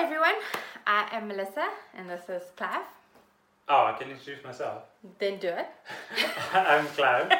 everyone. 0.00 0.34
I 0.86 1.08
am 1.12 1.28
Melissa, 1.28 1.68
and 1.94 2.08
this 2.08 2.26
is 2.30 2.42
Clive. 2.56 2.86
Oh, 3.68 3.84
I 3.84 3.92
can 3.98 4.10
introduce 4.10 4.42
myself. 4.42 4.84
Then 5.18 5.38
do 5.38 5.48
it. 5.48 5.66
I'm 6.54 6.86
Clive. 6.86 7.30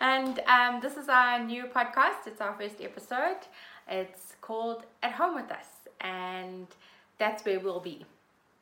And 0.00 0.38
um, 0.46 0.78
this 0.80 0.96
is 0.96 1.08
our 1.08 1.42
new 1.42 1.64
podcast. 1.64 2.28
It's 2.28 2.40
our 2.40 2.54
first 2.54 2.76
episode. 2.80 3.38
It's 3.88 4.36
called 4.40 4.84
At 5.02 5.10
Home 5.14 5.34
with 5.34 5.50
Us, 5.50 5.66
and 6.00 6.68
that's 7.18 7.44
where 7.44 7.58
we'll 7.58 7.80
be. 7.80 8.06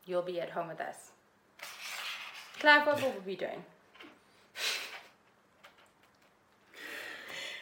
You'll 0.06 0.22
be 0.22 0.40
at 0.40 0.48
home 0.48 0.68
with 0.68 0.80
us. 0.80 1.10
Clive, 2.58 2.86
what 2.86 3.02
will 3.02 3.12
we 3.26 3.34
be 3.34 3.36
doing? 3.36 3.62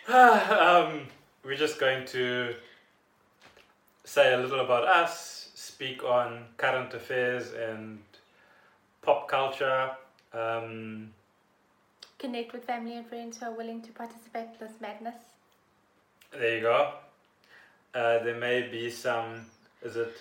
um, 0.16 1.08
we're 1.44 1.56
just 1.56 1.80
going 1.80 2.06
to 2.06 2.54
say 4.04 4.34
a 4.34 4.36
little 4.36 4.60
about 4.60 4.84
us, 4.84 5.50
speak 5.54 6.04
on 6.04 6.44
current 6.56 6.92
affairs 6.94 7.52
and 7.52 7.98
pop 9.02 9.28
culture. 9.28 9.90
Um, 10.32 11.10
Connect 12.18 12.52
with 12.52 12.64
family 12.64 12.96
and 12.96 13.06
friends 13.06 13.38
who 13.38 13.46
are 13.46 13.52
willing 13.52 13.82
to 13.82 13.92
participate 13.92 14.48
in 14.60 14.66
this 14.66 14.80
madness. 14.80 15.16
there 16.32 16.56
you 16.56 16.62
go. 16.62 16.92
Uh, 17.94 18.18
there 18.24 18.36
may 18.38 18.62
be 18.68 18.90
some, 18.90 19.46
is 19.82 19.96
it 19.96 20.12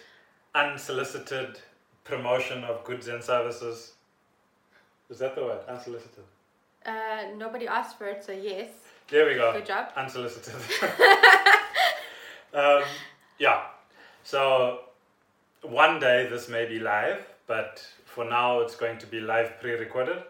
unsolicited 0.54 1.60
promotion 2.04 2.64
of 2.64 2.84
goods 2.84 3.08
and 3.08 3.24
services? 3.24 3.94
Is 5.10 5.20
that 5.20 5.36
the 5.36 5.42
word? 5.44 5.60
Unsolicited. 5.68 6.24
Uh, 6.86 7.24
nobody 7.38 7.68
asked 7.68 7.98
for 7.98 8.08
it, 8.08 8.24
so 8.24 8.32
yes. 8.32 8.70
There 9.10 9.26
we 9.26 9.36
go. 9.36 9.54
Good 9.54 9.66
job. 9.66 9.90
Unsolicited. 9.96 10.54
um, 12.54 12.84
yeah. 13.40 13.64
So 14.24 14.80
one 15.62 16.00
day 16.00 16.28
this 16.30 16.50
may 16.50 16.66
be 16.66 16.80
live, 16.80 17.26
but 17.48 17.86
for 18.06 18.26
now 18.26 18.62
it's 18.62 18.76
going 18.76 18.98
to 19.00 19.08
be 19.08 19.20
live 19.20 19.60
pre-recorded, 19.60 20.24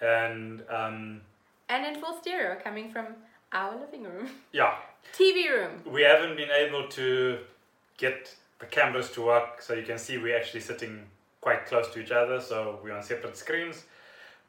and 0.00 0.62
um, 0.68 1.20
And 1.68 1.86
in 1.86 2.00
full 2.00 2.14
stereo, 2.20 2.58
coming 2.62 2.90
from 2.90 3.06
our 3.52 3.78
living 3.78 4.04
room, 4.04 4.28
yeah, 4.52 4.74
TV 5.18 5.48
room. 5.50 5.80
we 5.86 6.02
haven't 6.02 6.36
been 6.36 6.50
able 6.50 6.88
to 6.88 7.38
get 7.96 8.34
the 8.58 8.66
cameras 8.66 9.10
to 9.12 9.22
work, 9.24 9.62
so 9.62 9.74
you 9.74 9.84
can 9.84 9.98
see 9.98 10.18
we're 10.18 10.36
actually 10.36 10.60
sitting 10.60 11.04
quite 11.40 11.66
close 11.66 11.88
to 11.94 12.00
each 12.00 12.10
other, 12.10 12.40
so 12.40 12.78
we're 12.82 12.92
on 12.96 13.02
separate 13.02 13.36
screens. 13.36 13.84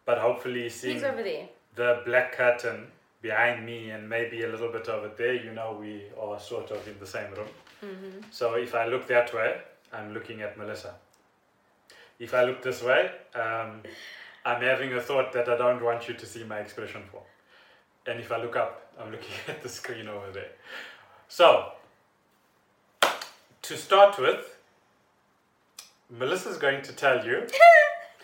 But 0.06 0.20
hopefully, 0.20 0.70
seeing 0.70 0.96
He's 0.96 1.04
over 1.04 1.24
there. 1.24 1.48
the 1.76 2.02
black 2.06 2.34
curtain 2.34 2.88
behind 3.22 3.66
me 3.66 3.90
and 3.90 4.08
maybe 4.08 4.44
a 4.44 4.48
little 4.48 4.72
bit 4.72 4.88
over 4.88 5.10
there, 5.18 5.34
you 5.34 5.52
know, 5.52 5.76
we 5.80 6.04
are 6.22 6.40
sort 6.40 6.70
of 6.72 6.88
in 6.88 6.96
the 7.00 7.08
same 7.08 7.32
room. 7.32 7.48
Mm-hmm. 7.84 8.22
So 8.32 8.56
if 8.56 8.74
I 8.76 8.88
look 8.88 9.08
that 9.08 9.34
way, 9.34 9.58
I'm 9.94 10.14
looking 10.14 10.42
at 10.42 10.58
Melissa. 10.58 10.96
If 12.20 12.34
I 12.34 12.44
look 12.44 12.62
this 12.62 12.82
way, 12.82 13.12
um, 13.34 13.82
I'm 14.46 14.62
having 14.62 14.94
a 14.94 15.02
thought 15.02 15.34
that 15.34 15.50
I 15.50 15.58
don't 15.58 15.84
want 15.84 16.08
you 16.08 16.14
to 16.14 16.26
see 16.26 16.44
my 16.44 16.60
expression 16.60 17.04
for. 17.12 17.22
And 18.08 18.20
if 18.20 18.32
I 18.32 18.42
look 18.42 18.56
up, 18.56 18.94
I'm 19.00 19.12
looking 19.12 19.36
at 19.48 19.62
the 19.64 19.70
screen 19.70 20.08
over 20.08 20.32
there. 20.32 20.52
So, 21.28 21.72
to 23.64 23.78
start 23.78 24.20
with, 24.20 24.58
Melissa's 26.10 26.58
going 26.58 26.84
to 26.84 26.94
tell 26.94 27.26
you 27.26 27.48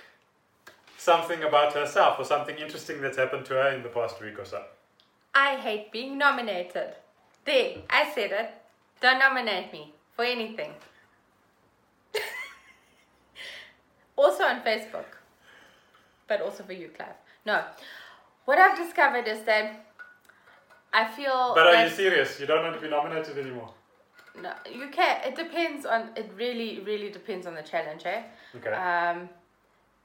something 0.97 1.43
about 1.43 1.73
herself 1.73 2.19
or 2.19 2.25
something 2.25 2.57
interesting 2.57 3.01
that's 3.01 3.17
happened 3.17 3.45
to 3.45 3.55
her 3.55 3.69
in 3.69 3.81
the 3.81 3.89
past 3.89 4.21
week 4.21 4.37
or 4.37 4.45
so. 4.45 4.63
I 5.33 5.55
hate 5.55 5.91
being 5.91 6.17
nominated. 6.17 6.95
There, 7.45 7.77
I 7.89 8.11
said 8.13 8.31
it. 8.31 8.60
Don't 9.01 9.19
nominate 9.19 9.73
me 9.73 9.93
for 10.15 10.23
anything. 10.23 10.73
also 14.15 14.43
on 14.43 14.61
Facebook, 14.61 15.05
but 16.27 16.41
also 16.41 16.63
for 16.63 16.73
you, 16.73 16.89
Clive. 16.89 17.15
No, 17.45 17.63
what 18.45 18.59
I've 18.59 18.77
discovered 18.77 19.27
is 19.27 19.43
that 19.45 19.85
I 20.93 21.07
feel. 21.07 21.53
But 21.55 21.67
are 21.67 21.73
that- 21.73 21.89
you 21.89 21.95
serious? 21.95 22.39
You 22.39 22.45
don't 22.45 22.63
want 22.63 22.75
to 22.75 22.81
be 22.81 22.89
nominated 22.89 23.37
anymore? 23.37 23.73
No, 24.41 24.53
you 24.71 24.87
can. 24.89 25.21
It 25.25 25.35
depends 25.35 25.85
on. 25.85 26.09
It 26.15 26.31
really, 26.37 26.79
really 26.79 27.09
depends 27.09 27.47
on 27.47 27.55
the 27.55 27.63
challenge, 27.63 28.03
eh? 28.05 28.21
Okay. 28.55 28.71
Um, 28.71 29.29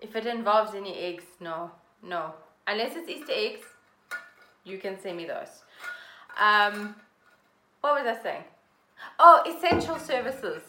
if 0.00 0.16
it 0.16 0.26
involves 0.26 0.74
any 0.74 0.94
eggs, 0.96 1.24
no, 1.40 1.70
no. 2.02 2.34
Unless 2.66 2.96
it's 2.96 3.08
Easter 3.08 3.32
eggs, 3.32 3.60
you 4.64 4.78
can 4.78 4.98
send 5.00 5.16
me 5.16 5.26
those. 5.26 5.62
Um, 6.40 6.96
what 7.80 8.02
was 8.02 8.16
I 8.18 8.22
saying? 8.22 8.44
Oh, 9.18 9.42
essential 9.46 9.98
services. 9.98 10.62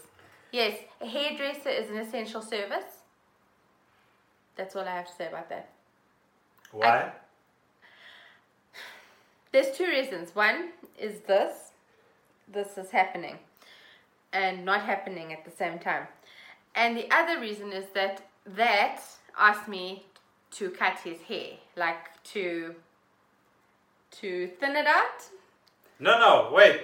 Yes, 0.51 0.79
a 1.01 1.05
hairdresser 1.05 1.69
is 1.69 1.89
an 1.89 1.97
essential 1.97 2.41
service. 2.41 3.03
That's 4.55 4.75
all 4.75 4.83
I 4.83 4.95
have 4.95 5.07
to 5.07 5.13
say 5.13 5.27
about 5.27 5.49
that. 5.49 5.69
Why? 6.71 7.11
There's 9.51 9.75
two 9.75 9.85
reasons. 9.85 10.35
One 10.35 10.69
is 10.97 11.19
this. 11.21 11.71
This 12.51 12.77
is 12.77 12.91
happening 12.91 13.39
and 14.33 14.65
not 14.65 14.81
happening 14.81 15.33
at 15.33 15.45
the 15.45 15.51
same 15.51 15.79
time. 15.79 16.07
And 16.75 16.97
the 16.97 17.09
other 17.11 17.39
reason 17.39 17.71
is 17.71 17.85
that 17.93 18.21
that 18.45 19.01
asked 19.37 19.67
me 19.67 20.05
to 20.51 20.69
cut 20.69 20.99
his 21.03 21.21
hair, 21.21 21.53
like 21.75 22.23
to 22.25 22.75
to 24.11 24.47
thin 24.59 24.75
it 24.75 24.87
out. 24.87 25.23
No, 25.99 26.17
no, 26.19 26.49
wait. 26.53 26.81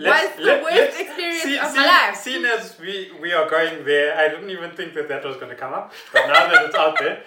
Was 0.00 0.36
the 0.36 0.60
worst 0.62 1.00
experience 1.00 1.44
of 1.44 1.74
my 1.74 1.86
life. 1.86 2.16
Seeing 2.16 2.44
as 2.44 2.78
we, 2.78 3.10
we 3.20 3.32
are 3.32 3.48
going 3.48 3.84
there, 3.84 4.16
I 4.16 4.28
didn't 4.28 4.50
even 4.50 4.70
think 4.70 4.94
that 4.94 5.08
that 5.08 5.24
was 5.24 5.36
going 5.36 5.50
to 5.50 5.56
come 5.56 5.74
up. 5.74 5.92
But 6.12 6.26
now 6.28 6.48
that 6.48 6.66
it's 6.66 6.74
out 6.76 6.98
there, 6.98 7.22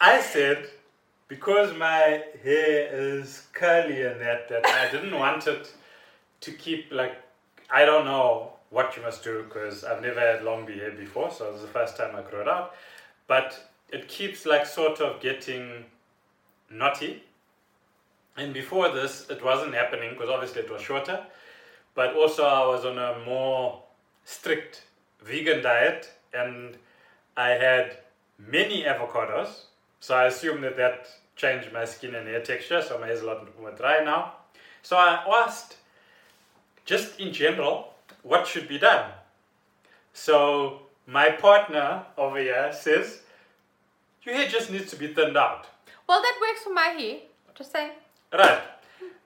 I 0.00 0.20
said, 0.20 0.70
because 1.28 1.76
my 1.76 2.24
hair 2.42 2.88
is 2.90 3.46
curly 3.52 4.02
and 4.02 4.20
that, 4.20 4.48
that 4.48 4.66
I 4.66 4.90
didn't 4.90 5.18
want 5.18 5.46
it 5.46 5.72
to 6.40 6.52
keep 6.52 6.90
like, 6.90 7.16
I 7.70 7.84
don't 7.84 8.04
know 8.04 8.52
what 8.70 8.96
you 8.96 9.02
must 9.02 9.22
do 9.22 9.42
because 9.42 9.84
I've 9.84 10.00
never 10.00 10.20
had 10.20 10.42
long 10.42 10.66
hair 10.66 10.90
before, 10.90 11.30
so 11.30 11.48
it 11.48 11.52
was 11.52 11.62
the 11.62 11.68
first 11.68 11.96
time 11.98 12.16
I 12.16 12.22
grew 12.22 12.40
it 12.40 12.48
out. 12.48 12.74
But 13.26 13.58
it 13.90 14.08
keeps 14.08 14.46
like 14.46 14.64
sort 14.66 15.00
of 15.00 15.20
getting 15.20 15.84
knotty. 16.70 17.22
And 18.38 18.54
before 18.54 18.88
this, 18.88 19.26
it 19.28 19.44
wasn't 19.44 19.74
happening 19.74 20.14
because 20.14 20.30
obviously 20.30 20.62
it 20.62 20.72
was 20.72 20.80
shorter. 20.80 21.26
But 21.94 22.14
also, 22.14 22.44
I 22.44 22.66
was 22.66 22.84
on 22.84 22.98
a 22.98 23.18
more 23.24 23.82
strict 24.24 24.82
vegan 25.22 25.62
diet 25.62 26.10
and 26.32 26.76
I 27.36 27.50
had 27.50 27.98
many 28.38 28.84
avocados. 28.84 29.64
So 30.00 30.16
I 30.16 30.26
assume 30.26 30.62
that 30.62 30.76
that 30.76 31.08
changed 31.36 31.72
my 31.72 31.84
skin 31.84 32.14
and 32.14 32.26
hair 32.26 32.42
texture. 32.42 32.82
So 32.82 32.98
my 32.98 33.06
hair 33.06 33.16
is 33.16 33.22
a 33.22 33.26
lot 33.26 33.60
more 33.60 33.72
dry 33.72 34.02
now. 34.04 34.34
So 34.82 34.96
I 34.96 35.22
asked, 35.44 35.76
just 36.84 37.20
in 37.20 37.32
general, 37.32 37.94
what 38.22 38.46
should 38.46 38.68
be 38.68 38.78
done? 38.78 39.10
So 40.12 40.82
my 41.06 41.30
partner 41.30 42.04
over 42.16 42.38
here 42.38 42.72
says, 42.72 43.22
your 44.22 44.34
hair 44.34 44.48
just 44.48 44.70
needs 44.70 44.90
to 44.90 44.96
be 44.96 45.08
thinned 45.08 45.36
out. 45.36 45.66
Well, 46.08 46.20
that 46.20 46.38
works 46.40 46.62
for 46.62 46.72
my 46.72 46.88
hair. 46.88 47.18
Just 47.54 47.72
saying. 47.72 47.92
Right. 48.32 48.60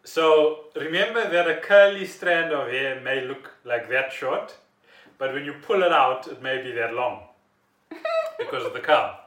So 0.06 0.66
remember 0.76 1.28
that 1.28 1.50
a 1.50 1.56
curly 1.56 2.06
strand 2.06 2.52
of 2.52 2.68
hair 2.68 3.00
may 3.00 3.26
look 3.26 3.50
like 3.64 3.90
that 3.90 4.12
short, 4.12 4.56
but 5.18 5.34
when 5.34 5.44
you 5.44 5.54
pull 5.54 5.82
it 5.82 5.92
out, 5.92 6.28
it 6.28 6.40
may 6.40 6.62
be 6.62 6.70
that 6.72 6.94
long 6.94 7.22
because 8.38 8.64
of 8.64 8.72
the 8.72 8.78
curl. 8.78 9.18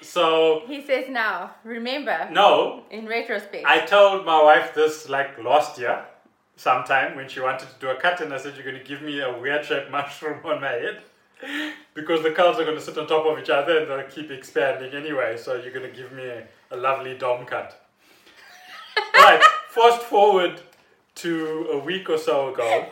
So 0.00 0.62
He 0.66 0.86
says 0.86 1.10
now. 1.10 1.50
Remember, 1.64 2.30
no, 2.32 2.84
in 2.90 3.06
retrospect. 3.06 3.66
I 3.66 3.80
told 3.80 4.24
my 4.24 4.42
wife 4.42 4.74
this 4.74 5.10
like 5.10 5.38
last 5.38 5.78
year, 5.78 6.02
sometime 6.56 7.14
when 7.14 7.28
she 7.28 7.40
wanted 7.40 7.68
to 7.68 7.74
do 7.78 7.90
a 7.90 7.96
cut, 7.96 8.22
and 8.22 8.32
I 8.32 8.38
said 8.38 8.54
you're 8.54 8.64
going 8.64 8.82
to 8.82 8.88
give 8.88 9.02
me 9.02 9.20
a 9.20 9.38
weird 9.38 9.66
shaped 9.66 9.90
mushroom 9.98 10.40
on 10.46 10.62
my 10.62 10.72
head 10.72 11.02
because 11.92 12.22
the 12.22 12.30
curls 12.30 12.58
are 12.58 12.64
going 12.64 12.78
to 12.78 12.82
sit 12.82 12.96
on 12.96 13.06
top 13.06 13.26
of 13.26 13.38
each 13.38 13.50
other 13.50 13.80
and 13.80 13.90
they'll 13.90 14.08
keep 14.08 14.30
expanding 14.30 14.94
anyway. 14.94 15.36
So 15.36 15.56
you're 15.56 15.74
going 15.74 15.90
to 15.90 15.94
give 15.94 16.10
me 16.12 16.24
a, 16.24 16.46
a 16.70 16.76
lovely 16.78 17.18
dome 17.18 17.44
cut. 17.44 17.78
right. 19.14 19.42
Fast 19.72 20.02
forward 20.02 20.60
to 21.14 21.66
a 21.72 21.78
week 21.78 22.10
or 22.10 22.18
so 22.18 22.52
ago. 22.52 22.90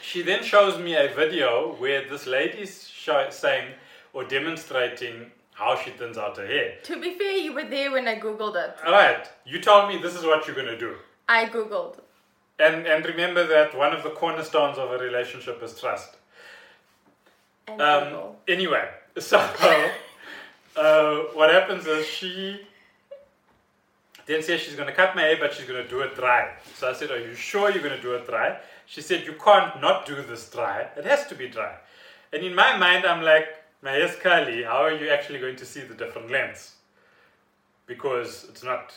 She 0.00 0.22
then 0.22 0.44
shows 0.44 0.78
me 0.78 0.94
a 0.94 1.08
video 1.12 1.74
where 1.78 2.08
this 2.08 2.24
lady's 2.28 2.86
show, 2.86 3.26
saying 3.30 3.72
or 4.12 4.22
demonstrating 4.22 5.32
how 5.54 5.74
she 5.74 5.90
thins 5.90 6.16
out 6.16 6.36
her 6.36 6.46
hair. 6.46 6.74
to 6.84 7.00
be 7.00 7.18
fair, 7.18 7.32
you 7.36 7.52
were 7.52 7.64
there 7.64 7.90
when 7.90 8.06
I 8.06 8.20
googled 8.20 8.54
it. 8.54 8.76
Alright, 8.86 9.28
you 9.44 9.60
told 9.60 9.88
me 9.88 9.98
this 10.00 10.14
is 10.14 10.24
what 10.24 10.46
you're 10.46 10.54
gonna 10.54 10.78
do. 10.78 10.94
I 11.28 11.46
googled. 11.46 11.96
And 12.60 12.86
and 12.86 13.04
remember 13.04 13.44
that 13.48 13.76
one 13.76 13.92
of 13.92 14.04
the 14.04 14.10
cornerstones 14.10 14.78
of 14.78 14.92
a 14.92 14.98
relationship 14.98 15.60
is 15.64 15.74
trust. 15.80 16.14
And 17.66 17.82
Um, 17.82 18.04
Google. 18.04 18.36
anyway, 18.46 18.88
so 19.18 19.38
uh, 20.76 21.14
what 21.34 21.52
happens 21.52 21.88
is 21.88 22.06
she 22.06 22.68
then 24.30 24.42
says 24.42 24.60
she's 24.60 24.76
gonna 24.76 24.92
cut 24.92 25.16
my 25.16 25.22
hair, 25.22 25.36
but 25.38 25.52
she's 25.52 25.66
gonna 25.66 25.86
do 25.86 26.00
it 26.00 26.14
dry. 26.14 26.52
So 26.74 26.88
I 26.88 26.92
said, 26.92 27.10
Are 27.10 27.18
you 27.18 27.34
sure 27.34 27.70
you're 27.70 27.82
gonna 27.82 28.00
do 28.00 28.14
it 28.14 28.26
dry? 28.26 28.58
She 28.86 29.00
said, 29.00 29.24
You 29.24 29.34
can't 29.34 29.80
not 29.80 30.06
do 30.06 30.22
this 30.22 30.48
dry. 30.50 30.88
It 30.96 31.04
has 31.04 31.26
to 31.26 31.34
be 31.34 31.48
dry. 31.48 31.74
And 32.32 32.42
in 32.42 32.54
my 32.54 32.76
mind, 32.76 33.06
I'm 33.06 33.22
like, 33.22 33.48
My 33.82 33.92
hair's 33.92 34.16
curly. 34.16 34.62
How 34.62 34.82
are 34.82 34.92
you 34.92 35.08
actually 35.10 35.38
going 35.38 35.56
to 35.56 35.64
see 35.64 35.80
the 35.80 35.94
different 35.94 36.30
lengths? 36.30 36.74
Because 37.86 38.46
it's 38.48 38.62
not 38.62 38.94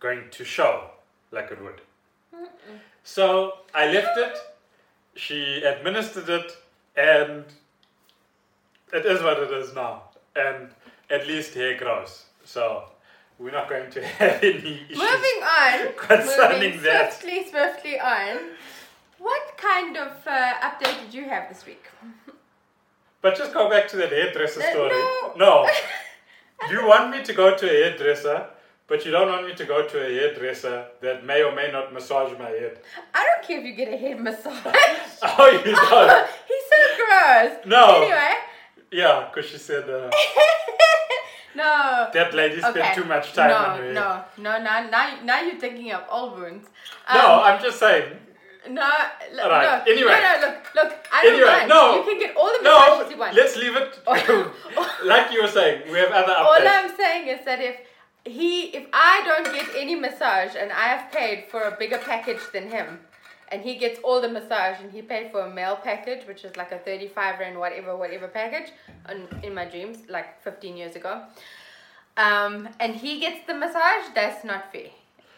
going 0.00 0.22
to 0.30 0.44
show 0.44 0.90
like 1.30 1.50
it 1.50 1.62
would. 1.62 1.80
So 3.04 3.58
I 3.74 3.92
left 3.92 4.16
it. 4.16 4.36
She 5.14 5.62
administered 5.62 6.28
it, 6.28 6.56
and 6.96 7.44
it 8.92 9.04
is 9.04 9.22
what 9.22 9.38
it 9.38 9.50
is 9.50 9.74
now. 9.74 10.04
And 10.34 10.70
at 11.10 11.26
least 11.26 11.54
hair 11.54 11.76
grows. 11.76 12.24
So 12.44 12.84
we're 13.42 13.50
not 13.50 13.68
going 13.68 13.90
to 13.90 14.04
have 14.18 14.42
any 14.42 14.80
issues. 14.88 14.98
Moving 14.98 15.42
on. 15.42 15.92
Concerning 15.96 16.70
moving 16.70 16.82
that. 16.82 17.12
Swiftly, 17.12 17.50
swiftly 17.50 18.00
on. 18.00 18.38
What 19.18 19.56
kind 19.56 19.96
of 19.96 20.12
uh, 20.26 20.54
update 20.60 21.04
did 21.04 21.14
you 21.14 21.24
have 21.28 21.48
this 21.48 21.66
week? 21.66 21.84
But 23.20 23.36
just 23.36 23.52
go 23.54 23.70
back 23.70 23.88
to 23.88 23.96
that 23.98 24.10
hairdresser 24.10 24.60
story. 24.60 24.90
no. 24.90 25.32
No. 25.36 25.68
you 26.70 26.86
want 26.86 27.10
me 27.10 27.22
to 27.22 27.32
go 27.32 27.56
to 27.56 27.66
a 27.66 27.90
hairdresser, 27.90 28.46
but 28.88 29.04
you 29.04 29.12
don't 29.12 29.28
want 29.28 29.46
me 29.46 29.54
to 29.54 29.64
go 29.64 29.86
to 29.86 30.06
a 30.06 30.08
hairdresser 30.12 30.86
that 31.00 31.24
may 31.24 31.42
or 31.42 31.54
may 31.54 31.70
not 31.70 31.92
massage 31.92 32.36
my 32.38 32.48
head. 32.50 32.80
I 33.14 33.24
don't 33.24 33.46
care 33.46 33.60
if 33.60 33.64
you 33.64 33.74
get 33.74 33.92
a 33.92 33.96
head 33.96 34.20
massage. 34.20 34.66
Oh, 35.22 35.48
you 35.64 35.72
don't? 35.72 36.28
He's 36.48 36.64
so 36.72 36.96
gross. 36.96 37.66
No. 37.66 38.02
Anyway, 38.02 38.32
yeah, 38.90 39.28
because 39.32 39.48
she 39.48 39.58
said 39.58 39.88
uh, 39.88 40.10
no. 41.54 42.08
that 42.12 42.34
lady 42.34 42.58
spent 42.60 42.76
Okay. 42.76 42.94
too 42.94 43.04
much 43.04 43.32
time 43.34 43.50
no, 43.50 43.56
on 43.56 43.76
head. 43.78 43.94
No, 43.94 44.24
no, 44.38 44.62
now, 44.62 44.88
now, 44.90 45.18
now 45.24 45.40
you're 45.42 45.60
thinking 45.60 45.92
of 45.92 46.02
all 46.08 46.34
wounds. 46.34 46.68
Um, 47.08 47.18
No, 47.18 47.42
I'm 47.42 47.62
just 47.62 47.78
saying. 47.78 48.16
no, 48.70 48.88
look, 49.34 49.44
Alright, 49.44 49.78
look, 49.80 49.88
anyway. 49.88 50.12
no, 50.22 50.40
no, 50.40 50.46
look, 50.46 50.74
look. 50.74 50.92
I 51.12 51.22
don't 51.24 51.34
Anyway, 51.34 51.50
mind. 51.50 51.68
no. 51.68 51.96
you 51.96 52.02
can 52.04 52.18
get 52.18 52.36
all 52.36 52.52
the 52.56 52.62
No, 52.62 53.08
you 53.10 53.16
want. 53.18 53.34
let's 53.34 53.56
leave 53.56 53.76
it. 53.76 53.98
like 55.04 55.32
you 55.32 55.42
were 55.42 55.48
saying, 55.48 55.90
we 55.90 55.98
have 55.98 56.10
other 56.12 56.32
all. 56.34 56.54
I'm 56.54 56.96
saying 56.96 57.28
is 57.28 57.44
that 57.44 57.60
if 57.60 57.76
he, 58.24 58.66
if 58.78 58.86
I 58.92 59.22
don't 59.26 59.52
get 59.52 59.68
any 59.76 59.94
massage 59.96 60.54
and 60.56 60.70
I 60.72 60.86
have 60.94 61.10
paid 61.12 61.46
for 61.50 61.62
a 61.62 61.72
bigger 61.76 61.98
package 61.98 62.40
than 62.52 62.70
him, 62.70 63.00
and 63.52 63.62
he 63.62 63.76
gets 63.76 64.00
all 64.02 64.20
the 64.20 64.28
massage 64.28 64.80
and 64.80 64.90
he 64.90 65.02
paid 65.02 65.30
for 65.30 65.42
a 65.42 65.50
male 65.50 65.76
package, 65.76 66.26
which 66.26 66.44
is 66.44 66.56
like 66.56 66.72
a 66.72 66.78
35 66.78 67.38
rand 67.38 67.58
whatever 67.58 67.96
whatever 67.96 68.26
package, 68.26 68.72
on, 69.08 69.28
in 69.42 69.54
my 69.54 69.66
dreams 69.66 69.98
like 70.08 70.42
15 70.42 70.76
years 70.76 70.96
ago, 70.96 71.22
um, 72.16 72.68
and 72.80 72.96
he 72.96 73.20
gets 73.20 73.46
the 73.46 73.54
massage, 73.54 74.06
that's 74.14 74.44
not 74.44 74.72
fair. 74.72 74.90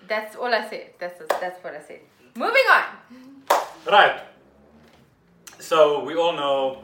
That's 0.09 0.37
all 0.37 0.53
I 0.55 0.69
said. 0.69 0.91
That's 0.99 1.21
that's 1.41 1.63
what 1.65 1.75
I 1.75 1.81
said. 1.81 2.01
Moving 2.37 2.63
on. 2.73 2.85
Right. 3.87 4.21
So 5.59 6.05
we 6.05 6.15
all 6.15 6.33
know 6.33 6.83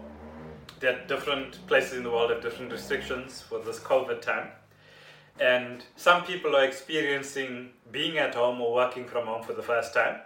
that 0.81 1.09
different 1.09 1.65
places 1.67 1.99
in 1.99 2.03
the 2.03 2.11
world 2.11 2.31
have 2.31 2.43
different 2.43 2.73
restrictions 2.73 3.43
for 3.43 3.59
this 3.59 3.79
COVID 3.79 4.23
time. 4.23 4.49
And 5.39 5.85
some 5.97 6.25
people 6.25 6.57
are 6.57 6.65
experiencing 6.65 7.71
being 7.91 8.19
at 8.19 8.35
home 8.35 8.61
or 8.61 8.75
working 8.75 9.07
from 9.07 9.27
home 9.27 9.43
for 9.43 9.53
the 9.53 9.63
first 9.63 9.93
time. 9.93 10.21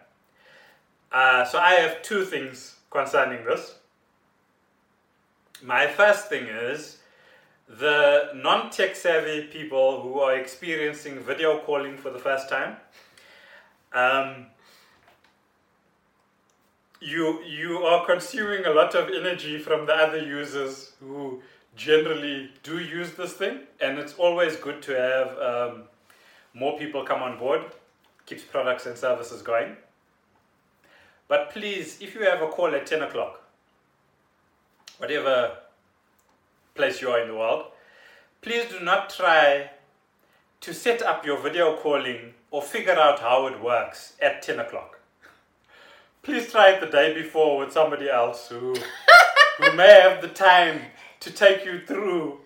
Uh, 1.15 1.45
so 1.45 1.61
I 1.61 1.75
have 1.75 2.03
two 2.03 2.25
things 2.25 2.75
concerning 2.91 3.45
this. 3.45 3.77
My 5.63 5.87
first 5.87 6.29
thing 6.29 6.47
is 6.47 6.99
the 7.69 8.33
non 8.35 8.69
tech 8.71 8.97
savvy 8.97 9.43
people 9.47 10.03
who 10.03 10.19
are 10.19 10.37
experiencing 10.37 11.21
video 11.21 11.61
calling 11.61 11.97
for 11.97 12.11
the 12.11 12.19
first 12.19 12.49
time. 12.49 12.77
Um, 13.93 14.47
you 17.01 17.45
you 17.45 17.85
are 17.85 18.05
consuming 18.05 18.67
a 18.67 18.71
lot 18.71 18.97
of 18.97 19.09
energy 19.09 19.59
from 19.59 19.87
the 19.87 19.95
other 19.95 20.19
users 20.19 20.95
who 20.99 21.41
generally 21.77 22.51
do 22.65 22.81
use 22.81 23.13
this 23.13 23.35
thing 23.35 23.61
and 23.81 23.99
it's 23.99 24.15
always 24.15 24.57
good 24.57 24.83
to 24.83 24.93
have 24.93 25.39
um, 25.39 25.83
more 26.55 26.79
people 26.79 27.05
come 27.05 27.23
on 27.23 27.37
board 27.39 27.63
keeps 28.27 28.43
products 28.43 28.87
and 28.87 28.97
services 28.97 29.43
going 29.43 29.77
but 31.29 31.50
please 31.50 31.99
if 32.00 32.15
you 32.15 32.23
have 32.23 32.43
a 32.43 32.49
call 32.49 32.75
at 32.75 32.87
10 32.87 33.03
o'clock 33.03 33.43
whatever 34.99 35.56
place 36.75 37.00
you 37.00 37.09
are 37.09 37.21
in 37.21 37.29
the 37.29 37.35
world 37.35 37.67
please 38.41 38.67
do 38.71 38.81
not 38.81 39.11
try 39.11 39.71
to 40.65 40.73
set 40.73 41.03
up 41.03 41.26
your 41.26 41.38
video 41.38 41.76
calling 41.76 42.32
or 42.50 42.62
figure 42.62 42.94
out 42.94 43.21
how 43.21 43.47
it 43.47 43.61
works 43.61 44.15
at 44.23 44.41
10 44.41 44.61
o'clock. 44.61 44.99
Please 46.23 46.50
try 46.50 46.71
it 46.71 46.81
the 46.81 46.87
day 46.87 47.12
before 47.12 47.59
with 47.59 47.70
somebody 47.70 48.09
else 48.09 48.49
who 48.49 48.75
who 49.59 49.73
may 49.77 50.00
have 50.00 50.23
the 50.23 50.29
time 50.29 50.81
to 51.20 51.31
take 51.31 51.67
you 51.67 51.81
through 51.87 52.38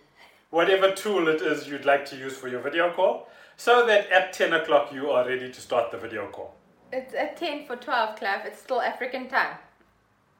whatever 0.50 0.90
tool 0.92 1.28
it 1.28 1.40
is 1.40 1.68
you'd 1.68 1.84
like 1.84 2.04
to 2.06 2.16
use 2.16 2.36
for 2.36 2.48
your 2.48 2.60
video 2.60 2.92
call 2.92 3.28
so 3.56 3.86
that 3.86 4.10
at 4.10 4.32
10 4.32 4.52
o'clock 4.52 4.92
you 4.92 5.10
are 5.10 5.24
ready 5.24 5.52
to 5.52 5.60
start 5.60 5.92
the 5.92 5.96
video 5.96 6.26
call 6.28 6.57
It's 6.92 7.14
at 7.14 7.36
10 7.36 7.66
for 7.66 7.76
12, 7.76 8.16
Clive. 8.18 8.46
It's 8.46 8.60
still 8.60 8.80
African 8.80 9.28
time. 9.28 9.56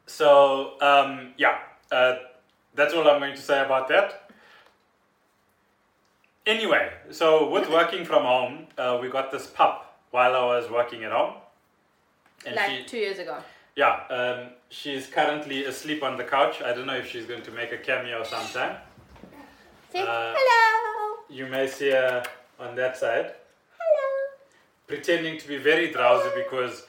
so 0.07 0.81
um, 0.81 1.35
yeah 1.37 1.59
uh, 1.93 2.15
that's 2.75 2.95
all 2.95 3.07
i'm 3.11 3.21
going 3.21 3.35
to 3.35 3.41
say 3.43 3.59
about 3.65 3.89
that 3.89 4.31
anyway 6.47 6.91
so 7.11 7.51
with 7.51 7.69
working 7.79 8.05
from 8.07 8.23
home 8.23 8.67
uh, 8.79 8.99
we 9.03 9.09
got 9.09 9.31
this 9.31 9.47
pup 9.49 9.99
while 10.11 10.35
i 10.35 10.45
was 10.55 10.71
working 10.71 11.05
at 11.05 11.13
home 11.13 11.35
and 12.47 12.55
like 12.57 12.71
she- 12.71 12.85
two 12.85 12.97
years 12.99 13.19
ago. 13.19 13.37
Yeah, 13.77 13.95
um, 14.11 14.51
she's 14.71 15.07
currently 15.07 15.65
asleep 15.65 16.03
on 16.03 16.17
the 16.17 16.25
couch. 16.25 16.61
I 16.63 16.73
don't 16.75 16.87
know 16.87 16.97
if 16.97 17.07
she's 17.09 17.27
going 17.27 17.43
to 17.43 17.53
make 17.53 17.71
a 17.71 17.79
cameo 17.79 18.25
sometime. 18.25 18.75
Say 19.93 20.01
Uh, 20.03 20.35
hello. 20.37 21.23
You 21.29 21.47
may 21.47 21.69
see 21.69 21.91
her 21.91 22.25
on 22.59 22.75
that 22.75 22.97
side. 22.97 23.35
Pretending 24.89 25.39
to 25.39 25.47
be 25.47 25.59
very 25.59 25.93
drowsy 25.93 26.31
because 26.35 26.85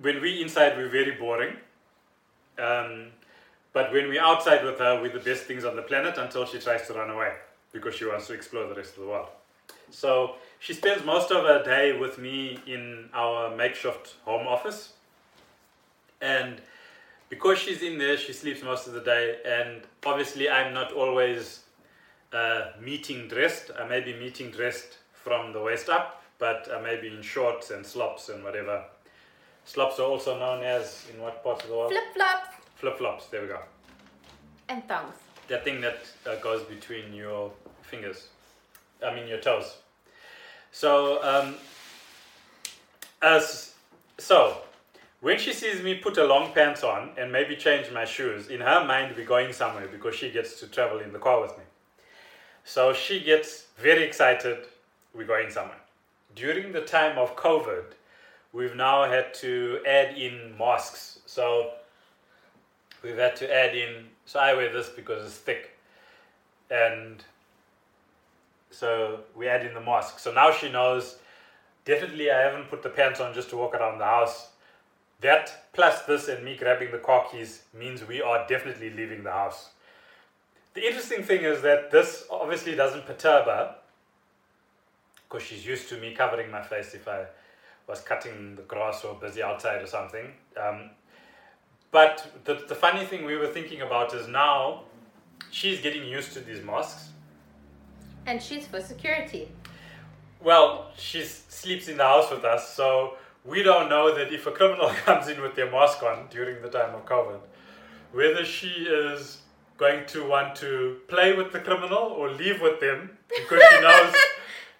when 0.00 0.20
we 0.20 0.42
inside 0.42 0.76
we're 0.76 0.88
very 0.90 1.12
boring. 1.12 1.56
Um, 2.58 3.06
but 3.72 3.92
when 3.92 4.08
we're 4.08 4.22
outside 4.22 4.64
with 4.64 4.78
her, 4.78 5.00
we're 5.00 5.12
the 5.12 5.24
best 5.24 5.44
things 5.44 5.64
on 5.64 5.76
the 5.76 5.82
planet 5.82 6.18
until 6.18 6.44
she 6.44 6.58
tries 6.58 6.86
to 6.88 6.92
run 6.92 7.08
away 7.08 7.32
because 7.72 7.94
she 7.94 8.04
wants 8.04 8.26
to 8.26 8.34
explore 8.34 8.66
the 8.66 8.74
rest 8.74 8.96
of 8.96 9.04
the 9.04 9.08
world. 9.08 9.28
So 9.90 10.34
she 10.58 10.74
spends 10.74 11.04
most 11.04 11.30
of 11.30 11.44
her 11.44 11.62
day 11.62 11.98
with 11.98 12.18
me 12.18 12.58
in 12.66 13.08
our 13.14 13.54
makeshift 13.56 14.14
home 14.24 14.46
office. 14.46 14.92
And 16.20 16.60
because 17.28 17.58
she's 17.58 17.82
in 17.82 17.98
there, 17.98 18.16
she 18.16 18.32
sleeps 18.32 18.62
most 18.62 18.86
of 18.86 18.92
the 18.92 19.00
day. 19.00 19.38
And 19.46 19.82
obviously, 20.04 20.50
I'm 20.50 20.74
not 20.74 20.92
always 20.92 21.60
uh, 22.32 22.72
meeting 22.80 23.28
dressed. 23.28 23.70
I 23.78 23.86
may 23.86 24.00
be 24.00 24.14
meeting 24.14 24.50
dressed 24.50 24.98
from 25.12 25.52
the 25.52 25.60
waist 25.60 25.88
up, 25.88 26.21
but 26.42 26.68
I 26.74 26.82
may 26.82 27.00
be 27.00 27.06
in 27.06 27.22
shorts 27.22 27.70
and 27.70 27.86
slops 27.86 28.28
and 28.28 28.42
whatever. 28.42 28.82
Slops 29.64 30.00
are 30.00 30.08
also 30.08 30.36
known 30.40 30.64
as, 30.64 31.06
in 31.14 31.22
what 31.22 31.44
parts 31.44 31.62
of 31.62 31.70
the 31.70 31.76
world? 31.76 31.92
Flip 31.92 32.12
flops 32.14 32.56
Flip 32.74 32.98
flops, 32.98 33.26
there 33.26 33.42
we 33.42 33.46
go. 33.46 33.60
and 34.68 34.82
thongs. 34.88 35.14
That 35.46 35.62
thing 35.62 35.80
that 35.82 36.00
uh, 36.26 36.34
goes 36.40 36.64
between 36.64 37.14
your 37.14 37.52
fingers, 37.82 38.26
I 39.06 39.14
mean 39.14 39.28
your 39.28 39.38
toes. 39.38 39.76
So, 40.72 41.22
um, 41.22 41.54
as 43.22 43.74
so, 44.18 44.62
when 45.20 45.38
she 45.38 45.52
sees 45.52 45.80
me 45.80 45.94
put 45.94 46.18
a 46.18 46.24
long 46.24 46.52
pants 46.52 46.82
on 46.82 47.10
and 47.16 47.30
maybe 47.30 47.54
change 47.54 47.92
my 47.92 48.04
shoes, 48.04 48.48
in 48.48 48.60
her 48.60 48.84
mind 48.84 49.14
we're 49.16 49.32
going 49.36 49.52
somewhere 49.52 49.86
because 49.86 50.16
she 50.16 50.28
gets 50.32 50.58
to 50.58 50.66
travel 50.66 50.98
in 50.98 51.12
the 51.12 51.20
car 51.20 51.40
with 51.40 51.56
me. 51.56 51.64
So 52.64 52.92
she 52.92 53.20
gets 53.20 53.66
very 53.78 54.02
excited. 54.02 54.58
We're 55.14 55.32
going 55.36 55.48
somewhere. 55.48 55.81
During 56.34 56.72
the 56.72 56.80
time 56.80 57.18
of 57.18 57.36
COVID, 57.36 57.84
we've 58.52 58.74
now 58.74 59.08
had 59.08 59.34
to 59.34 59.80
add 59.86 60.16
in 60.16 60.56
masks. 60.58 61.18
So 61.26 61.72
we've 63.02 63.18
had 63.18 63.36
to 63.36 63.54
add 63.54 63.76
in. 63.76 64.06
So 64.24 64.40
I 64.40 64.54
wear 64.54 64.72
this 64.72 64.88
because 64.88 65.26
it's 65.26 65.36
thick, 65.36 65.76
and 66.70 67.22
so 68.70 69.20
we 69.36 69.48
add 69.48 69.66
in 69.66 69.74
the 69.74 69.80
mask. 69.80 70.18
So 70.18 70.32
now 70.32 70.52
she 70.52 70.70
knows. 70.70 71.18
Definitely, 71.84 72.30
I 72.30 72.38
haven't 72.38 72.70
put 72.70 72.82
the 72.82 72.88
pants 72.88 73.20
on 73.20 73.34
just 73.34 73.50
to 73.50 73.56
walk 73.56 73.74
around 73.74 73.98
the 73.98 74.04
house. 74.04 74.50
That 75.20 75.72
plus 75.72 76.02
this 76.02 76.28
and 76.28 76.44
me 76.44 76.56
grabbing 76.56 76.92
the 76.92 76.98
car 76.98 77.26
keys 77.30 77.62
means 77.76 78.06
we 78.06 78.22
are 78.22 78.46
definitely 78.46 78.90
leaving 78.90 79.22
the 79.22 79.32
house. 79.32 79.70
The 80.74 80.86
interesting 80.86 81.22
thing 81.22 81.42
is 81.42 81.60
that 81.62 81.90
this 81.90 82.24
obviously 82.30 82.74
doesn't 82.74 83.04
perturb 83.04 83.44
her 83.46 83.76
because 85.32 85.46
she's 85.46 85.64
used 85.64 85.88
to 85.88 85.96
me 85.96 86.12
covering 86.12 86.50
my 86.50 86.62
face 86.62 86.94
if 86.94 87.08
I 87.08 87.24
was 87.88 88.00
cutting 88.00 88.54
the 88.54 88.62
grass 88.62 89.02
or 89.02 89.14
busy 89.14 89.42
outside 89.42 89.80
or 89.80 89.86
something. 89.86 90.26
Um, 90.62 90.90
but 91.90 92.30
the, 92.44 92.62
the 92.68 92.74
funny 92.74 93.06
thing 93.06 93.24
we 93.24 93.36
were 93.36 93.46
thinking 93.46 93.80
about 93.80 94.14
is 94.14 94.28
now 94.28 94.82
she's 95.50 95.80
getting 95.80 96.06
used 96.06 96.34
to 96.34 96.40
these 96.40 96.62
masks. 96.62 97.08
And 98.26 98.42
she's 98.42 98.66
for 98.66 98.80
security. 98.80 99.48
Well, 100.42 100.90
she 100.98 101.24
sleeps 101.24 101.88
in 101.88 101.96
the 101.96 102.04
house 102.04 102.30
with 102.30 102.44
us, 102.44 102.74
so 102.74 103.14
we 103.44 103.62
don't 103.62 103.88
know 103.88 104.14
that 104.14 104.32
if 104.32 104.46
a 104.46 104.50
criminal 104.50 104.88
comes 105.06 105.28
in 105.28 105.40
with 105.40 105.54
their 105.54 105.70
mask 105.70 106.02
on 106.02 106.26
during 106.28 106.60
the 106.60 106.68
time 106.68 106.94
of 106.94 107.06
COVID, 107.06 107.40
whether 108.12 108.44
she 108.44 108.68
is 108.68 109.38
going 109.78 110.04
to 110.06 110.28
want 110.28 110.54
to 110.56 110.98
play 111.08 111.34
with 111.34 111.52
the 111.52 111.58
criminal 111.58 112.12
or 112.18 112.30
leave 112.30 112.60
with 112.60 112.80
them 112.80 113.10
because 113.28 113.62
she 113.70 113.80
knows 113.80 114.14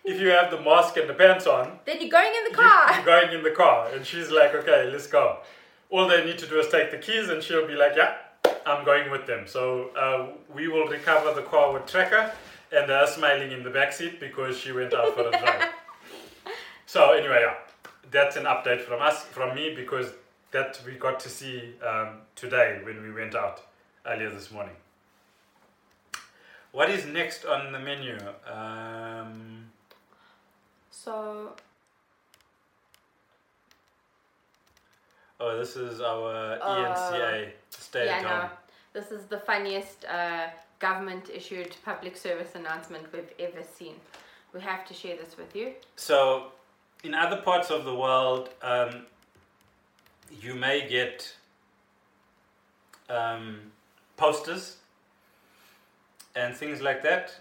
if 0.04 0.20
you 0.20 0.28
have 0.28 0.50
the 0.50 0.60
mask 0.60 0.96
and 0.96 1.08
the 1.08 1.14
pants 1.14 1.46
on, 1.46 1.78
Then 1.84 2.00
you're 2.00 2.10
going 2.10 2.32
in 2.38 2.52
the 2.52 2.56
car. 2.56 2.94
you're 2.94 3.04
going 3.04 3.32
in 3.32 3.42
the 3.42 3.50
car. 3.50 3.88
And 3.94 4.04
she's 4.04 4.30
like, 4.30 4.54
okay, 4.54 4.88
let's 4.90 5.06
go. 5.06 5.38
All 5.90 6.08
they 6.08 6.24
need 6.24 6.38
to 6.38 6.46
do 6.46 6.58
is 6.58 6.68
take 6.68 6.90
the 6.90 6.98
keys, 6.98 7.28
and 7.28 7.42
she'll 7.42 7.66
be 7.66 7.74
like, 7.74 7.92
yeah, 7.96 8.14
I'm 8.66 8.84
going 8.84 9.10
with 9.10 9.26
them. 9.26 9.46
So 9.46 9.90
uh, 9.96 10.28
we 10.54 10.68
will 10.68 10.86
recover 10.88 11.34
the 11.34 11.42
car 11.42 11.72
with 11.72 11.86
Tracker 11.86 12.32
and 12.72 12.88
her 12.90 13.06
smiling 13.06 13.52
in 13.52 13.62
the 13.62 13.70
back 13.70 13.92
seat 13.92 14.18
because 14.18 14.56
she 14.58 14.72
went 14.72 14.94
out 14.94 15.14
for 15.14 15.28
a 15.28 15.30
drive. 15.30 15.68
so 16.86 17.12
anyway, 17.12 17.42
yeah, 17.42 17.54
that's 18.10 18.36
an 18.36 18.44
update 18.44 18.80
from 18.80 19.02
us, 19.02 19.24
from 19.24 19.54
me, 19.54 19.74
because 19.74 20.06
that 20.52 20.80
we 20.86 20.92
got 20.94 21.20
to 21.20 21.28
see 21.28 21.74
um, 21.86 22.20
today 22.34 22.80
when 22.82 23.02
we 23.02 23.10
went 23.12 23.34
out 23.34 23.62
earlier 24.06 24.30
this 24.30 24.50
morning. 24.50 24.74
What 26.72 26.88
is 26.90 27.04
next 27.04 27.44
on 27.44 27.72
the 27.72 27.78
menu? 27.78 28.18
Um, 28.50 29.66
So 31.04 31.52
oh, 35.40 35.58
this 35.58 35.74
is 35.74 36.00
our 36.00 36.60
Uh, 36.62 36.94
ENCA 36.94 37.52
stay 37.70 38.06
yeah, 38.06 38.18
at 38.18 38.22
no. 38.22 38.28
home. 38.28 38.50
This 38.92 39.10
is 39.10 39.24
the 39.24 39.38
funniest 39.38 40.04
uh, 40.04 40.50
government 40.78 41.28
issued 41.28 41.74
public 41.84 42.16
service 42.16 42.54
announcement 42.54 43.12
we've 43.12 43.34
ever 43.40 43.64
seen. 43.64 43.96
We 44.54 44.60
have 44.60 44.86
to 44.86 44.94
share 44.94 45.16
this 45.16 45.36
with 45.36 45.56
you. 45.56 45.72
So, 45.96 46.52
in 47.02 47.14
other 47.14 47.40
parts 47.42 47.70
of 47.70 47.84
the 47.84 47.94
world, 47.94 48.50
um, 48.62 49.06
you 50.40 50.54
may 50.54 50.88
get 50.88 51.34
um, 53.08 53.72
posters 54.16 54.76
and 56.36 56.54
things 56.54 56.80
like 56.80 57.02
that. 57.02 57.34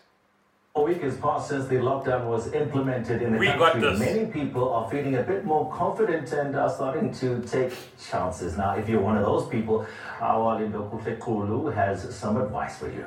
A 0.73 0.81
week 0.81 1.01
has 1.01 1.17
passed 1.17 1.49
since 1.49 1.67
the 1.67 1.75
lockdown 1.75 2.27
was 2.27 2.53
implemented 2.53 3.21
in 3.21 3.33
the 3.33 3.37
We 3.39 3.47
got 3.47 3.73
country. 3.73 3.89
this. 3.89 3.99
Many 3.99 4.25
people 4.27 4.73
are 4.73 4.89
feeling 4.89 5.15
a 5.17 5.21
bit 5.21 5.43
more 5.43 5.69
confident 5.69 6.31
and 6.31 6.55
are 6.55 6.69
starting 6.69 7.11
to 7.15 7.41
take 7.41 7.73
chances. 8.09 8.57
Now, 8.57 8.75
if 8.77 8.87
you're 8.87 9.01
one 9.01 9.17
of 9.17 9.25
those 9.25 9.47
people, 9.47 9.85
our 10.21 10.61
Lindo 10.61 10.89
Kulu 11.19 11.69
has 11.71 12.15
some 12.15 12.37
advice 12.37 12.77
for 12.77 12.87
you. 12.87 13.05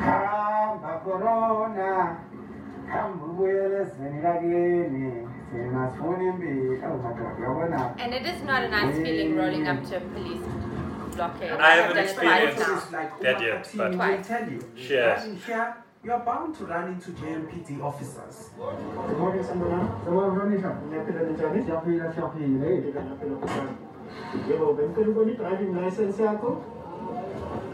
Hamba 0.00 1.00
corona, 1.04 2.18
hamba 2.88 3.24
ubuyele 3.24 3.80
ezweni 3.82 4.22
lakini, 4.22 5.28
thina 5.52 5.90
sifuna 5.90 6.24
impilo. 6.24 6.96
My 7.02 7.12
God, 7.12 7.38
uyabona? 7.38 7.94
And 8.00 8.14
it 8.14 8.26
is 8.26 8.42
not 8.42 8.64
a 8.64 8.68
nice 8.68 8.96
feeling 8.96 9.36
rolling 9.36 9.68
up 9.68 9.84
to 9.90 9.96
a 9.96 10.00
police 10.00 10.42
blockade. 11.14 11.52
I 11.52 11.54
I've 11.54 11.80
haven't 11.80 11.96
done 11.96 12.04
experienced 12.04 12.58
now. 12.58 12.76
It's 12.78 12.92
like 12.92 13.20
that 13.20 13.40
Uma 13.40 13.46
yet, 13.46 13.64
Katini 13.64 13.76
but- 13.78 13.90
will 13.90 13.98
Twice. 13.98 14.26
tell 15.46 15.74
you. 16.04 16.10
You're 16.10 16.18
bound 16.20 16.56
to 16.56 16.66
run 16.66 16.88
into 16.92 17.10
JMPD 17.12 17.82
officers. 17.82 18.50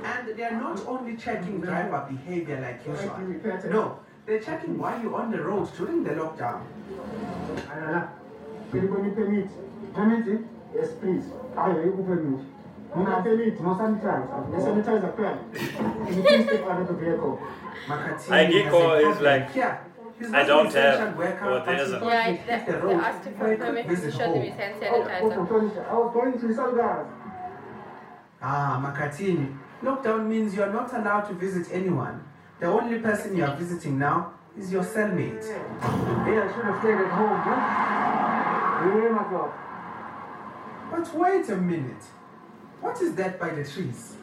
And 0.04 0.38
they're 0.38 0.52
not 0.52 0.87
only 0.87 1.16
checking 1.16 1.61
driver 1.61 2.06
behavior 2.08 2.61
like 2.61 2.87
usual. 2.87 3.16
No, 3.70 3.99
they're 4.26 4.40
checking 4.40 4.78
while 4.78 5.02
you're 5.02 5.14
on 5.14 5.30
the 5.30 5.42
road 5.42 5.68
during 5.76 6.04
the 6.04 6.11
lockdown. 6.11 6.62
Yes, 10.75 10.90
please. 11.00 11.25
Hayi, 11.56 11.75
ayikho 11.76 12.06
permit. 12.06 12.40
Una 12.97 13.23
permit, 13.23 13.61
no 13.61 13.75
sanitizer. 13.75 14.50
The 14.50 14.57
sanitizer 14.59 15.12
kuphela. 15.14 15.38
Can 16.07 16.16
you 16.16 16.23
please 16.23 16.45
step 16.45 16.66
out 16.68 16.80
of 16.80 16.88
the 16.88 16.95
vehicle? 16.95 17.40
Makatini 17.87 18.49
Agiko 18.49 19.12
is 19.12 19.21
like, 19.21 19.50
Here, 19.52 19.80
he's 20.18 20.28
I 20.28 20.30
not 20.33 20.40
an 20.42 20.47
don't 20.49 20.66
essential 20.68 21.00
have, 21.07 21.16
worker, 21.16 21.45
or 21.45 21.50
but 21.59 21.66
there 21.66 21.76
he 21.76 21.83
isn't. 21.83 22.02
Yeah, 22.04 22.30
he'd 22.30 22.47
they, 22.47 22.88
they 22.88 22.95
asked 22.95 23.25
him 23.25 23.33
for 23.35 23.38
for 23.38 23.50
a 23.50 23.54
a 23.54 23.59
permit 23.59 23.88
to 23.88 23.95
visit 23.95 24.12
show 24.12 24.18
them 24.18 24.33
home. 24.33 24.42
his 24.42 24.54
hand 24.54 24.75
Oh, 24.83 24.87
oh, 24.88 25.28
sanitizer. 25.28 25.88
I 25.90 25.95
was 25.95 26.11
going 26.14 26.33
to 26.40 26.47
Salgas. 26.49 27.07
Ah, 28.40 28.80
Makatini, 28.83 29.57
lockdown 29.83 30.26
means 30.26 30.54
you're 30.54 30.73
not 30.73 30.92
allowed 30.95 31.23
to 31.28 31.35
visit 31.35 31.66
anyone. 31.73 32.25
The 32.61 32.66
only 32.66 32.99
person 33.00 33.37
you 33.37 33.45
are 33.45 33.54
visiting 33.57 33.99
now 33.99 34.33
is 34.59 34.73
your 34.73 34.83
cellmate. 34.83 35.45
Yeah, 35.45 36.45
I 36.45 36.52
should 36.54 36.64
have 36.64 36.78
stayed 36.80 36.99
at 36.99 37.11
home, 37.11 37.38
huh? 37.47 37.59
Yeah, 38.87 39.11
my 39.11 39.26
God. 39.30 39.52
But 40.90 41.14
wait 41.14 41.49
a 41.50 41.57
minute. 41.57 42.02
What 42.80 43.00
is 43.02 43.14
that 43.16 43.38
by 43.40 43.50
the 43.50 43.64
trees? 43.64 44.14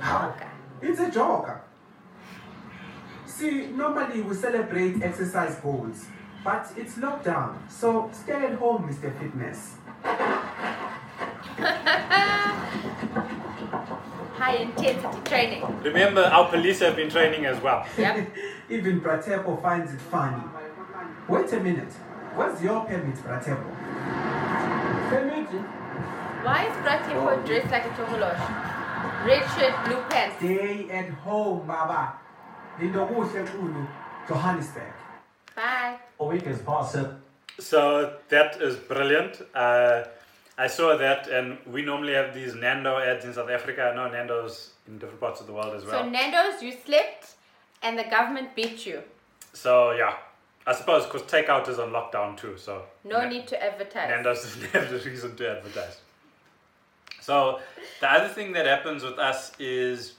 How? 0.00 0.30
Okay. 0.30 0.46
It's 0.82 1.00
a 1.00 1.10
joker. 1.10 1.60
See, 3.26 3.66
normally 3.68 4.22
we 4.22 4.34
celebrate 4.34 5.02
exercise 5.02 5.56
goals, 5.56 6.06
but 6.44 6.70
it's 6.76 6.94
lockdown, 6.96 7.56
so 7.70 8.10
stay 8.12 8.46
at 8.46 8.54
home, 8.54 8.88
Mr. 8.88 9.16
Fitness. 9.18 9.74
High 14.40 14.56
intensity 14.56 15.18
training. 15.24 15.80
Remember, 15.82 16.22
our 16.22 16.48
police 16.48 16.80
have 16.80 16.96
been 16.96 17.10
training 17.10 17.44
as 17.44 17.60
well. 17.62 17.86
Yep. 17.98 18.30
Even 18.70 19.00
Bratepo 19.00 19.60
finds 19.60 19.92
it 19.92 20.00
funny. 20.00 20.42
Wait 21.28 21.52
a 21.52 21.60
minute. 21.60 21.92
What's 22.34 22.62
your 22.62 22.84
permit, 22.84 23.16
Bratepo? 23.16 23.89
Permit? 26.42 26.46
Why 26.46 26.66
is 26.66 26.76
Bratipo 26.84 27.46
dressed 27.46 27.70
like 27.70 27.84
a 27.84 27.88
tokoloshe? 27.90 29.26
Red 29.26 29.42
shirt, 29.50 29.84
blue 29.84 30.02
pants. 30.08 30.36
Stay 30.36 30.88
at 30.90 31.10
home, 31.10 31.66
Baba. 31.66 32.14
Lindokuhle 32.78 33.46
Kulu, 33.46 33.86
Johannesburg. 34.26 34.92
Bye. 35.54 35.98
A 36.18 36.24
week 36.24 36.42
has 36.42 36.62
passed 36.62 36.96
So 37.58 38.16
that 38.28 38.60
is 38.62 38.76
brilliant. 38.76 39.42
Uh, 39.54 40.04
I 40.56 40.66
saw 40.66 40.96
that, 40.96 41.28
and 41.28 41.58
we 41.66 41.82
normally 41.82 42.14
have 42.14 42.34
these 42.34 42.54
Nando 42.54 42.98
ads 42.98 43.24
in 43.24 43.34
South 43.34 43.50
Africa. 43.50 43.90
I 43.92 43.94
know 43.94 44.10
Nando's 44.10 44.72
in 44.86 44.98
different 44.98 45.20
parts 45.20 45.40
of 45.40 45.46
the 45.46 45.52
world 45.52 45.74
as 45.74 45.84
well. 45.84 46.02
So 46.02 46.08
Nando's, 46.08 46.62
you 46.62 46.72
slept, 46.72 47.34
and 47.82 47.98
the 47.98 48.04
government 48.04 48.54
beat 48.54 48.86
you. 48.86 49.02
So 49.52 49.92
yeah, 49.92 50.14
I 50.66 50.74
suppose 50.74 51.04
because 51.06 51.22
takeout 51.22 51.68
is 51.68 51.78
on 51.78 51.90
lockdown 51.90 52.36
too. 52.36 52.56
So 52.56 52.84
No 53.04 53.22
Na- 53.22 53.28
need 53.28 53.46
to 53.48 53.62
advertise. 53.62 54.08
Nando's 54.10 54.42
doesn't 54.44 54.70
have 54.70 54.90
the 54.90 54.98
reason 55.10 55.36
to 55.36 55.50
advertise. 55.50 56.00
So 57.20 57.60
the 58.00 58.10
other 58.10 58.28
thing 58.28 58.52
that 58.52 58.66
happens 58.66 59.02
with 59.02 59.18
us 59.18 59.52
is 59.58 60.14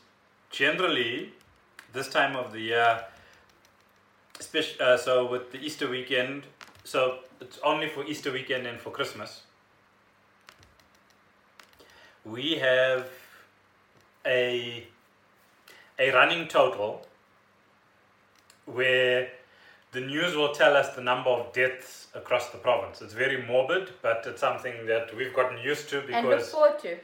generally 0.52 1.34
this 1.94 2.08
time 2.10 2.36
of 2.36 2.52
the 2.52 2.60
year, 2.60 3.04
especially 4.40 4.80
uh, 4.80 4.98
so 4.98 5.30
with 5.30 5.52
the 5.52 5.60
Easter 5.60 5.90
weekend. 5.90 6.44
So 6.84 7.20
it's 7.40 7.60
only 7.64 7.90
for 7.90 8.06
Easter 8.06 8.32
weekend 8.32 8.68
and 8.68 8.80
for 8.80 8.92
Christmas. 8.92 9.44
We 12.24 12.56
have 12.56 13.08
a 14.26 14.88
a 15.98 16.12
running 16.12 16.48
total 16.48 17.06
where 18.66 19.30
the 19.92 20.02
news 20.02 20.36
will 20.36 20.54
tell 20.54 20.76
us 20.76 20.96
the 20.96 21.02
number 21.02 21.30
of 21.30 21.52
deaths 21.54 22.08
across 22.16 22.50
the 22.50 22.58
province. 22.58 23.02
It's 23.02 23.14
very 23.14 23.46
morbid, 23.46 23.92
but 24.02 24.24
it's 24.26 24.40
something 24.40 24.86
that 24.86 25.16
we've 25.16 25.34
gotten 25.34 25.58
used 25.60 25.90
to 25.90 26.00
and 26.14 26.28
look 26.28 26.42
forward 26.42 26.80
to. 26.80 26.98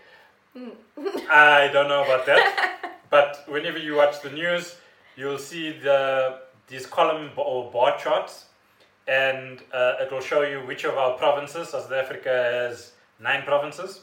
I 1.29 1.69
don't 1.71 1.89
know 1.89 2.03
about 2.03 2.25
that. 2.25 2.95
but 3.09 3.43
whenever 3.47 3.77
you 3.77 3.95
watch 3.95 4.21
the 4.21 4.29
news, 4.29 4.75
you'll 5.15 5.37
see 5.37 5.71
the 5.71 6.39
these 6.67 6.85
column 6.85 7.29
or 7.37 7.71
bar 7.71 7.97
charts, 7.97 8.45
and 9.07 9.61
uh, 9.73 9.93
it 10.01 10.11
will 10.11 10.21
show 10.21 10.41
you 10.41 10.59
which 10.59 10.83
of 10.83 10.95
our 10.95 11.17
provinces. 11.17 11.69
South 11.69 11.91
Africa 11.91 12.29
has 12.29 12.93
nine 13.19 13.43
provinces, 13.43 14.01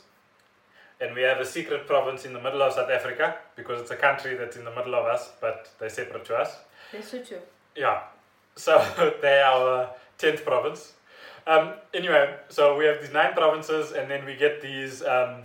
and 1.00 1.14
we 1.14 1.22
have 1.22 1.40
a 1.40 1.44
secret 1.44 1.86
province 1.86 2.24
in 2.24 2.32
the 2.32 2.40
middle 2.40 2.62
of 2.62 2.72
South 2.72 2.90
Africa 2.90 3.36
because 3.56 3.80
it's 3.80 3.90
a 3.90 3.96
country 3.96 4.34
that's 4.36 4.56
in 4.56 4.64
the 4.64 4.74
middle 4.74 4.94
of 4.94 5.04
us, 5.06 5.32
but 5.40 5.70
they're 5.78 5.90
separate 5.90 6.24
to 6.26 6.34
us. 6.36 6.56
Lesotho. 6.92 7.38
Yeah. 7.76 8.00
So 8.56 9.14
they 9.22 9.40
are 9.40 9.90
tenth 10.18 10.44
province. 10.44 10.92
Um, 11.46 11.74
anyway, 11.92 12.36
so 12.48 12.76
we 12.76 12.86
have 12.86 13.00
these 13.00 13.12
nine 13.12 13.34
provinces, 13.34 13.92
and 13.92 14.10
then 14.10 14.24
we 14.24 14.34
get 14.34 14.62
these 14.62 15.02
um, 15.02 15.42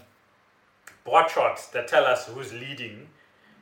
bar 1.03 1.27
charts 1.27 1.67
that 1.67 1.87
tell 1.87 2.05
us 2.05 2.27
who's 2.27 2.53
leading 2.53 3.07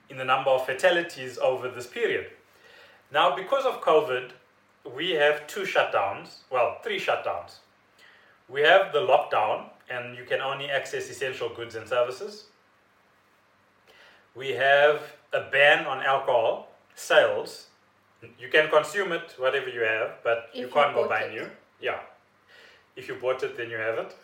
in 0.09 0.17
the 0.17 0.25
number 0.25 0.51
of 0.51 0.65
fatalities 0.65 1.37
over 1.37 1.69
this 1.69 1.87
period. 1.87 2.27
Now, 3.11 3.35
because 3.35 3.65
of 3.65 3.81
COVID, 3.81 4.31
we 4.95 5.11
have 5.11 5.47
two 5.47 5.61
shutdowns. 5.61 6.39
Well, 6.51 6.77
three 6.83 6.99
shutdowns. 6.99 7.57
We 8.49 8.61
have 8.61 8.93
the 8.93 8.99
lockdown, 8.99 9.69
and 9.89 10.17
you 10.17 10.23
can 10.23 10.41
only 10.41 10.69
access 10.69 11.09
essential 11.09 11.49
goods 11.49 11.75
and 11.75 11.87
services. 11.87 12.45
We 14.35 14.51
have 14.51 15.01
a 15.33 15.41
ban 15.51 15.85
on 15.85 16.03
alcohol 16.03 16.69
sales. 16.95 17.67
You 18.39 18.49
can 18.49 18.69
consume 18.69 19.11
it, 19.11 19.35
whatever 19.37 19.69
you 19.69 19.81
have, 19.81 20.23
but 20.23 20.49
you 20.53 20.63
If 20.65 20.69
you 20.69 20.73
can't 20.73 20.95
go 20.95 21.07
buy 21.07 21.21
it. 21.23 21.33
new. 21.33 21.47
Yeah. 21.79 21.99
If 22.95 23.07
you 23.07 23.15
bought 23.15 23.43
it, 23.43 23.55
then 23.57 23.69
you 23.69 23.77
have 23.77 23.99
it. 23.99 24.15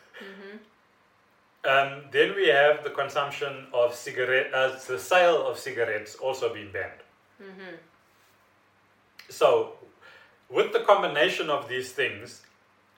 Um, 1.66 2.04
then 2.12 2.36
we 2.36 2.48
have 2.50 2.84
the 2.84 2.90
consumption 2.90 3.68
of 3.74 3.94
cigarette, 3.96 4.54
uh, 4.54 4.76
the 4.88 5.00
sale 5.00 5.48
of 5.48 5.58
cigarettes 5.58 6.16
also 6.16 6.54
being 6.54 6.72
banned. 6.72 7.00
So, 9.30 9.74
with 10.50 10.74
the 10.74 10.82
combination 10.82 11.50
of 11.50 11.70
these 11.70 11.92
things, 11.92 12.42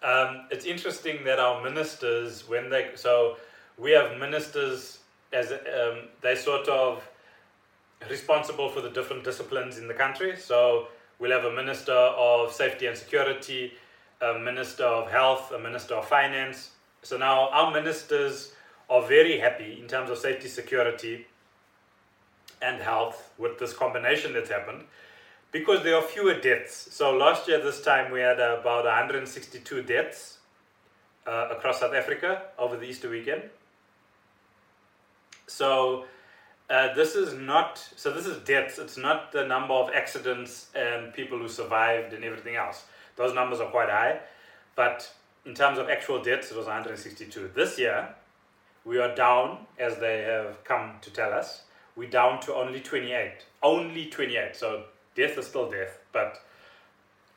um, 0.01 0.47
it's 0.51 0.65
interesting 0.65 1.23
that 1.25 1.39
our 1.39 1.63
ministers, 1.63 2.47
when 2.47 2.69
they 2.69 2.91
so 2.95 3.37
we 3.77 3.91
have 3.91 4.17
ministers 4.17 4.99
as 5.31 5.51
um, 5.51 6.07
they 6.21 6.35
sort 6.35 6.67
of 6.67 7.07
responsible 8.09 8.69
for 8.69 8.81
the 8.81 8.89
different 8.89 9.23
disciplines 9.23 9.77
in 9.77 9.87
the 9.87 9.93
country. 9.93 10.35
So 10.37 10.87
we'll 11.19 11.31
have 11.31 11.45
a 11.45 11.51
minister 11.51 11.93
of 11.93 12.51
safety 12.51 12.87
and 12.87 12.97
security, 12.97 13.73
a 14.21 14.37
minister 14.39 14.83
of 14.83 15.11
health, 15.11 15.51
a 15.51 15.59
minister 15.59 15.95
of 15.95 16.07
finance. 16.07 16.71
So 17.01 17.17
now 17.17 17.49
our 17.49 17.71
ministers 17.71 18.53
are 18.89 19.01
very 19.01 19.39
happy 19.39 19.79
in 19.79 19.87
terms 19.87 20.09
of 20.09 20.17
safety, 20.17 20.47
security, 20.47 21.27
and 22.61 22.81
health 22.81 23.31
with 23.37 23.59
this 23.59 23.73
combination 23.73 24.33
that's 24.33 24.49
happened 24.49 24.83
because 25.51 25.83
there 25.83 25.95
are 25.95 26.01
fewer 26.01 26.33
deaths. 26.33 26.89
So 26.91 27.15
last 27.15 27.47
year, 27.47 27.61
this 27.63 27.81
time, 27.81 28.11
we 28.11 28.19
had 28.19 28.39
about 28.39 28.85
162 28.85 29.83
deaths 29.83 30.39
uh, 31.25 31.47
across 31.51 31.79
South 31.79 31.93
Africa 31.93 32.43
over 32.59 32.75
the 32.75 32.85
Easter 32.85 33.09
weekend. 33.09 33.43
So 35.47 36.05
uh, 36.69 36.93
this 36.95 37.15
is 37.15 37.33
not 37.33 37.77
so 37.95 38.11
this 38.11 38.25
is 38.25 38.37
deaths. 38.43 38.79
It's 38.79 38.97
not 38.97 39.31
the 39.31 39.45
number 39.45 39.73
of 39.73 39.91
accidents 39.93 40.67
and 40.75 41.13
people 41.13 41.37
who 41.37 41.47
survived 41.47 42.13
and 42.13 42.23
everything 42.23 42.55
else. 42.55 42.85
Those 43.15 43.33
numbers 43.33 43.59
are 43.59 43.69
quite 43.69 43.89
high, 43.89 44.19
but 44.75 45.09
in 45.45 45.53
terms 45.53 45.77
of 45.77 45.89
actual 45.89 46.21
deaths, 46.21 46.51
it 46.51 46.57
was 46.57 46.65
162. 46.65 47.51
This 47.53 47.77
year, 47.77 48.09
we 48.83 48.97
are 48.99 49.13
down 49.15 49.67
as 49.77 49.97
they 49.97 50.23
have 50.23 50.63
come 50.63 50.93
to 51.01 51.11
tell 51.11 51.31
us. 51.33 51.61
We're 51.95 52.09
down 52.09 52.41
to 52.41 52.55
only 52.55 52.81
28. 52.81 53.31
Only 53.63 54.07
28. 54.07 54.55
So 54.55 54.83
death 55.15 55.37
is 55.37 55.47
still 55.47 55.69
death, 55.71 55.99
but 56.11 56.41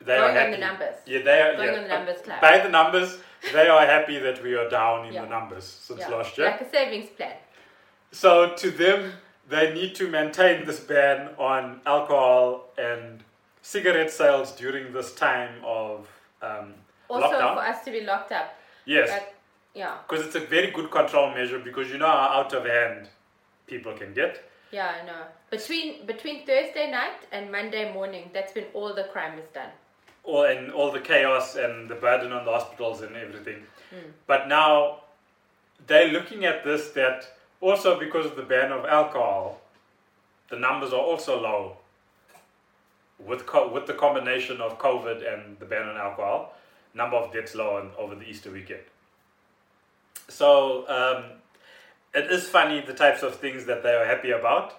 they 0.01 0.17
Going 0.17 0.37
are 0.37 0.41
happy. 0.41 0.51
the 0.53 0.59
numbers. 0.59 0.95
Yeah, 1.07 1.23
they 1.23 1.41
are. 1.43 1.57
Going 1.57 1.69
yeah. 1.69 1.77
on 1.77 1.83
the 1.83 1.89
numbers, 1.89 2.21
Clive. 2.23 2.41
By 2.41 2.59
the 2.61 2.69
numbers, 2.69 3.19
they 3.53 3.69
are 3.69 3.85
happy 3.87 4.19
that 4.19 4.43
we 4.43 4.55
are 4.55 4.69
down 4.69 5.07
in 5.07 5.13
Yeah. 5.13 5.23
the 5.25 5.29
numbers 5.29 5.65
since 5.65 6.01
Yeah. 6.01 6.09
last 6.09 6.37
year. 6.39 6.47
Like 6.51 6.61
a 6.63 6.71
savings 6.71 7.11
plan. 7.11 7.37
So 8.13 8.55
to 8.55 8.71
them, 8.71 9.13
they 9.49 9.73
need 9.75 9.95
to 9.97 10.09
maintain 10.09 10.67
this 10.67 10.81
ban 10.81 11.31
on 11.39 11.81
alcohol 11.87 12.69
and 12.79 13.23
cigarette 13.63 14.11
sales 14.11 14.53
during 14.53 14.93
this 14.93 15.15
time 15.15 15.55
of 15.65 16.09
um, 16.43 16.75
Also 17.09 17.27
lockdown. 17.27 17.55
for 17.55 17.61
us 17.63 17.85
to 17.85 17.91
be 17.91 18.01
locked 18.03 18.33
up. 18.33 18.55
yes, 18.87 19.11
yeah. 19.75 19.97
because 20.09 20.25
it's 20.27 20.35
a 20.35 20.41
very 20.41 20.71
good 20.71 20.91
control 20.91 21.31
measure 21.31 21.59
because 21.59 21.89
you 21.91 21.99
know 21.99 22.07
how 22.07 22.41
out 22.41 22.53
of 22.53 22.65
hand 22.65 23.09
people 23.67 23.93
can 23.93 24.13
get. 24.15 24.45
Yeah, 24.71 24.93
I 25.01 25.07
know. 25.07 25.23
Between 25.51 26.05
between 26.07 26.45
Thursday 26.47 26.91
night 26.91 27.21
and 27.33 27.51
Monday 27.51 27.93
morning, 27.93 28.31
that's 28.35 28.55
when 28.55 28.65
all 28.75 28.93
the 28.95 29.05
crime 29.05 29.39
is 29.39 29.49
done. 29.55 29.71
all 30.25 30.45
and 30.45 30.71
all 30.73 30.91
the 30.93 31.01
chaos 31.01 31.57
and 31.57 31.89
the 31.89 31.95
burden 31.95 32.33
on 32.33 32.45
the 32.45 32.53
hospitals 32.53 33.01
and 33.01 33.17
everything. 33.17 33.61
But 34.27 34.47
now 34.49 35.01
they're 35.87 36.13
looking 36.13 36.45
at 36.45 36.65
this 36.65 36.91
that 36.91 37.19
also 37.61 37.99
because 37.99 38.27
of 38.27 38.37
the 38.37 38.43
ban 38.43 38.73
of 38.73 38.85
alcohol, 38.85 39.61
the 40.51 40.57
numbers 40.59 40.93
are 40.93 41.01
also 41.01 41.41
low. 41.41 41.77
With 43.19 43.47
co- 43.47 43.73
with 43.73 43.87
the 43.87 43.95
combination 43.95 44.61
of 44.61 44.79
COVID 44.79 45.27
and 45.33 45.59
the 45.59 45.65
ban 45.65 45.89
on 45.89 45.97
alcohol, 45.97 46.55
number 46.95 47.17
of 47.17 47.33
deaths 47.33 47.55
low 47.55 47.77
on, 47.77 47.91
over 47.99 48.15
the 48.15 48.23
Easter 48.23 48.51
weekend. 48.53 48.83
So 50.29 50.89
um, 50.89 51.25
it 52.15 52.31
is 52.31 52.49
funny 52.49 52.81
the 52.81 52.95
types 52.95 53.23
of 53.25 53.35
things 53.35 53.65
that 53.67 53.83
they 53.83 53.93
are 53.93 54.05
happy 54.05 54.31
about, 54.31 54.75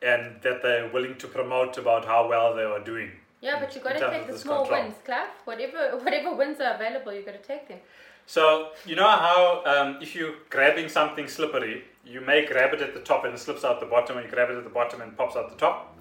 and 0.00 0.40
that 0.42 0.62
they're 0.62 0.88
willing 0.88 1.16
to 1.16 1.26
promote 1.26 1.76
about 1.76 2.06
how 2.06 2.26
well 2.26 2.56
they 2.56 2.62
are 2.62 2.80
doing. 2.80 3.10
Yeah, 3.42 3.60
but 3.60 3.74
you 3.74 3.82
got 3.82 3.98
to 3.98 4.10
take 4.10 4.26
the 4.26 4.38
small 4.38 4.64
control. 4.64 4.84
wins, 4.84 4.94
Clive. 5.04 5.28
Whatever 5.44 5.98
whatever 6.02 6.34
wins 6.34 6.60
are 6.60 6.74
available, 6.74 7.12
you 7.12 7.22
got 7.22 7.32
to 7.42 7.46
take 7.46 7.68
them. 7.68 7.80
So 8.26 8.70
you 8.86 8.96
know 8.96 9.08
how 9.08 9.62
um, 9.66 9.98
if 10.02 10.14
you're 10.14 10.34
grabbing 10.50 10.88
something 10.88 11.28
slippery, 11.28 11.84
you 12.04 12.20
may 12.20 12.46
grab 12.46 12.72
it 12.74 12.80
at 12.80 12.94
the 12.94 13.00
top 13.00 13.24
and 13.24 13.34
it 13.34 13.38
slips 13.38 13.64
out 13.64 13.80
the 13.80 13.86
bottom, 13.86 14.16
and 14.16 14.26
you 14.26 14.32
grab 14.32 14.50
it 14.50 14.56
at 14.56 14.64
the 14.64 14.70
bottom 14.70 15.00
and 15.00 15.12
it 15.12 15.18
pops 15.18 15.36
out 15.36 15.50
the 15.50 15.56
top. 15.56 15.96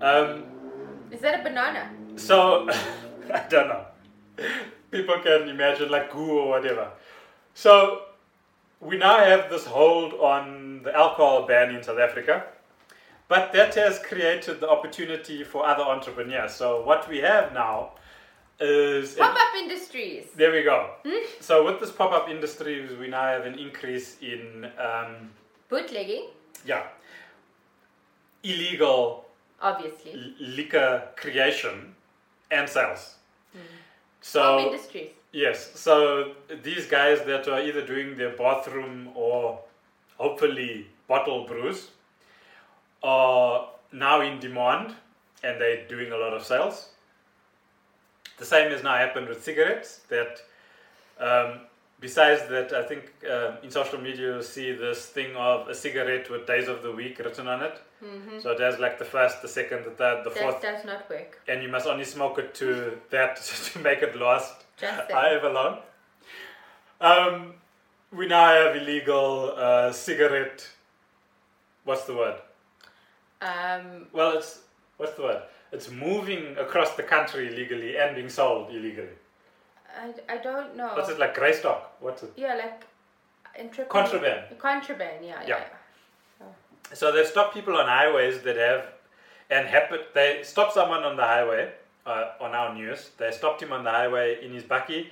Um, 0.00 0.44
Is 1.10 1.20
that 1.20 1.40
a 1.40 1.42
banana? 1.42 1.90
so 2.16 2.68
I 3.32 3.46
don't 3.48 3.68
know. 3.68 3.84
People 4.90 5.18
can 5.20 5.48
imagine 5.48 5.90
like 5.90 6.10
goo 6.10 6.38
or 6.40 6.48
whatever. 6.48 6.90
So 7.54 8.02
we 8.80 8.96
now 8.96 9.18
have 9.18 9.50
this 9.50 9.66
hold 9.66 10.14
on 10.14 10.82
the 10.82 10.96
alcohol 10.96 11.46
ban 11.46 11.74
in 11.74 11.82
South 11.82 11.98
Africa, 11.98 12.44
but 13.28 13.52
that 13.52 13.74
has 13.74 13.98
created 13.98 14.60
the 14.60 14.68
opportunity 14.68 15.44
for 15.44 15.66
other 15.66 15.82
entrepreneurs. 15.82 16.54
So 16.54 16.82
what 16.84 17.08
we 17.08 17.18
have 17.18 17.52
now 17.52 17.92
is 18.60 19.14
Pop 19.14 19.34
up 19.34 19.54
industries. 19.58 20.26
there 20.36 20.52
we 20.52 20.62
go. 20.62 20.90
So 21.40 21.64
with 21.64 21.80
this 21.80 21.90
pop-up 21.90 22.28
industries, 22.28 22.96
we 22.98 23.08
now 23.08 23.22
have 23.22 23.46
an 23.46 23.58
increase 23.58 24.18
in 24.20 24.70
um, 24.78 25.30
Bootlegging, 25.68 26.28
yeah 26.66 26.84
illegal 28.42 29.26
obviously. 29.60 30.12
l- 30.12 30.32
liquor 30.56 31.02
creation 31.16 31.94
and 32.50 32.68
sales. 32.68 33.16
Home 33.54 33.62
So 34.20 34.58
industries. 34.60 35.10
yes, 35.32 35.78
so 35.78 36.32
these 36.62 36.86
guys 36.86 37.22
that 37.26 37.48
are 37.48 37.60
either 37.60 37.84
doing 37.86 38.16
their 38.16 38.34
bathroom 38.36 39.10
or 39.14 39.60
hopefully 40.16 40.86
bottle 41.08 41.46
brews 41.46 41.90
are 43.02 43.68
now 43.92 44.20
in 44.20 44.38
demand 44.40 44.94
and 45.42 45.60
they're 45.60 45.86
doing 45.88 46.12
a 46.12 46.16
lot 46.16 46.32
of 46.34 46.44
sales. 46.44 46.90
The 48.40 48.46
same 48.46 48.70
has 48.72 48.82
now 48.82 48.96
happened 48.96 49.28
with 49.28 49.44
cigarettes. 49.44 50.00
That 50.08 50.40
um, 51.20 51.60
besides 52.00 52.48
that, 52.48 52.72
I 52.72 52.82
think 52.82 53.02
um, 53.30 53.58
in 53.62 53.70
social 53.70 54.00
media 54.00 54.36
you 54.36 54.42
see 54.42 54.72
this 54.72 55.04
thing 55.06 55.36
of 55.36 55.68
a 55.68 55.74
cigarette 55.74 56.30
with 56.30 56.46
days 56.46 56.66
of 56.66 56.82
the 56.82 56.90
week 56.90 57.18
written 57.18 57.46
on 57.46 57.62
it. 57.62 57.76
So 58.40 58.52
it 58.52 58.60
has 58.60 58.78
like 58.78 58.98
the 58.98 59.04
first, 59.04 59.42
the 59.42 59.48
second, 59.48 59.84
the 59.84 59.90
third, 59.90 60.24
the 60.24 60.30
That 60.30 60.38
fourth, 60.42 60.62
does 60.62 60.86
not 60.86 61.08
work. 61.10 61.38
and 61.48 61.62
you 61.62 61.68
must 61.68 61.86
only 61.86 62.04
smoke 62.06 62.38
it 62.38 62.54
to 62.54 62.96
that 63.10 63.36
to 63.72 63.78
make 63.80 64.00
it 64.02 64.16
last 64.16 64.54
however 65.12 65.50
long. 65.50 65.78
Um, 67.02 67.54
we 68.10 68.26
now 68.26 68.46
have 68.54 68.76
illegal 68.76 69.52
uh, 69.54 69.92
cigarette. 69.92 70.66
What's 71.84 72.04
the 72.04 72.14
word? 72.14 72.36
Um, 73.42 74.06
Well, 74.12 74.38
it's 74.38 74.60
what's 74.96 75.12
the 75.16 75.22
word? 75.22 75.42
It's 75.72 75.90
moving 75.90 76.56
across 76.58 76.96
the 76.96 77.02
country 77.02 77.48
illegally 77.48 77.96
and 77.96 78.16
being 78.16 78.28
sold 78.28 78.70
illegally. 78.70 79.16
I, 79.96 80.34
I 80.34 80.38
don't 80.38 80.76
know. 80.76 80.92
What's 80.94 81.08
it 81.10 81.18
like? 81.18 81.34
Grey 81.34 81.52
stock? 81.52 81.96
What's 82.00 82.22
it? 82.22 82.32
Yeah, 82.36 82.54
like 82.54 82.86
intrepid. 83.58 83.90
Contraband. 83.90 84.58
Contraband, 84.58 85.24
yeah, 85.24 85.42
yeah. 85.46 85.64
Yeah. 86.40 86.46
So 86.92 87.12
they 87.12 87.24
stop 87.24 87.54
people 87.54 87.76
on 87.76 87.86
highways 87.86 88.42
that 88.42 88.56
have, 88.56 88.86
and 89.50 89.66
happen. 89.68 90.00
They 90.14 90.40
stopped 90.42 90.74
someone 90.74 91.04
on 91.04 91.16
the 91.16 91.24
highway 91.24 91.72
uh, 92.06 92.32
on 92.40 92.52
our 92.52 92.74
news. 92.74 93.10
They 93.16 93.30
stopped 93.30 93.62
him 93.62 93.72
on 93.72 93.84
the 93.84 93.90
highway 93.90 94.44
in 94.44 94.52
his 94.52 94.64
bakkie, 94.64 95.06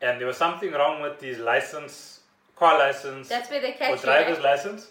and 0.00 0.18
there 0.20 0.26
was 0.26 0.36
something 0.36 0.72
wrong 0.72 1.02
with 1.02 1.20
his 1.20 1.38
license, 1.38 2.20
car 2.56 2.78
license, 2.78 3.28
That's 3.28 3.50
where 3.50 3.60
they 3.60 3.72
or 3.72 3.76
catch 3.76 4.00
you. 4.00 4.04
driver's 4.04 4.38
eh? 4.38 4.42
license. 4.42 4.90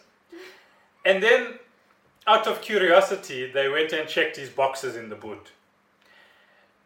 And 1.06 1.24
then, 1.24 1.60
out 2.30 2.46
of 2.46 2.62
curiosity, 2.62 3.52
they 3.52 3.68
went 3.68 3.92
and 3.92 4.08
checked 4.08 4.38
his 4.38 4.50
boxes 4.50 4.96
in 4.96 5.10
the 5.10 5.16
boot, 5.16 5.52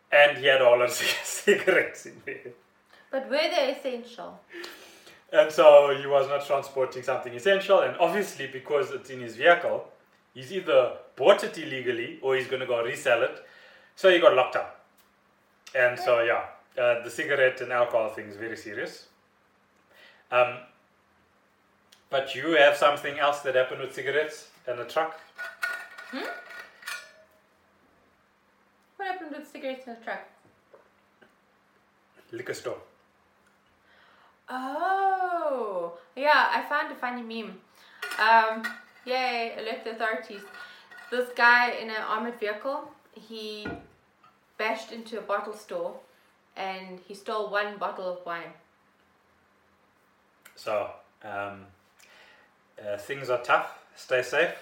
and 0.10 0.38
he 0.38 0.46
had 0.46 0.62
all 0.62 0.82
of 0.82 0.90
cigarettes 1.24 2.06
in 2.06 2.22
there. 2.26 2.54
But 3.12 3.30
were 3.30 3.50
they 3.54 3.76
essential? 3.78 4.40
And 5.34 5.52
so 5.52 5.94
he 6.00 6.08
was 6.08 6.30
not 6.30 6.46
transporting 6.46 7.04
something 7.04 7.34
essential, 7.34 7.82
and 7.82 7.98
obviously 7.98 8.48
because 8.48 8.92
it's 8.92 9.10
in 9.10 9.20
his 9.20 9.36
vehicle, 9.36 9.86
he's 10.34 10.54
either 10.54 10.94
bought 11.18 11.44
it 11.44 11.58
illegally 11.58 12.20
or 12.22 12.38
he's 12.38 12.48
going 12.48 12.62
to 12.62 12.66
go 12.66 12.82
resell 12.82 13.22
it. 13.24 13.46
So 13.98 14.10
he 14.10 14.20
got 14.20 14.36
locked 14.36 14.56
up. 14.56 14.86
And 15.76 16.00
so 16.00 16.22
yeah, 16.24 16.46
uh, 16.82 17.04
the 17.04 17.12
cigarette 17.12 17.60
and 17.60 17.72
alcohol 17.74 18.10
thing 18.10 18.28
is 18.28 18.38
very 18.38 18.56
serious. 18.56 19.08
Um, 20.32 20.60
but 22.10 22.34
you 22.34 22.56
have 22.56 22.78
something 22.78 23.20
else 23.20 23.42
that 23.42 23.56
happened 23.56 23.82
with 23.82 23.94
cigarettes 23.94 24.48
and 24.68 24.80
a 24.80 24.86
truck. 24.86 25.20
What 28.98 29.08
happened 29.08 29.32
with 29.38 29.48
cigarettes 29.48 29.88
in 29.88 29.96
the 29.96 30.00
truck? 30.04 30.28
Liquor 32.32 32.54
store. 32.54 32.78
Oh, 34.50 35.98
yeah, 36.16 36.50
I 36.52 36.62
found 36.68 36.92
a 36.92 36.96
funny 36.96 37.22
meme. 37.22 37.60
Um, 38.20 38.64
yay, 39.06 39.54
alert 39.58 39.84
the 39.84 39.92
authorities. 39.92 40.42
This 41.12 41.30
guy 41.36 41.72
in 41.72 41.90
an 41.90 42.02
armored 42.08 42.40
vehicle, 42.40 42.90
he 43.14 43.68
bashed 44.58 44.92
into 44.92 45.18
a 45.20 45.22
bottle 45.22 45.54
store 45.54 45.96
and 46.56 47.00
he 47.08 47.14
stole 47.14 47.50
one 47.50 47.78
bottle 47.78 48.08
of 48.08 48.26
wine. 48.26 48.54
So, 50.56 50.90
um, 51.24 51.66
uh, 52.80 52.98
things 52.98 53.30
are 53.30 53.42
tough. 53.42 53.83
Stay 53.96 54.22
safe 54.24 54.56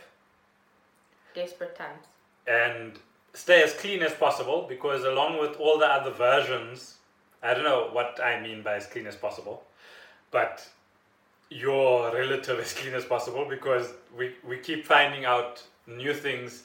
Desperate 1.33 1.75
times. 1.75 2.05
and 2.47 2.99
stay 3.33 3.63
as 3.63 3.73
clean 3.73 4.01
as 4.03 4.13
possible 4.13 4.65
because, 4.67 5.03
along 5.03 5.39
with 5.39 5.55
all 5.57 5.79
the 5.79 5.85
other 5.85 6.11
versions, 6.11 6.95
I 7.41 7.53
don't 7.53 7.63
know 7.63 7.89
what 7.91 8.19
I 8.23 8.39
mean 8.41 8.61
by 8.61 8.75
as 8.75 8.85
clean 8.85 9.07
as 9.07 9.15
possible, 9.15 9.63
but 10.31 10.67
your 11.49 12.13
relative 12.13 12.59
as 12.65 12.73
clean 12.73 12.93
as 12.93 13.05
possible 13.05 13.45
because 13.49 13.87
we, 14.17 14.35
we 14.47 14.57
keep 14.57 14.85
finding 14.85 15.25
out 15.25 15.63
new 15.87 16.13
things. 16.13 16.63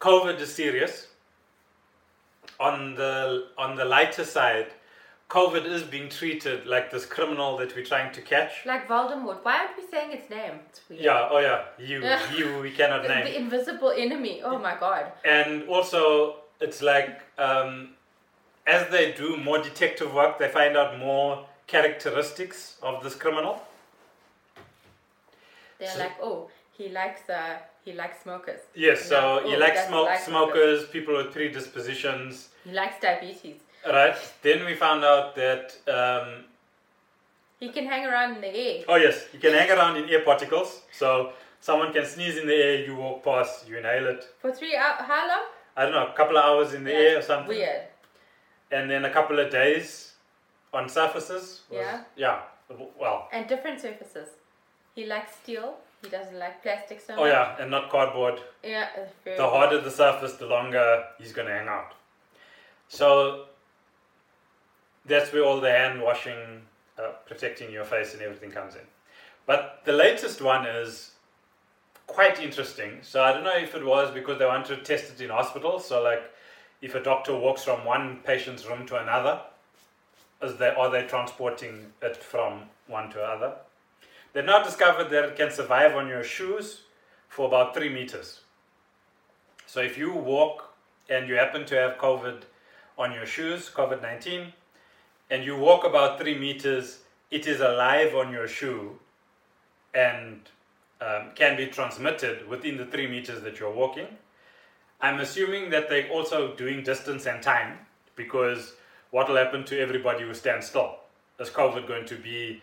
COVID 0.00 0.38
is 0.40 0.52
serious. 0.54 1.06
On 2.58 2.94
the 2.94 3.48
on 3.56 3.74
the 3.76 3.86
lighter 3.86 4.24
side, 4.24 4.66
COVID 5.30 5.64
is 5.64 5.84
being 5.84 6.08
treated 6.08 6.66
like 6.66 6.90
this 6.90 7.06
criminal 7.06 7.56
that 7.58 7.74
we're 7.76 7.84
trying 7.84 8.12
to 8.12 8.20
catch. 8.20 8.66
Like 8.66 8.88
Voldemort. 8.88 9.44
Why 9.44 9.58
aren't 9.60 9.76
we 9.76 9.84
saying 9.88 10.10
its 10.10 10.28
name? 10.28 10.54
It's. 10.68 10.80
Yeah, 10.90 11.28
oh 11.30 11.38
yeah, 11.38 11.62
you, 11.78 12.02
you, 12.36 12.58
we 12.60 12.72
cannot 12.72 13.06
name. 13.06 13.24
the 13.24 13.38
invisible 13.38 13.92
enemy. 13.96 14.42
Oh 14.44 14.58
my 14.58 14.76
god. 14.78 15.12
And 15.24 15.68
also, 15.68 16.36
it's 16.60 16.82
like 16.82 17.20
um, 17.38 17.90
as 18.66 18.90
they 18.90 19.12
do 19.12 19.36
more 19.36 19.58
detective 19.62 20.12
work, 20.12 20.38
they 20.40 20.48
find 20.48 20.76
out 20.76 20.98
more 20.98 21.46
characteristics 21.68 22.76
of 22.82 23.02
this 23.04 23.14
criminal. 23.14 23.62
They're 25.78 25.88
So- 25.90 25.98
like, 26.00 26.16
oh, 26.20 26.50
he 26.76 26.88
likes 26.88 27.30
uh, 27.30 27.58
he 27.84 27.92
likes 27.92 28.22
smokers. 28.24 28.60
Yes, 28.74 29.08
so 29.08 29.20
No, 29.20 29.26
oh, 29.26 29.44
you 29.44 29.54
he 29.54 29.60
like 29.60 29.74
doesn't 29.74 29.90
smoke, 29.90 30.06
like 30.08 30.20
smokers, 30.20 30.88
people 30.88 31.16
with 31.16 31.32
predispositions, 31.32 32.48
He 32.64 32.72
likes 32.72 33.00
diabetes. 33.00 33.60
Right? 33.86 34.16
Then 34.42 34.64
we 34.64 34.74
found 34.74 35.04
out 35.04 35.34
that 35.36 35.74
um, 35.88 36.44
He 37.58 37.68
can 37.70 37.86
hang 37.86 38.06
around 38.06 38.36
in 38.36 38.40
the 38.40 38.48
air. 38.54 38.84
oh 38.88 38.96
yes, 38.96 39.26
you 39.32 39.38
can 39.38 39.52
hang 39.52 39.70
around 39.70 39.96
in 39.96 40.08
air 40.08 40.22
particles. 40.24 40.80
So 40.92 41.32
someone 41.60 41.92
can 41.92 42.04
sneeze 42.06 42.36
in 42.38 42.46
the 42.46 42.54
air, 42.54 42.84
you 42.84 42.94
walk 42.96 43.22
past, 43.24 43.68
you 43.68 43.76
inhale 43.78 44.06
it. 44.06 44.24
For 44.40 44.50
three 44.52 44.76
hours. 44.76 45.00
How 45.06 45.28
long? 45.28 45.44
I 45.76 45.82
don't 45.84 45.92
know, 45.92 46.08
a 46.08 46.12
couple 46.16 46.36
of 46.36 46.44
hours 46.44 46.74
in 46.74 46.84
the 46.84 46.92
air 46.92 47.18
or 47.18 47.22
something. 47.22 47.48
Weird. 47.48 47.82
and 48.72 48.88
then 48.90 49.04
a 49.04 49.10
couple 49.10 49.38
of 49.38 49.50
days 49.50 50.12
on 50.72 50.88
surfaces. 50.88 51.62
was- 51.70 51.78
Yeah. 51.80 52.04
Yeah. 52.16 52.40
Well. 52.98 53.28
And 53.32 53.48
different 53.48 53.80
surfaces. 53.80 54.28
He 54.94 55.04
likes 55.06 55.32
steel. 55.42 55.74
He 56.02 56.08
doesn't 56.08 56.38
like 56.38 56.62
plastic 56.62 57.00
so 57.00 57.14
Oh 57.18 57.24
yeah, 57.26 57.56
and 57.60 57.70
not 57.70 57.90
cardboard. 57.90 58.40
Yeah. 58.62 58.88
The 59.24 59.48
harder 59.54 59.80
the 59.80 59.90
surface, 59.90 60.34
the 60.34 60.46
longer 60.46 61.04
he's 61.18 61.32
gonna 61.32 61.50
hang 61.50 61.68
out. 61.68 61.92
So 62.88 63.46
that's 65.10 65.32
where 65.32 65.44
all 65.44 65.60
the 65.60 65.70
hand 65.70 66.00
washing, 66.00 66.62
uh, 66.98 67.10
protecting 67.26 67.72
your 67.72 67.84
face, 67.84 68.14
and 68.14 68.22
everything 68.22 68.50
comes 68.50 68.74
in. 68.74 68.82
But 69.46 69.82
the 69.84 69.92
latest 69.92 70.40
one 70.40 70.66
is 70.66 71.12
quite 72.06 72.40
interesting. 72.40 72.98
So 73.02 73.22
I 73.22 73.32
don't 73.32 73.44
know 73.44 73.56
if 73.56 73.74
it 73.74 73.84
was 73.84 74.12
because 74.12 74.38
they 74.38 74.46
wanted 74.46 74.76
to 74.76 74.82
test 74.82 75.12
it 75.12 75.20
in 75.20 75.30
hospitals. 75.30 75.86
So 75.86 76.02
like, 76.02 76.22
if 76.80 76.94
a 76.94 77.02
doctor 77.02 77.36
walks 77.36 77.64
from 77.64 77.84
one 77.84 78.20
patient's 78.24 78.66
room 78.66 78.86
to 78.86 79.02
another, 79.02 79.40
is 80.42 80.56
they 80.56 80.68
are 80.68 80.90
they 80.90 81.02
transporting 81.06 81.92
it 82.00 82.16
from 82.16 82.62
one 82.86 83.10
to 83.10 83.20
other? 83.20 83.54
They've 84.32 84.44
now 84.44 84.62
discovered 84.62 85.10
that 85.10 85.24
it 85.24 85.36
can 85.36 85.50
survive 85.50 85.94
on 85.96 86.08
your 86.08 86.22
shoes 86.22 86.82
for 87.28 87.46
about 87.46 87.74
three 87.74 87.88
meters. 87.88 88.40
So 89.66 89.80
if 89.80 89.98
you 89.98 90.12
walk 90.12 90.72
and 91.08 91.28
you 91.28 91.34
happen 91.34 91.64
to 91.66 91.74
have 91.74 91.98
COVID 91.98 92.42
on 92.96 93.12
your 93.12 93.26
shoes, 93.26 93.70
COVID 93.74 94.02
19, 94.02 94.52
and 95.30 95.44
you 95.44 95.56
walk 95.56 95.84
about 95.84 96.18
three 96.18 96.36
meters, 96.36 96.98
it 97.30 97.46
is 97.46 97.60
alive 97.60 98.14
on 98.14 98.32
your 98.32 98.48
shoe 98.48 98.98
and 99.94 100.40
um, 101.00 101.30
can 101.34 101.56
be 101.56 101.66
transmitted 101.66 102.46
within 102.48 102.76
the 102.76 102.84
three 102.84 103.06
meters 103.06 103.42
that 103.42 103.60
you're 103.60 103.72
walking. 103.72 104.06
I'm 105.00 105.20
assuming 105.20 105.70
that 105.70 105.88
they're 105.88 106.10
also 106.10 106.54
doing 106.56 106.82
distance 106.82 107.26
and 107.26 107.42
time 107.42 107.78
because 108.16 108.74
what 109.10 109.28
will 109.28 109.36
happen 109.36 109.64
to 109.66 109.80
everybody 109.80 110.24
who 110.24 110.34
stands 110.34 110.66
still? 110.66 110.96
Is 111.38 111.48
COVID 111.48 111.86
going 111.88 112.06
to 112.06 112.16
be 112.16 112.60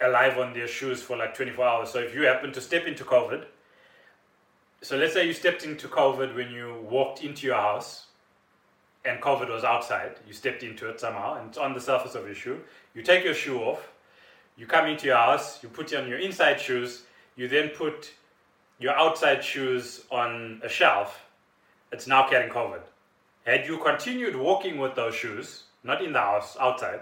alive 0.00 0.38
on 0.38 0.52
their 0.52 0.68
shoes 0.68 1.02
for 1.02 1.16
like 1.16 1.34
24 1.34 1.64
hours? 1.64 1.90
So 1.90 1.98
if 1.98 2.14
you 2.14 2.22
happen 2.22 2.52
to 2.52 2.60
step 2.60 2.86
into 2.86 3.02
COVID, 3.02 3.46
so 4.82 4.96
let's 4.96 5.14
say 5.14 5.26
you 5.26 5.32
stepped 5.32 5.64
into 5.64 5.88
COVID 5.88 6.34
when 6.34 6.50
you 6.52 6.76
walked 6.88 7.24
into 7.24 7.46
your 7.46 7.56
house 7.56 8.06
and 9.04 9.20
COVID 9.20 9.50
was 9.50 9.64
outside. 9.64 10.12
You 10.26 10.32
stepped 10.32 10.62
into 10.62 10.88
it 10.88 10.98
somehow 11.00 11.34
and 11.38 11.48
it's 11.48 11.58
on 11.58 11.74
the 11.74 11.80
surface 11.80 12.14
of 12.14 12.24
your 12.26 12.34
shoe. 12.34 12.60
You 12.94 13.02
take 13.02 13.24
your 13.24 13.34
shoe 13.34 13.58
off, 13.60 13.92
you 14.56 14.66
come 14.66 14.86
into 14.86 15.06
your 15.06 15.16
house, 15.16 15.62
you 15.62 15.68
put 15.68 15.94
on 15.94 16.08
your 16.08 16.18
inside 16.18 16.60
shoes, 16.60 17.02
you 17.36 17.48
then 17.48 17.70
put 17.70 18.12
your 18.78 18.96
outside 18.96 19.42
shoes 19.44 20.04
on 20.10 20.60
a 20.64 20.68
shelf. 20.68 21.26
It's 21.92 22.06
now 22.06 22.28
getting 22.28 22.50
COVID. 22.50 22.80
Had 23.44 23.66
you 23.66 23.78
continued 23.78 24.36
walking 24.36 24.78
with 24.78 24.94
those 24.94 25.14
shoes, 25.14 25.64
not 25.82 26.02
in 26.02 26.12
the 26.12 26.20
house, 26.20 26.56
outside, 26.58 27.00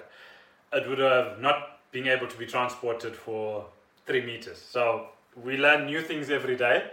it 0.72 0.88
would 0.88 0.98
have 0.98 1.40
not 1.40 1.78
been 1.92 2.08
able 2.08 2.26
to 2.26 2.36
be 2.36 2.46
transported 2.46 3.14
for 3.14 3.64
three 4.06 4.24
meters. 4.24 4.58
So 4.58 5.08
we 5.36 5.56
learn 5.56 5.86
new 5.86 6.00
things 6.02 6.30
every 6.30 6.56
day. 6.56 6.90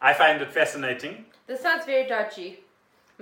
I 0.00 0.12
find 0.12 0.40
it 0.40 0.52
fascinating. 0.52 1.24
This 1.46 1.60
sounds 1.60 1.84
very 1.84 2.06
dodgy. 2.06 2.60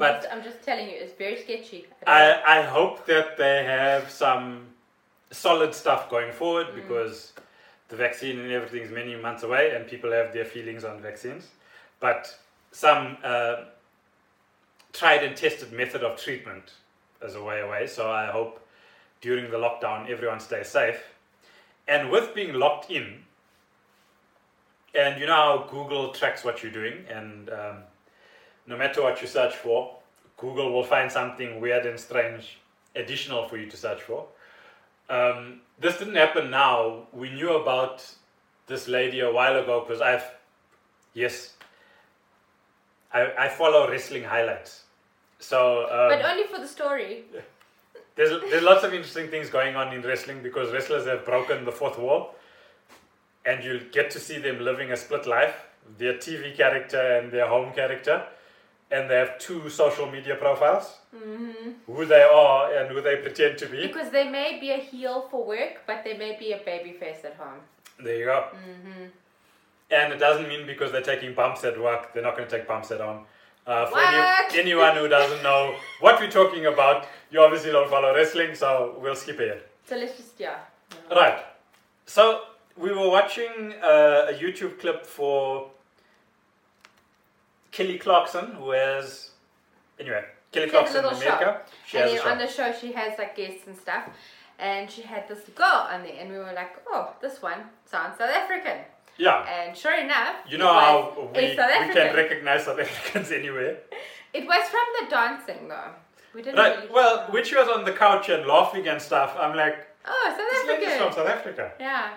But- 0.01 0.27
I'm 0.33 0.43
just 0.43 0.63
telling 0.63 0.89
you, 0.89 0.97
it's 0.97 1.13
very 1.13 1.37
sketchy. 1.41 1.87
I 2.07 2.33
I, 2.33 2.59
I 2.59 2.63
hope 2.63 3.07
that 3.07 3.37
they 3.37 3.65
have 3.65 4.11
some 4.11 4.67
solid 5.31 5.75
stuff 5.75 6.11
going 6.11 6.33
forward 6.33 6.75
because 6.75 7.33
the 7.89 7.97
vaccine 7.97 8.39
and 8.41 8.51
everything 8.51 8.83
is 8.83 8.91
many 8.91 9.15
months 9.15 9.43
away 9.43 9.75
and 9.75 9.87
people 9.87 10.11
have 10.11 10.33
their 10.33 10.45
feelings 10.45 10.85
on 10.85 11.01
vaccines. 11.01 11.49
But 12.01 12.35
some 12.73 13.19
uh, 13.23 13.57
tried 14.93 15.23
and 15.23 15.37
tested 15.37 15.73
method 15.73 16.03
of 16.03 16.19
treatment 16.21 16.73
is 17.23 17.35
a 17.35 17.43
way 17.43 17.61
away. 17.61 17.87
So 17.87 18.11
I 18.11 18.27
hope 18.27 18.67
during 19.21 19.51
the 19.51 19.59
lockdown 19.59 20.09
everyone 20.09 20.41
stays 20.41 20.69
safe. 20.69 21.01
And 21.87 22.11
with 22.11 22.35
being 22.35 22.55
locked 22.55 22.91
in, 22.91 23.25
and 24.95 25.21
you 25.21 25.27
know 25.27 25.35
how 25.35 25.69
Google 25.71 26.13
tracks 26.13 26.45
what 26.45 26.63
you're 26.63 26.73
doing, 26.73 27.05
and 27.09 27.51
um, 27.51 27.77
no 28.71 28.77
matter 28.77 29.03
what 29.03 29.21
you 29.21 29.27
search 29.27 29.55
for, 29.57 29.97
Google 30.37 30.73
will 30.73 30.85
find 30.85 31.11
something 31.11 31.61
weird 31.61 31.85
and 31.85 31.99
strange 31.99 32.59
additional 32.95 33.49
for 33.49 33.57
you 33.59 33.69
to 33.69 33.77
search 33.77 34.01
for. 34.01 34.27
Um, 35.11 35.61
this 35.81 35.99
didn't 35.99 36.15
happen 36.15 36.51
now. 36.51 37.09
We 37.13 37.31
knew 37.31 37.57
about 37.57 38.07
this 38.69 38.87
lady 38.87 39.21
a 39.21 39.31
while 39.31 39.57
ago 39.59 39.85
because 39.85 40.01
I've, 40.01 40.25
yes, 41.15 41.55
I, 43.13 43.33
I 43.37 43.49
follow 43.49 43.91
wrestling 43.91 44.23
highlights. 44.23 44.85
So 45.41 45.83
um, 45.91 46.17
But 46.17 46.25
only 46.25 46.45
for 46.47 46.61
the 46.61 46.69
story. 46.69 47.25
there's, 48.15 48.41
there's 48.51 48.63
lots 48.63 48.85
of 48.85 48.95
interesting 48.95 49.29
things 49.29 49.51
going 49.51 49.75
on 49.75 49.93
in 49.93 50.03
wrestling 50.03 50.43
because 50.45 50.73
wrestlers 50.73 51.07
have 51.07 51.25
broken 51.25 51.65
the 51.65 51.73
fourth 51.73 51.99
wall 51.99 52.37
and 53.45 53.65
you 53.65 53.81
get 53.91 54.13
to 54.13 54.21
see 54.21 54.39
them 54.39 54.61
living 54.61 54.93
a 54.93 54.97
split 54.97 55.27
life 55.27 55.67
their 55.99 56.15
TV 56.15 56.57
character 56.57 57.01
and 57.01 57.33
their 57.33 57.49
home 57.49 57.73
character. 57.73 58.25
And 58.91 59.09
they 59.09 59.17
have 59.17 59.39
two 59.39 59.71
social 59.71 60.11
media 60.11 60.35
profiles 60.35 60.99
who 61.87 62.05
they 62.05 62.23
are 62.23 62.75
and 62.75 62.91
who 62.91 63.01
they 63.01 63.17
pretend 63.17 63.57
to 63.59 63.67
be. 63.67 63.87
Because 63.87 64.11
they 64.11 64.29
may 64.29 64.59
be 64.59 64.71
a 64.73 64.79
heel 64.79 65.29
for 65.31 65.47
work, 65.47 65.83
but 65.87 66.03
they 66.05 66.17
may 66.17 66.37
be 66.39 66.53
a 66.53 66.59
baby 66.59 66.93
face 66.93 67.25
at 67.25 67.37
home. 67.37 67.61
There 68.03 68.17
you 68.17 68.25
go. 68.25 68.47
And 69.93 70.13
it 70.13 70.19
doesn't 70.19 70.49
mean 70.49 70.67
because 70.67 70.91
they're 70.93 71.03
taking 71.03 71.35
bumps 71.35 71.63
at 71.65 71.81
work, 71.81 72.13
they're 72.15 72.23
not 72.23 72.37
going 72.37 72.49
to 72.49 72.57
take 72.57 72.67
bumps 72.67 72.91
at 72.91 73.01
home. 73.01 73.27
Uh, 73.67 73.87
for 73.87 73.99
any, 74.01 74.59
anyone 74.59 74.97
who 74.97 75.07
doesn't 75.07 75.43
know 75.43 75.75
what 76.01 76.19
we're 76.19 76.31
talking 76.31 76.67
about, 76.67 77.07
you 77.31 77.41
obviously 77.41 77.71
don't 77.71 77.89
follow 77.91 78.13
wrestling, 78.15 78.55
so 78.55 78.97
we'll 79.01 79.15
skip 79.15 79.39
it. 79.39 79.69
So 79.87 79.97
let's 79.97 80.17
just, 80.17 80.39
yeah. 80.39 80.57
Right. 81.15 81.45
So 82.07 82.43
we 82.77 82.91
were 82.93 83.09
watching 83.09 83.75
uh, 83.83 84.27
a 84.31 84.35
YouTube 84.35 84.81
clip 84.81 85.05
for 85.05 85.71
Kelly 87.73 87.99
Clarkson, 87.99 88.47
who 88.55 88.71
has 88.73 89.31
anyway 89.99 90.25
Kelly 90.53 90.67
She 90.67 90.71
Clarkson 90.71 91.05
in 91.05 91.05
America. 91.05 91.61
show. 91.67 91.73
She 91.87 91.97
and 91.99 92.11
has 92.11 92.13
a 92.13 92.15
then 92.17 92.23
show. 92.25 92.31
on 92.31 92.39
the 92.39 92.49
show, 92.49 92.73
she 92.81 92.93
has 92.93 93.19
like 93.19 93.37
guests 93.37 93.67
and 93.67 93.77
stuff. 93.77 94.05
And 94.59 94.91
she 94.91 95.03
had 95.03 95.27
this 95.27 95.41
girl 95.55 95.89
on 95.91 96.03
there, 96.03 96.17
and 96.19 96.31
we 96.31 96.37
were 96.37 96.53
like, 96.55 96.77
oh, 96.91 97.15
this 97.23 97.41
one 97.41 97.61
sounds 97.87 98.19
South 98.19 98.29
African. 98.29 98.79
yeah. 99.17 99.43
And 99.49 99.75
sure 99.77 99.95
enough, 99.99 100.37
You 100.47 100.59
know 100.59 100.73
how 100.73 101.31
we, 101.35 101.41
we 101.49 101.55
can 101.57 102.15
recognize 102.15 102.65
South 102.67 102.79
Africans 102.79 103.31
anywhere. 103.41 103.79
It 104.35 104.47
was 104.47 104.69
from 104.69 104.87
the 105.01 105.11
dancing 105.11 105.69
though. 105.69 105.91
We 106.35 106.43
didn't 106.43 106.59
Right. 106.59 106.77
really 106.77 106.93
Well, 106.93 107.27
when 107.31 107.45
she 107.45 107.57
was 107.57 107.69
on 107.69 107.85
the 107.85 107.93
couch 107.93 108.29
and 108.29 108.47
laughing 108.47 108.87
and 108.87 109.01
stuff, 109.01 109.35
I'm 109.39 109.57
like, 109.57 109.87
Oh, 110.07 110.35
this 110.37 110.59
South 110.61 110.69
lady's 110.69 110.97
from 111.01 111.13
South 111.13 111.29
Africa. 111.29 111.73
Yeah. 111.81 112.11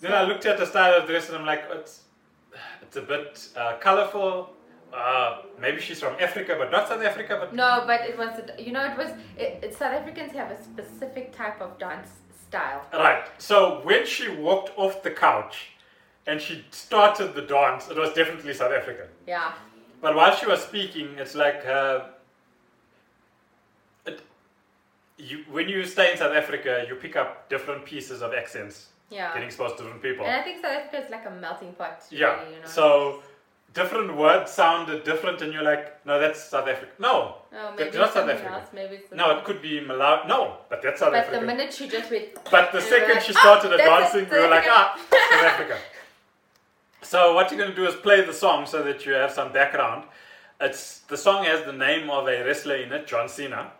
Then 0.00 0.12
I 0.14 0.22
looked 0.24 0.46
at 0.46 0.56
the 0.58 0.66
style 0.66 0.94
of 1.00 1.06
dress 1.06 1.28
and 1.28 1.36
I'm 1.38 1.44
like, 1.46 1.64
it's, 1.72 2.00
it's 2.82 2.96
a 2.96 3.02
bit 3.02 3.46
uh, 3.56 3.76
colorful, 3.80 4.50
Uh, 4.92 5.42
maybe 5.60 5.80
she's 5.80 6.00
from 6.00 6.14
Africa, 6.20 6.56
but 6.58 6.70
not 6.72 6.88
South 6.88 7.02
Africa. 7.02 7.36
But 7.40 7.54
No, 7.54 7.84
but 7.86 8.00
it 8.02 8.18
was, 8.18 8.40
you 8.58 8.72
know, 8.72 8.84
it 8.84 8.96
was, 8.98 9.10
it, 9.38 9.60
it, 9.62 9.74
South 9.74 9.94
Africans 9.94 10.32
have 10.32 10.50
a 10.50 10.62
specific 10.62 11.32
type 11.34 11.60
of 11.60 11.78
dance 11.78 12.08
style. 12.48 12.84
right. 12.92 13.22
So 13.38 13.80
when 13.84 14.04
she 14.06 14.28
walked 14.28 14.76
off 14.76 15.02
the 15.02 15.10
couch 15.12 15.68
and 16.26 16.40
she 16.40 16.64
started 16.72 17.34
the 17.34 17.42
dance, 17.42 17.88
it 17.88 17.96
was 17.96 18.12
definitely 18.14 18.52
South 18.54 18.72
African. 18.72 19.06
Yeah. 19.26 19.52
But 20.02 20.16
while 20.16 20.34
she 20.34 20.46
was 20.46 20.60
speaking, 20.62 21.08
it's 21.18 21.34
like 21.36 21.64
uh, 21.66 22.00
it, 24.06 24.20
you 25.18 25.44
when 25.50 25.68
you 25.68 25.84
stay 25.84 26.12
in 26.12 26.18
South 26.18 26.34
Africa, 26.34 26.84
you 26.88 26.94
pick 26.96 27.16
up 27.16 27.48
different 27.48 27.84
pieces 27.84 28.22
of 28.22 28.32
accents, 28.32 28.88
Yeah. 29.10 29.32
getting 29.34 29.46
exposed 29.46 29.76
to 29.76 29.82
different 29.82 30.02
people. 30.02 30.24
And 30.26 30.34
I 30.34 30.42
think 30.42 30.62
South 30.62 30.72
Africa 30.72 31.04
is 31.04 31.10
like 31.10 31.26
a 31.26 31.30
melting 31.30 31.74
pot. 31.74 32.02
Yeah. 32.10 32.40
Really, 32.40 32.54
you 32.56 32.60
know? 32.62 32.66
So 32.66 33.22
different 33.74 34.16
words 34.16 34.50
sounded 34.50 35.04
different, 35.04 35.42
and 35.42 35.52
you're 35.52 35.62
like, 35.62 36.04
no, 36.06 36.18
that's 36.18 36.42
South 36.44 36.68
Africa. 36.68 36.92
No, 36.98 37.36
Oh, 37.52 37.74
that's 37.76 37.96
not 37.96 38.12
South 38.12 38.28
Africa. 38.28 38.64
No, 39.12 39.36
it 39.36 39.44
could 39.44 39.60
be 39.62 39.80
Malawi. 39.80 40.26
No, 40.28 40.56
but 40.68 40.82
that's 40.82 41.00
South 41.00 41.10
But 41.12 41.18
Africa. 41.20 41.36
But 41.36 41.40
the 41.40 41.46
minute 41.46 41.72
she 41.72 41.88
just 41.88 42.10
went, 42.10 42.26
But 42.50 42.72
the 42.72 42.80
second 42.80 43.14
like, 43.16 43.22
she 43.22 43.32
"Ah, 43.36 43.40
started 43.40 43.70
that's 43.70 43.82
it, 43.82 43.86
dancing, 43.86 44.30
we 44.30 44.38
were 44.40 44.48
like, 44.48 44.64
ah, 44.68 44.96
South 45.10 45.44
Africa. 45.44 45.78
So 47.02 47.34
what 47.34 47.50
you're 47.50 47.58
going 47.58 47.70
to 47.70 47.76
do 47.76 47.86
is 47.86 47.94
play 47.96 48.24
the 48.24 48.32
song 48.32 48.66
so 48.66 48.82
that 48.82 49.04
you 49.06 49.12
have 49.14 49.32
some 49.32 49.52
background. 49.52 50.04
It's 50.60 50.98
the 51.08 51.16
song 51.16 51.44
has 51.44 51.64
the 51.64 51.72
name 51.72 52.10
of 52.10 52.28
a 52.28 52.44
wrestler 52.44 52.76
in 52.76 52.92
it, 52.92 53.06
John 53.06 53.28
Cena. 53.28 53.72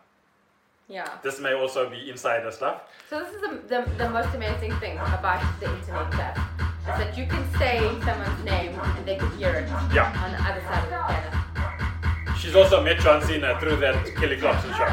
Yeah. 0.88 1.07
This 1.22 1.38
may 1.38 1.53
also 1.55 1.88
be 1.88 2.11
insider 2.11 2.50
stuff. 2.50 2.83
So 3.09 3.20
this 3.22 3.35
is 3.35 3.40
the, 3.40 3.61
the, 3.68 3.90
the 3.96 4.11
most 4.11 4.35
amazing 4.35 4.74
thing 4.81 4.96
about 4.98 5.40
the 5.61 5.66
internet 5.72 6.12
stuff. 6.12 6.50
Is 6.92 6.98
that 6.98 7.16
you 7.16 7.26
can 7.26 7.44
say 7.59 7.79
someone's 8.05 8.44
name 8.44 8.79
and 8.81 9.07
they 9.07 9.16
can 9.16 9.31
hear 9.38 9.50
it 9.50 9.68
Yeah. 9.94 10.12
on 10.24 10.33
the 10.33 10.42
other 10.42 10.61
side 10.62 10.85
of 10.85 10.90
the 10.90 10.98
planet. 10.98 12.37
She's 12.38 12.57
also 12.57 12.83
met 12.83 12.98
John 12.98 13.22
Cena 13.22 13.48
uh, 13.53 13.61
through 13.61 13.76
that 13.76 14.05
Kelly 14.16 14.37
Clarkson 14.37 14.72
show. 14.72 14.88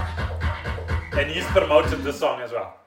And 1.20 1.32
he's 1.32 1.46
promoted 1.48 2.04
this 2.04 2.20
song 2.20 2.42
as 2.42 2.52
well. 2.52 2.78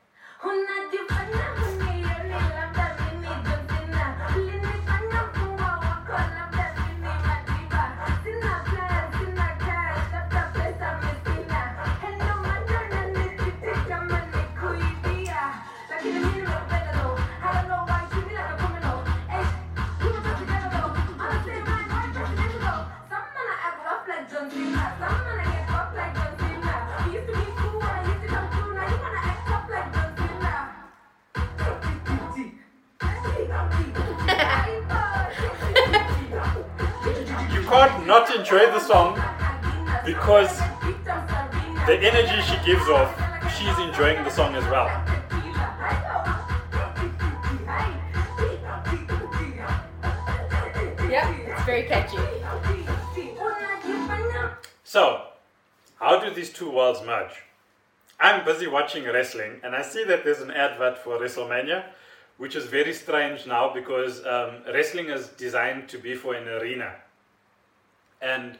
Enjoy 38.51 38.67
the 38.73 38.81
song 38.81 39.15
because 40.05 40.59
the 41.87 41.97
energy 42.03 42.43
she 42.43 42.59
gives 42.67 42.89
off, 42.89 43.15
she's 43.57 43.79
enjoying 43.79 44.25
the 44.25 44.31
song 44.31 44.57
as 44.57 44.65
well. 44.65 44.87
Yeah, 51.09 51.33
it's 51.33 51.65
very 51.65 51.85
catchy. 51.85 52.19
So, 54.83 55.29
how 56.01 56.19
do 56.19 56.35
these 56.35 56.53
two 56.53 56.73
worlds 56.73 57.03
merge? 57.07 57.45
I'm 58.19 58.45
busy 58.45 58.67
watching 58.67 59.05
wrestling 59.05 59.61
and 59.63 59.77
I 59.77 59.83
see 59.83 60.03
that 60.07 60.25
there's 60.25 60.41
an 60.41 60.51
advert 60.51 60.99
for 60.99 61.21
WrestleMania, 61.21 61.85
which 62.37 62.57
is 62.57 62.65
very 62.65 62.95
strange 62.95 63.47
now 63.47 63.73
because 63.73 64.27
um, 64.27 64.65
wrestling 64.75 65.09
is 65.09 65.29
designed 65.29 65.89
to 65.91 65.99
be 65.99 66.17
for 66.17 66.35
an 66.35 66.49
arena. 66.49 66.97
And 68.21 68.59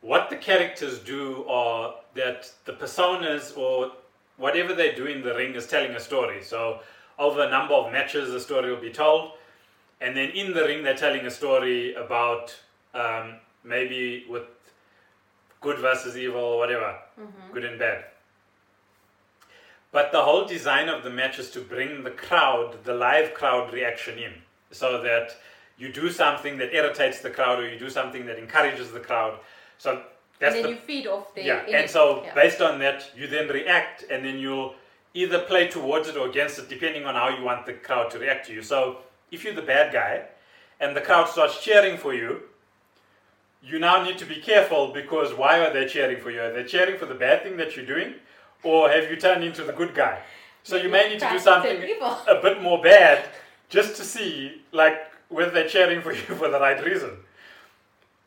what 0.00 0.30
the 0.30 0.36
characters 0.36 0.98
do 0.98 1.44
are 1.48 1.94
that 2.14 2.50
the 2.64 2.72
personas 2.72 3.56
or 3.56 3.92
whatever 4.36 4.74
they 4.74 4.94
do 4.94 5.06
in 5.06 5.22
the 5.22 5.34
ring 5.34 5.54
is 5.54 5.66
telling 5.66 5.92
a 5.92 6.00
story. 6.00 6.42
So, 6.42 6.80
over 7.18 7.42
a 7.42 7.50
number 7.50 7.74
of 7.74 7.90
matches, 7.92 8.30
the 8.30 8.38
story 8.38 8.70
will 8.70 8.80
be 8.80 8.92
told. 8.92 9.32
And 10.00 10.16
then 10.16 10.30
in 10.30 10.52
the 10.52 10.62
ring, 10.62 10.84
they're 10.84 10.94
telling 10.96 11.26
a 11.26 11.30
story 11.30 11.94
about 11.94 12.56
um, 12.94 13.36
maybe 13.64 14.24
with 14.28 14.44
good 15.60 15.78
versus 15.78 16.16
evil, 16.16 16.40
or 16.40 16.58
whatever, 16.58 16.96
good 17.52 17.64
and 17.64 17.78
bad. 17.78 18.04
But 19.90 20.12
the 20.12 20.22
whole 20.22 20.44
design 20.44 20.88
of 20.88 21.02
the 21.02 21.10
match 21.10 21.38
is 21.38 21.50
to 21.50 21.60
bring 21.60 22.04
the 22.04 22.10
crowd, 22.10 22.84
the 22.84 22.94
live 22.94 23.34
crowd 23.34 23.72
reaction 23.72 24.18
in, 24.18 24.34
so 24.70 25.02
that 25.02 25.36
you 25.78 25.92
do 25.92 26.10
something 26.10 26.58
that 26.58 26.74
irritates 26.74 27.20
the 27.20 27.30
crowd 27.30 27.60
or 27.60 27.68
you 27.68 27.78
do 27.78 27.88
something 27.88 28.26
that 28.26 28.38
encourages 28.38 28.90
the 28.90 29.00
crowd. 29.00 29.38
So 29.78 30.02
that's 30.40 30.54
and 30.54 30.64
then 30.64 30.70
the 30.72 30.76
you 30.76 30.82
feed 30.84 31.06
off 31.06 31.34
the 31.34 31.44
yeah, 31.44 31.64
and 31.68 31.88
so 31.88 32.22
yeah. 32.24 32.34
based 32.34 32.60
on 32.60 32.78
that, 32.80 33.10
you 33.16 33.26
then 33.26 33.48
react, 33.48 34.04
and 34.10 34.24
then 34.24 34.38
you'll 34.38 34.74
either 35.14 35.40
play 35.40 35.68
towards 35.68 36.08
it 36.08 36.16
or 36.16 36.28
against 36.28 36.58
it, 36.58 36.68
depending 36.68 37.04
on 37.04 37.14
how 37.14 37.28
you 37.28 37.42
want 37.42 37.66
the 37.66 37.72
crowd 37.72 38.10
to 38.10 38.18
react 38.18 38.46
to 38.46 38.52
you. 38.52 38.62
So 38.62 38.98
if 39.30 39.44
you're 39.44 39.54
the 39.54 39.62
bad 39.62 39.92
guy, 39.92 40.24
and 40.80 40.96
the 40.96 41.00
crowd 41.00 41.28
starts 41.28 41.62
cheering 41.62 41.96
for 41.96 42.14
you, 42.14 42.42
you 43.62 43.78
now 43.78 44.02
need 44.04 44.18
to 44.18 44.26
be 44.26 44.36
careful 44.36 44.92
because 44.92 45.34
why 45.34 45.58
are 45.60 45.72
they 45.72 45.86
cheering 45.86 46.20
for 46.20 46.30
you? 46.30 46.40
Are 46.40 46.52
they 46.52 46.64
cheering 46.64 46.98
for 46.98 47.06
the 47.06 47.14
bad 47.14 47.42
thing 47.42 47.56
that 47.56 47.76
you're 47.76 47.86
doing, 47.86 48.14
or 48.62 48.88
have 48.90 49.10
you 49.10 49.16
turned 49.16 49.42
into 49.42 49.64
the 49.64 49.72
good 49.72 49.94
guy? 49.94 50.20
So 50.62 50.76
you 50.76 50.88
may 50.88 51.08
need 51.08 51.20
to 51.20 51.28
do 51.30 51.38
something 51.38 51.82
a 52.28 52.40
bit 52.40 52.62
more 52.62 52.80
bad 52.80 53.24
just 53.68 53.96
to 53.96 54.04
see, 54.04 54.62
like, 54.70 54.98
whether 55.28 55.50
they're 55.50 55.68
cheering 55.68 56.02
for 56.02 56.12
you 56.18 56.20
for 56.20 56.48
the 56.48 56.58
right 56.60 56.82
reason. 56.84 57.10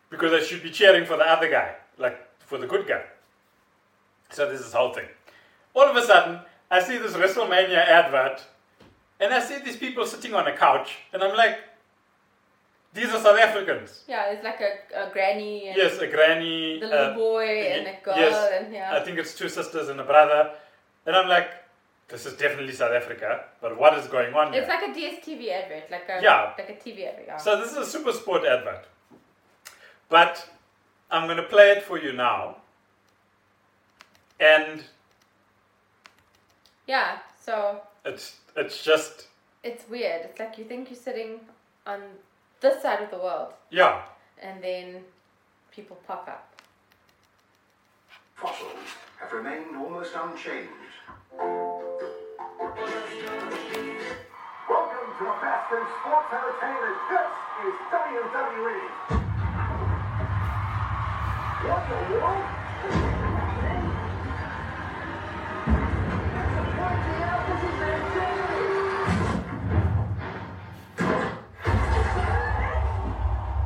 Because 0.09 0.31
they 0.31 0.43
should 0.45 0.61
be 0.63 0.71
cheering 0.71 1.05
for 1.05 1.17
the 1.17 1.23
other 1.23 1.49
guy, 1.49 1.75
like 1.97 2.19
for 2.45 2.57
the 2.57 2.67
good 2.67 2.87
guy. 2.87 3.03
So 4.31 4.49
this 4.49 4.61
is 4.61 4.71
the 4.71 4.77
whole 4.77 4.93
thing. 4.93 5.07
All 5.73 5.87
of 5.87 5.95
a 5.95 6.01
sudden, 6.05 6.39
I 6.69 6.81
see 6.81 6.97
this 6.97 7.13
WrestleMania 7.13 7.77
advert, 7.77 8.43
and 9.19 9.33
I 9.33 9.39
see 9.41 9.59
these 9.59 9.77
people 9.77 10.05
sitting 10.05 10.33
on 10.33 10.47
a 10.47 10.55
couch, 10.55 10.97
and 11.13 11.23
I'm 11.23 11.35
like, 11.35 11.59
these 12.93 13.05
are 13.09 13.21
South 13.21 13.39
Africans. 13.39 14.03
yeah, 14.07 14.31
it's 14.31 14.43
like 14.43 14.59
a, 14.59 15.07
a 15.07 15.13
granny 15.13 15.67
and 15.69 15.77
Yes, 15.77 15.97
a 15.99 16.07
granny. 16.07 16.77
the 16.79 16.87
little 16.87 17.05
uh, 17.05 17.15
boy 17.15 17.45
and 17.45 17.87
a 17.87 17.97
girl 18.03 18.17
yes, 18.17 18.51
and 18.61 18.73
yeah. 18.73 18.93
I 18.93 18.99
think 18.99 19.17
it's 19.17 19.33
two 19.33 19.47
sisters 19.47 19.87
and 19.87 19.97
a 20.01 20.03
brother. 20.03 20.51
And 21.05 21.15
I'm 21.15 21.29
like, 21.29 21.51
this 22.11 22.25
is 22.25 22.33
definitely 22.33 22.73
South 22.73 22.91
Africa, 22.91 23.45
but 23.61 23.79
what 23.79 23.97
is 23.97 24.07
going 24.07 24.33
on 24.33 24.51
here? 24.51 24.61
It's 24.61 24.69
like 24.69 24.83
a 24.83 24.93
DSTV 24.93 25.49
advert, 25.51 25.89
like 25.89 26.07
a 26.09 26.21
Yeah. 26.21 26.53
like 26.57 26.69
a 26.69 26.73
TV 26.73 27.07
advert. 27.07 27.25
Yeah. 27.27 27.37
So 27.37 27.59
this 27.61 27.71
is 27.71 27.77
a 27.95 27.99
SuperSport 27.99 28.45
advert. 28.45 28.85
But 30.09 30.45
I'm 31.09 31.25
going 31.27 31.37
to 31.37 31.43
play 31.43 31.71
it 31.71 31.83
for 31.83 31.97
you 31.97 32.11
now. 32.13 32.57
And 34.39 34.83
yeah, 36.87 37.19
so 37.39 37.81
it's 38.03 38.37
it's 38.57 38.83
just 38.83 39.27
it's 39.63 39.87
weird. 39.87 40.25
It's 40.25 40.39
like 40.39 40.57
you 40.57 40.65
think 40.65 40.89
you're 40.89 40.99
sitting 40.99 41.39
on 41.85 42.01
this 42.59 42.81
side 42.81 43.01
of 43.01 43.11
the 43.11 43.17
world, 43.17 43.53
yeah. 43.69 44.01
and 44.41 44.61
then 44.63 45.03
people 45.71 45.97
pop 46.07 46.27
up. 46.27 46.49
Fossils 48.35 48.71
have 49.19 49.31
remained 49.31 49.75
almost 49.77 50.11
unchanged. 50.15 50.71
Welcome 52.73 52.87
to 55.19 55.25
a 55.27 55.35
fast 55.41 55.73
and 55.75 55.85
sports 55.99 56.31
entertainment. 56.31 56.95
This 57.11 57.27
is 57.67 57.75
WWE. 57.91 58.79
What 61.67 61.81
the 61.89 61.95
world? 62.15 62.47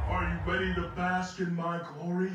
Are 0.09 0.25
you 0.31 0.37
ready 0.51 0.71
to 0.73 0.85
bask 0.95 1.39
in 1.39 1.55
my 1.55 1.79
glory? 1.93 2.31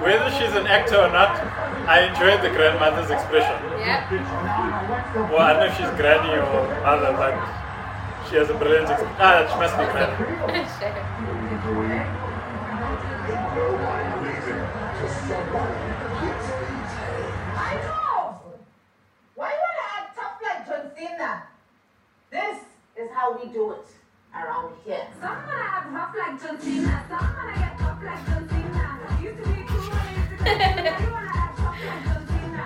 Whether 0.00 0.30
she's 0.30 0.54
an 0.54 0.66
actor 0.68 0.96
or 0.96 1.08
not, 1.10 1.34
I 1.88 2.06
enjoyed 2.06 2.40
the 2.42 2.50
grandmother's 2.54 3.10
expression. 3.10 3.58
Yep. 3.80 4.10
Well, 5.32 5.40
I 5.40 5.52
don't 5.52 5.60
know 5.60 5.66
if 5.66 5.76
she's 5.76 5.90
granny 5.98 6.30
or 6.38 6.46
mother, 6.86 7.12
but 7.18 7.34
she 8.30 8.36
has 8.36 8.50
a 8.50 8.54
brilliant. 8.54 8.88
expression. 8.88 9.16
ah, 9.18 9.42
she 9.50 9.56
must 9.58 9.74
be 9.76 9.84
mad. 9.90 11.24
I 17.56 17.74
know. 17.82 18.40
Why 19.34 19.48
you 19.50 19.60
wanna 19.64 19.86
act 19.98 20.16
tough 20.16 20.38
like 20.42 20.66
John 20.66 20.90
Cena? 20.96 21.42
This 22.30 22.58
is 22.96 23.10
how 23.12 23.32
we 23.36 23.48
do 23.52 23.72
it 23.72 23.86
around 24.86 24.98
here. 24.98 25.06
Some 25.20 25.46
wanna 25.46 25.62
act 25.62 25.92
rough 25.92 26.14
like 26.16 26.40
John 26.42 26.60
Cena. 26.60 27.04
Some 27.08 27.34
wanna 27.36 27.54
get 27.58 27.78
tough 27.78 28.02
like 28.04 28.26
John 28.26 28.48
Cena. 28.48 29.18
Used 29.22 29.38
to 29.38 29.42
be 29.44 29.62
cool 29.66 29.92
and 29.92 30.16
used 30.16 30.30
to 30.30 30.36
be 30.36 30.40
cool. 30.40 30.54
Now 30.84 31.12
wanna 31.12 31.30
act 31.34 31.58
tough 31.58 31.78
like 31.84 32.04
John 32.04 32.22
Cena. 32.28 32.64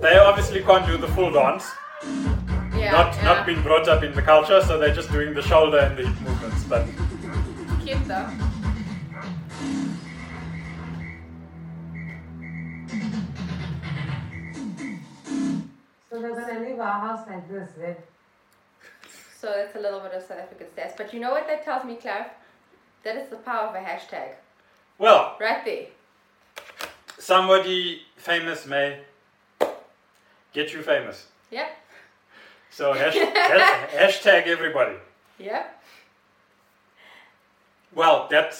They 0.00 0.18
obviously 0.18 0.62
can't 0.62 0.86
do 0.86 0.96
the 0.96 1.08
full 1.08 1.30
dance. 1.32 1.64
Yeah, 2.76 2.92
not 2.92 3.14
yeah. 3.16 3.24
not 3.24 3.46
been 3.46 3.62
brought 3.62 3.88
up 3.88 4.02
in 4.04 4.12
the 4.14 4.22
culture, 4.22 4.60
so 4.62 4.78
they're 4.78 4.94
just 4.94 5.10
doing 5.10 5.34
the 5.34 5.42
shoulder 5.42 5.78
and 5.78 5.96
the 5.96 6.06
hip 6.06 6.20
movements. 6.20 6.64
But 6.64 6.86
cute 7.84 8.04
though. 8.06 8.30
So 16.10 16.20
they're 16.20 16.34
gonna 16.34 16.60
leave 16.60 16.78
our 16.78 17.00
house 17.00 17.26
like 17.28 17.48
this, 17.48 17.70
then. 17.76 17.96
So 19.38 19.48
that's 19.54 19.74
a 19.76 19.80
little 19.80 20.00
bit 20.00 20.12
of 20.12 20.22
South 20.22 20.38
African 20.38 20.66
stats. 20.68 20.96
But 20.96 21.12
you 21.12 21.20
know 21.20 21.30
what 21.30 21.46
that 21.46 21.64
tells 21.64 21.84
me, 21.84 21.96
Clive? 21.96 22.26
That 23.04 23.16
is 23.16 23.28
the 23.28 23.36
power 23.36 23.68
of 23.68 23.74
a 23.74 23.78
hashtag. 23.78 24.30
well, 24.98 25.36
Right 25.40 25.64
there. 25.64 25.86
somebody 27.18 28.02
famous 28.16 28.66
may 28.66 29.00
get 30.52 30.72
you 30.72 30.82
famous. 30.82 31.26
Yep. 31.50 31.68
So 32.70 32.92
hash, 32.92 33.14
hash, 33.14 33.90
hashtag 34.22 34.46
everybody. 34.46 34.96
Yep. 35.38 35.82
Well, 37.94 38.26
that 38.30 38.54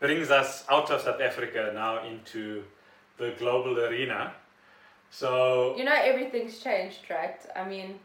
brings 0.00 0.30
us 0.30 0.64
out 0.70 0.90
of 0.90 1.00
South 1.02 1.20
Africa 1.20 1.70
now 1.74 2.04
into 2.04 2.64
the 3.18 3.32
global 3.38 3.78
arena. 3.78 4.32
So 5.14 5.76
You 5.78 5.84
know 5.84 5.94
everything's 5.94 6.58
changed, 6.58 7.08
right? 7.08 7.38
I 7.54 7.64
mean, 7.68 8.00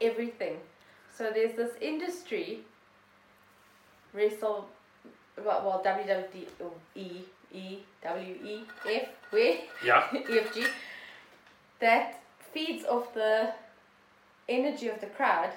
everything. 0.00 0.58
So 1.16 1.30
there's 1.34 1.54
this 1.56 1.72
industry, 1.80 2.60
wrestle, 4.14 4.68
well, 5.44 5.62
well 5.64 5.82
WWE, 5.84 6.46
E, 6.94 7.22
E, 7.52 7.78
W, 8.04 8.34
E, 8.44 8.60
F, 8.88 9.08
where? 9.30 9.56
yeah, 9.84 10.02
EFG, 10.12 10.66
that 11.80 12.20
feeds 12.52 12.84
off 12.84 13.12
the 13.12 13.52
energy 14.48 14.88
of 14.88 15.00
the 15.00 15.06
crowd, 15.08 15.50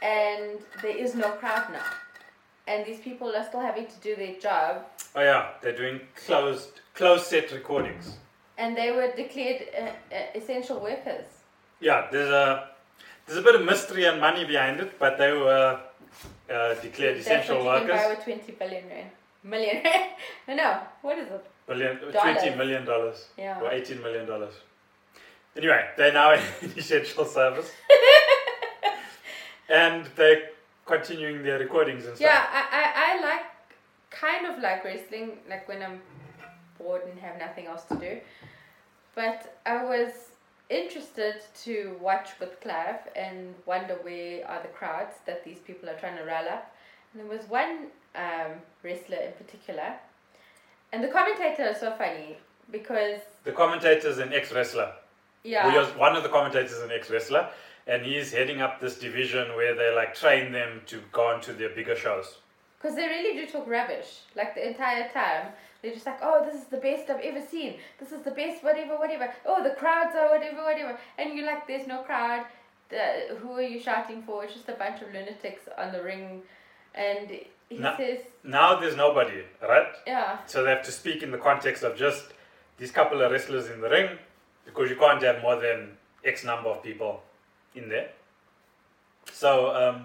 and 0.00 0.60
there 0.80 0.96
is 0.96 1.16
no 1.16 1.32
crowd 1.32 1.72
now. 1.72 1.84
And 2.68 2.86
these 2.86 3.00
people 3.00 3.34
are 3.34 3.44
still 3.44 3.60
having 3.60 3.86
to 3.86 3.98
do 4.00 4.14
their 4.14 4.36
job, 4.38 4.86
oh 5.16 5.22
yeah, 5.22 5.48
they're 5.60 5.76
doing 5.76 6.00
closed 6.14 6.80
closed 6.94 7.26
set 7.26 7.50
recordings. 7.50 8.18
And 8.58 8.76
they 8.76 8.90
were 8.92 9.10
declared 9.16 9.62
uh, 9.78 9.82
uh, 10.14 10.18
essential 10.34 10.80
workers. 10.80 11.24
Yeah, 11.80 12.08
there's 12.10 12.30
a 12.30 12.68
there's 13.26 13.38
a 13.38 13.42
bit 13.42 13.54
of 13.54 13.64
mystery 13.64 14.04
and 14.04 14.20
money 14.20 14.44
behind 14.44 14.80
it, 14.80 14.98
but 14.98 15.18
they 15.18 15.32
were 15.32 15.80
uh, 16.50 16.74
declared 16.74 17.16
That's 17.16 17.26
essential 17.26 17.64
what 17.64 17.82
you 17.82 17.88
can 17.88 17.96
buy 17.96 18.06
workers. 18.06 18.26
with 18.26 18.38
20 18.46 18.52
billion 18.52 18.88
rand. 18.88 19.10
Million 19.44 19.82
rand? 19.84 20.10
no, 20.48 20.54
no, 20.56 20.78
what 21.02 21.18
is 21.18 21.28
it? 21.28 21.44
Billion, 21.66 21.96
Dollars. 21.98 22.14
twenty 22.20 22.56
million 22.56 22.84
dollars 22.84 23.26
Yeah. 23.38 23.60
or 23.60 23.70
eighteen 23.70 24.02
million 24.02 24.26
dollars. 24.26 24.52
Anyway, 25.56 25.84
they're 25.96 26.12
now 26.12 26.32
in 26.62 26.70
essential 26.76 27.24
service, 27.24 27.70
and 29.68 30.06
they're 30.16 30.50
continuing 30.86 31.42
their 31.42 31.58
recordings 31.58 32.04
and 32.06 32.16
stuff. 32.16 32.28
Yeah, 32.30 32.44
I, 32.50 32.62
I, 32.80 33.18
I 33.18 33.20
like, 33.22 33.42
kind 34.10 34.46
of 34.46 34.60
like 34.62 34.84
wrestling, 34.84 35.38
like 35.48 35.68
when 35.68 35.82
I'm 35.82 36.00
bored 36.82 37.02
and 37.08 37.18
have 37.20 37.38
nothing 37.38 37.66
else 37.66 37.84
to 37.84 37.94
do. 37.96 38.18
But 39.14 39.58
I 39.66 39.84
was 39.84 40.12
interested 40.70 41.42
to 41.64 41.96
watch 42.00 42.30
with 42.40 42.60
Clive 42.60 43.00
and 43.14 43.54
wonder 43.66 43.94
where 44.02 44.48
are 44.48 44.62
the 44.62 44.68
crowds 44.68 45.16
that 45.26 45.44
these 45.44 45.58
people 45.58 45.88
are 45.88 45.98
trying 45.98 46.16
to 46.16 46.24
rile 46.24 46.48
up. 46.48 46.74
And 47.12 47.22
there 47.22 47.38
was 47.38 47.46
one 47.48 47.88
um, 48.14 48.52
wrestler 48.82 49.18
in 49.18 49.32
particular, 49.32 49.94
and 50.92 51.02
the 51.04 51.08
commentator 51.08 51.64
is 51.68 51.80
so 51.80 51.92
funny 51.96 52.36
because 52.70 53.20
The 53.44 53.52
commentator 53.52 54.08
is 54.08 54.18
an 54.18 54.32
ex-wrestler. 54.32 54.92
yeah, 55.44 55.84
one 55.96 56.16
of 56.16 56.22
the 56.22 56.28
commentators 56.30 56.72
is 56.72 56.82
an 56.82 56.90
ex-wrestler, 56.90 57.48
and 57.86 58.04
he's 58.04 58.32
heading 58.32 58.60
up 58.62 58.80
this 58.80 58.98
division 58.98 59.54
where 59.56 59.74
they 59.74 59.94
like 59.94 60.14
train 60.14 60.52
them 60.52 60.80
to 60.86 61.02
go 61.12 61.26
on 61.26 61.40
to 61.42 61.52
their 61.52 61.70
bigger 61.70 61.96
shows. 61.96 62.38
Because 62.80 62.96
they 62.96 63.06
really 63.06 63.38
do 63.38 63.50
talk 63.50 63.66
rubbish. 63.68 64.20
Like 64.34 64.54
the 64.54 64.66
entire 64.66 65.08
time. 65.10 65.52
They're 65.82 65.92
just 65.92 66.06
like, 66.06 66.20
oh, 66.22 66.44
this 66.44 66.54
is 66.62 66.68
the 66.68 66.76
best 66.76 67.10
I've 67.10 67.20
ever 67.20 67.40
seen. 67.44 67.74
This 67.98 68.12
is 68.12 68.22
the 68.22 68.30
best, 68.30 68.62
whatever, 68.62 68.96
whatever. 68.96 69.32
Oh, 69.44 69.62
the 69.64 69.70
crowds 69.74 70.14
are 70.16 70.30
whatever, 70.30 70.62
whatever. 70.62 70.96
And 71.18 71.34
you're 71.34 71.46
like, 71.46 71.66
there's 71.66 71.88
no 71.88 72.02
crowd. 72.02 72.46
The, 72.88 73.36
who 73.40 73.52
are 73.52 73.62
you 73.62 73.80
shouting 73.80 74.22
for? 74.22 74.44
It's 74.44 74.54
just 74.54 74.68
a 74.68 74.74
bunch 74.74 75.02
of 75.02 75.08
lunatics 75.12 75.62
on 75.76 75.92
the 75.92 76.02
ring. 76.02 76.42
And 76.94 77.30
he 77.68 77.78
No. 77.78 77.94
says, 77.96 78.20
Now 78.44 78.78
there's 78.78 78.94
nobody, 78.96 79.42
right? 79.60 79.88
yeah, 80.06 80.38
So 80.46 80.62
they 80.62 80.70
have 80.70 80.84
to 80.84 80.92
speak 80.92 81.22
in 81.22 81.32
the 81.32 81.38
context 81.38 81.82
of 81.82 81.96
just 81.96 82.26
these 82.78 82.92
couple 82.92 83.20
of 83.20 83.32
wrestlers 83.32 83.68
in 83.70 83.80
the 83.80 83.88
ring, 83.90 84.18
because 84.64 84.88
you 84.88 84.96
can't 84.96 85.22
have 85.22 85.42
more 85.42 85.56
than 85.56 85.96
X 86.24 86.44
number 86.44 86.68
of 86.68 86.82
people 86.82 87.22
in 87.74 87.88
there. 87.88 88.10
So 89.32 89.74
um, 89.74 90.04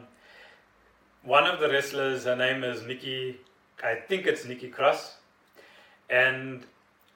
one 1.23 1.45
of 1.45 1.59
the 1.59 1.69
wrestlers, 1.69 2.23
her 2.23 2.35
name 2.35 2.63
is 2.63 2.83
Nikki, 2.83 3.37
I 3.83 3.95
think 3.95 4.25
it's 4.25 4.45
Nikki 4.45 4.69
Cross, 4.69 5.17
and 6.09 6.65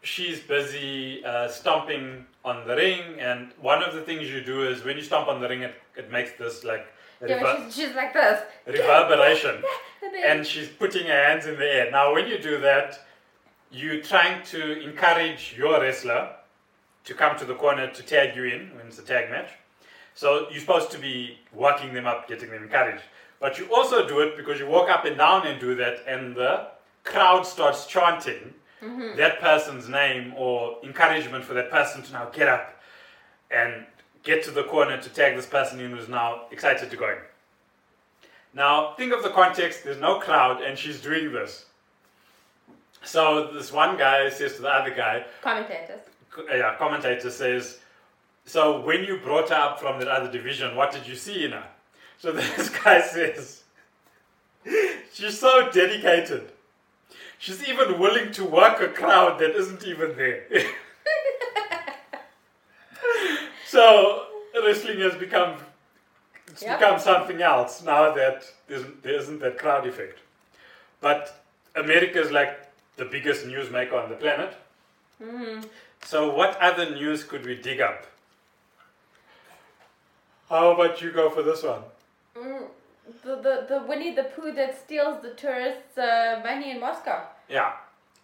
she's 0.02 0.40
busy 0.40 1.24
uh, 1.24 1.48
stomping 1.48 2.26
on 2.44 2.68
the 2.68 2.76
ring. 2.76 3.20
And 3.20 3.52
one 3.60 3.84
of 3.84 3.94
the 3.94 4.02
things 4.02 4.30
you 4.30 4.42
do 4.42 4.68
is 4.68 4.84
when 4.84 4.98
you 4.98 5.04
stomp 5.04 5.28
on 5.28 5.42
the 5.42 5.48
ring, 5.48 5.62
it, 5.62 5.76
it 5.96 6.12
makes 6.12 6.32
this 6.34 6.64
like 6.64 6.88
yeah, 7.22 7.36
rever- 7.36 7.64
she's, 7.66 7.76
she's 7.76 7.96
like 7.96 8.14
this. 8.14 8.42
reverberation 8.68 9.64
and 10.26 10.46
she's 10.46 10.68
putting 10.68 11.06
her 11.08 11.24
hands 11.26 11.46
in 11.46 11.58
the 11.58 11.66
air. 11.66 11.92
Now, 11.92 12.14
when 12.14 12.28
you 12.28 12.40
do 12.40 12.60
that, 12.62 13.00
you're 13.72 14.02
trying 14.02 14.44
to 14.44 14.82
encourage 14.82 15.56
your 15.58 15.80
wrestler 15.80 16.36
to 17.06 17.14
come 17.14 17.38
to 17.38 17.46
the 17.46 17.56
corner 17.56 17.88
to 17.90 18.04
tag 18.04 18.36
you 18.36 18.46
in 18.46 18.76
when 18.76 18.88
it's 18.88 19.00
a 19.00 19.04
tag 19.04 19.30
match. 19.30 19.50
So 20.14 20.48
you're 20.52 20.60
supposed 20.60 20.92
to 20.92 20.98
be 20.98 21.38
working 21.54 21.94
them 21.94 22.06
up, 22.06 22.28
getting 22.28 22.50
them 22.50 22.64
encouraged. 22.64 23.04
But 23.40 23.58
you 23.58 23.74
also 23.74 24.08
do 24.08 24.20
it 24.20 24.36
because 24.38 24.60
you 24.60 24.68
walk 24.68 24.90
up 24.90 25.06
and 25.06 25.18
down 25.18 25.48
and 25.48 25.60
do 25.60 25.74
that, 25.76 26.04
and 26.06 26.36
the 26.36 26.68
crowd 27.04 27.46
starts 27.46 27.88
chanting 27.88 28.54
that 28.82 29.40
person's 29.40 29.88
name 29.88 30.34
or 30.36 30.78
encouragement 30.84 31.44
for 31.46 31.54
that 31.54 31.70
person 31.70 32.02
to 32.04 32.14
now 32.14 32.26
get 32.30 32.48
up 32.48 32.82
and 33.52 33.86
get 34.24 34.44
to 34.44 34.52
the 34.52 34.64
corner 34.64 35.00
to 35.02 35.10
tag 35.10 35.36
this 35.36 35.46
person 35.46 35.80
in 35.80 35.92
who's 35.92 36.10
now 36.10 36.44
excited 36.52 36.90
to 36.90 36.98
go 36.98 37.10
in. 37.10 37.18
Now, 38.54 38.94
think 38.96 39.14
of 39.14 39.24
the 39.24 39.30
context 39.30 39.84
there's 39.84 40.00
no 40.00 40.20
crowd, 40.20 40.62
and 40.62 40.78
she's 40.78 41.00
doing 41.02 41.32
this. 41.32 41.66
So, 43.04 43.52
this 43.54 43.72
one 43.72 43.98
guy 43.98 44.30
says 44.30 44.56
to 44.56 44.62
the 44.62 44.70
other 44.70 44.94
guy, 44.94 45.26
commentators. 45.42 46.02
uh, 46.38 46.56
yeah, 46.56 46.76
commentator 46.78 47.32
says, 47.32 47.80
So, 48.46 48.82
when 48.82 49.04
you 49.04 49.18
brought 49.18 49.50
her 49.50 49.56
up 49.56 49.80
from 49.80 50.00
that 50.00 50.08
other 50.08 50.32
division, 50.32 50.76
what 50.76 50.92
did 50.92 51.08
you 51.08 51.16
see 51.16 51.46
in 51.46 51.52
her? 51.52 51.66
So, 52.20 52.32
this 52.58 52.70
guy 52.70 53.02
says, 53.02 53.64
She's 55.14 55.40
so 55.40 55.70
dedicated. 55.72 56.51
She's 57.42 57.68
even 57.68 57.98
willing 57.98 58.32
to 58.34 58.46
work 58.46 58.80
a 58.82 58.88
crowd 58.88 59.40
that 59.40 59.56
isn't 59.56 59.84
even 59.84 60.16
there. 60.16 60.44
so, 63.66 64.28
wrestling 64.64 65.00
has 65.00 65.16
become 65.16 65.58
it's 66.46 66.62
Yep. 66.62 66.80
become 66.80 67.00
something 67.00 67.42
else 67.42 67.82
now 67.82 68.14
that 68.14 68.46
there 68.68 69.16
isn't 69.22 69.40
that 69.40 69.58
crowd 69.58 69.88
effect. 69.88 70.20
But 71.00 71.44
America 71.76 72.22
is 72.22 72.30
like 72.30 72.60
the 72.98 73.06
biggest 73.06 73.48
newsmaker 73.48 73.94
on 73.94 74.10
the 74.10 74.18
planet. 74.18 74.54
So, 76.04 76.32
what 76.36 76.58
other 76.62 76.92
news 76.92 77.24
could 77.24 77.44
we 77.44 77.56
dig 77.56 77.82
up? 77.82 78.06
How 80.48 80.72
about 80.72 81.02
you 81.02 81.12
go 81.12 81.32
for 81.32 81.42
this 81.42 81.64
one? 81.64 81.82
Mm, 82.38 82.68
the, 83.24 83.36
the, 83.36 83.66
the 83.70 83.86
Winnie 83.88 84.14
the 84.14 84.24
Pooh 84.24 84.52
that 84.54 84.78
steals 84.78 85.22
the 85.22 85.34
tourists' 85.34 85.98
uh, 85.98 86.42
money 86.44 86.72
in 86.72 86.80
Moscow. 86.80 87.24
Yeah. 87.52 87.74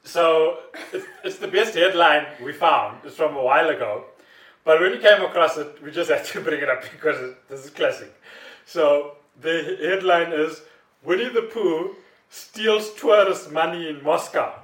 So, 0.03 0.59
it's, 0.93 1.05
it's 1.23 1.37
the 1.37 1.49
best 1.49 1.75
headline 1.75 2.25
we 2.41 2.53
found. 2.53 2.99
It's 3.03 3.17
from 3.17 3.35
a 3.35 3.43
while 3.43 3.69
ago. 3.69 4.05
But 4.63 4.79
when 4.79 4.91
we 4.91 4.99
came 4.99 5.21
across 5.21 5.57
it, 5.57 5.83
we 5.83 5.91
just 5.91 6.09
had 6.09 6.23
to 6.25 6.41
bring 6.47 6.61
it 6.61 6.69
up 6.69 6.81
because 6.81 7.21
it, 7.21 7.49
this 7.49 7.65
is 7.65 7.71
classic. 7.71 8.13
So, 8.65 9.17
the 9.41 9.77
headline 9.81 10.31
is 10.31 10.61
Winnie 11.03 11.29
the 11.29 11.43
Pooh 11.43 11.95
steals 12.29 12.93
tourist 12.93 13.51
money 13.51 13.89
in 13.89 14.03
Moscow. 14.03 14.53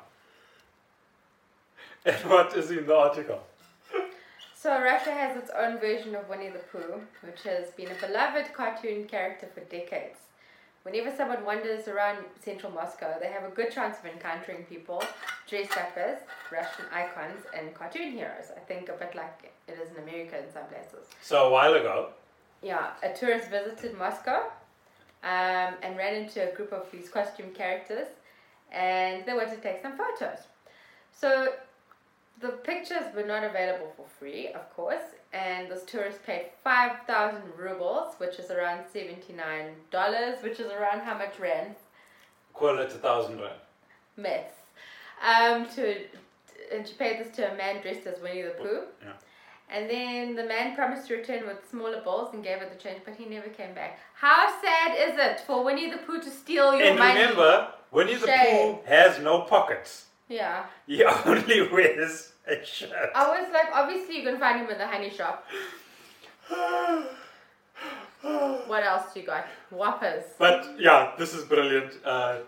And 2.06 2.18
what 2.30 2.58
is 2.58 2.70
in 2.70 2.86
the 2.86 2.96
article? 2.96 3.42
So 4.64 4.82
Russia 4.82 5.12
has 5.12 5.38
its 5.38 5.52
own 5.58 5.78
version 5.78 6.16
of 6.16 6.28
Winnie 6.28 6.50
the 6.50 6.60
Pooh, 6.60 7.02
which 7.22 7.44
has 7.44 7.70
been 7.72 7.92
a 7.92 8.06
beloved 8.06 8.54
cartoon 8.54 9.06
character 9.06 9.48
for 9.54 9.62
decades. 9.62 10.18
Whenever 10.84 11.16
someone 11.16 11.46
wanders 11.46 11.88
around 11.88 12.18
central 12.44 12.72
Moscow, 12.72 13.18
they 13.20 13.28
have 13.28 13.46
a 13.46 13.50
good 13.56 13.72
chance 13.72 13.98
of 14.00 14.06
encountering 14.06 14.64
people 14.66 15.02
dressed 15.48 15.78
up 15.78 15.98
as 15.98 16.20
Russian 16.52 16.86
icons 16.92 17.42
and 17.58 17.74
cartoon 17.74 18.12
heroes. 18.12 18.52
I 18.56 18.60
think 18.60 18.90
a 18.90 18.94
bit 18.94 19.16
like 19.16 19.54
it 19.68 19.78
is 19.82 19.90
in 19.96 20.04
America 20.04 20.38
in 20.38 20.52
some 20.52 20.66
places. 20.66 21.08
So 21.22 21.48
a 21.48 21.50
while 21.50 21.74
ago, 21.74 22.10
Yeah, 22.62 22.92
a 23.02 23.14
tourist 23.14 23.50
visited 23.50 23.98
Moscow 23.98 24.44
um, 25.24 25.76
and 25.82 25.96
ran 25.98 26.16
into 26.16 26.52
a 26.52 26.54
group 26.56 26.74
of 26.74 26.92
these 26.92 27.08
costume 27.10 27.52
characters 27.52 28.08
and 28.72 29.26
they 29.26 29.34
wanted 29.34 29.56
to 29.56 29.62
take 29.62 29.82
some 29.82 29.98
photos. 29.98 30.40
So 31.14 31.54
the 32.42 32.50
pictures 32.50 33.06
were 33.16 33.24
not 33.26 33.44
available 33.46 33.94
for 33.96 34.06
free, 34.20 34.50
of 34.50 34.74
course, 34.76 35.04
and 35.34 35.70
this 35.70 35.84
tourist 35.86 36.24
paid 36.26 36.46
5,000 36.64 37.42
rubles, 37.58 38.14
which 38.20 38.38
is 38.40 38.52
around 38.52 38.84
$79, 38.96 40.44
which 40.44 40.60
is 40.60 40.72
around 40.72 41.02
how 41.02 41.18
much 41.18 41.40
rand? 41.40 41.76
call 42.54 42.78
it 42.80 42.86
a 42.92 43.00
thousand 43.00 43.40
rand. 43.42 43.60
Myths. 44.16 44.54
Um, 45.28 45.68
to, 45.76 45.96
and 46.72 46.88
she 46.88 46.94
paid 46.94 47.20
this 47.20 47.36
to 47.38 47.52
a 47.52 47.56
man 47.56 47.82
dressed 47.82 48.06
as 48.06 48.22
Winnie 48.22 48.44
the 48.44 48.52
Pooh. 48.52 48.82
Yeah. 49.02 49.14
And 49.72 49.90
then 49.90 50.36
the 50.36 50.44
man 50.44 50.76
promised 50.76 51.08
to 51.08 51.16
return 51.16 51.48
with 51.48 51.68
smaller 51.68 52.02
balls 52.02 52.34
and 52.36 52.44
gave 52.44 52.60
her 52.60 52.70
the 52.70 52.76
change, 52.76 53.02
but 53.06 53.16
he 53.16 53.26
never 53.26 53.48
came 53.50 53.74
back. 53.74 53.98
How 54.14 54.54
sad 54.62 54.96
is 55.10 55.18
it 55.18 55.40
for 55.48 55.64
Winnie 55.64 55.90
the 55.90 55.98
Pooh 55.98 56.22
to 56.22 56.30
steal 56.30 56.76
your 56.78 56.86
And 56.90 57.00
money? 57.00 57.20
remember, 57.22 57.70
Winnie 57.92 58.14
the 58.16 58.28
Pooh 58.28 58.78
has 58.86 59.20
no 59.20 59.42
pockets. 59.42 60.06
Yeah. 60.30 60.66
He 60.86 61.04
only 61.26 61.68
wears 61.72 62.33
I 62.48 63.30
was 63.30 63.48
like, 63.54 63.68
obviously 63.74 64.18
you 64.18 64.24
can 64.24 64.40
find 64.40 64.60
him 64.62 64.70
in 64.70 64.78
the 64.78 64.88
honey 64.88 65.10
shop. 65.10 65.46
What 68.68 68.84
else 68.84 69.14
do 69.14 69.20
you 69.20 69.26
got? 69.26 69.46
Whoppers. 69.70 70.24
But 70.38 70.76
yeah, 70.80 71.12
this 71.18 71.34
is 71.34 71.44
brilliant. 71.46 71.94
Uh, 72.06 72.40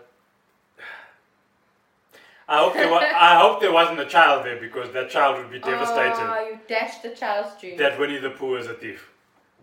I 2.48 2.58
hope 2.58 2.74
there 2.74 2.90
was, 2.90 3.02
I 3.14 3.38
hope 3.40 3.60
there 3.60 3.72
wasn't 3.72 4.00
a 4.00 4.06
child 4.06 4.44
there 4.44 4.60
because 4.60 4.92
that 4.92 5.10
child 5.10 5.38
would 5.38 5.50
be 5.50 5.58
devastated 5.58 6.14
Oh, 6.18 6.48
you 6.48 6.60
dashed 6.68 7.02
the 7.02 7.10
child's 7.10 7.60
dream. 7.60 7.76
that 7.78 7.98
Winnie 7.98 8.18
the 8.18 8.30
Pooh 8.30 8.56
is 8.56 8.66
a 8.68 8.74
thief. 8.74 9.10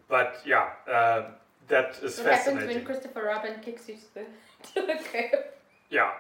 But 0.10 0.42
yeah, 0.46 0.70
uh, 0.92 1.30
that 1.70 1.98
is 2.04 2.20
what 2.20 2.34
happens 2.34 2.66
when. 2.66 2.84
Christopher 2.84 3.24
Robin 3.24 3.60
kicks 3.62 3.88
you 3.88 3.96
to 3.96 4.14
the, 4.16 4.26
to 4.82 4.88
the 4.88 4.96
curb? 5.04 5.46
Yeah. 5.90 6.12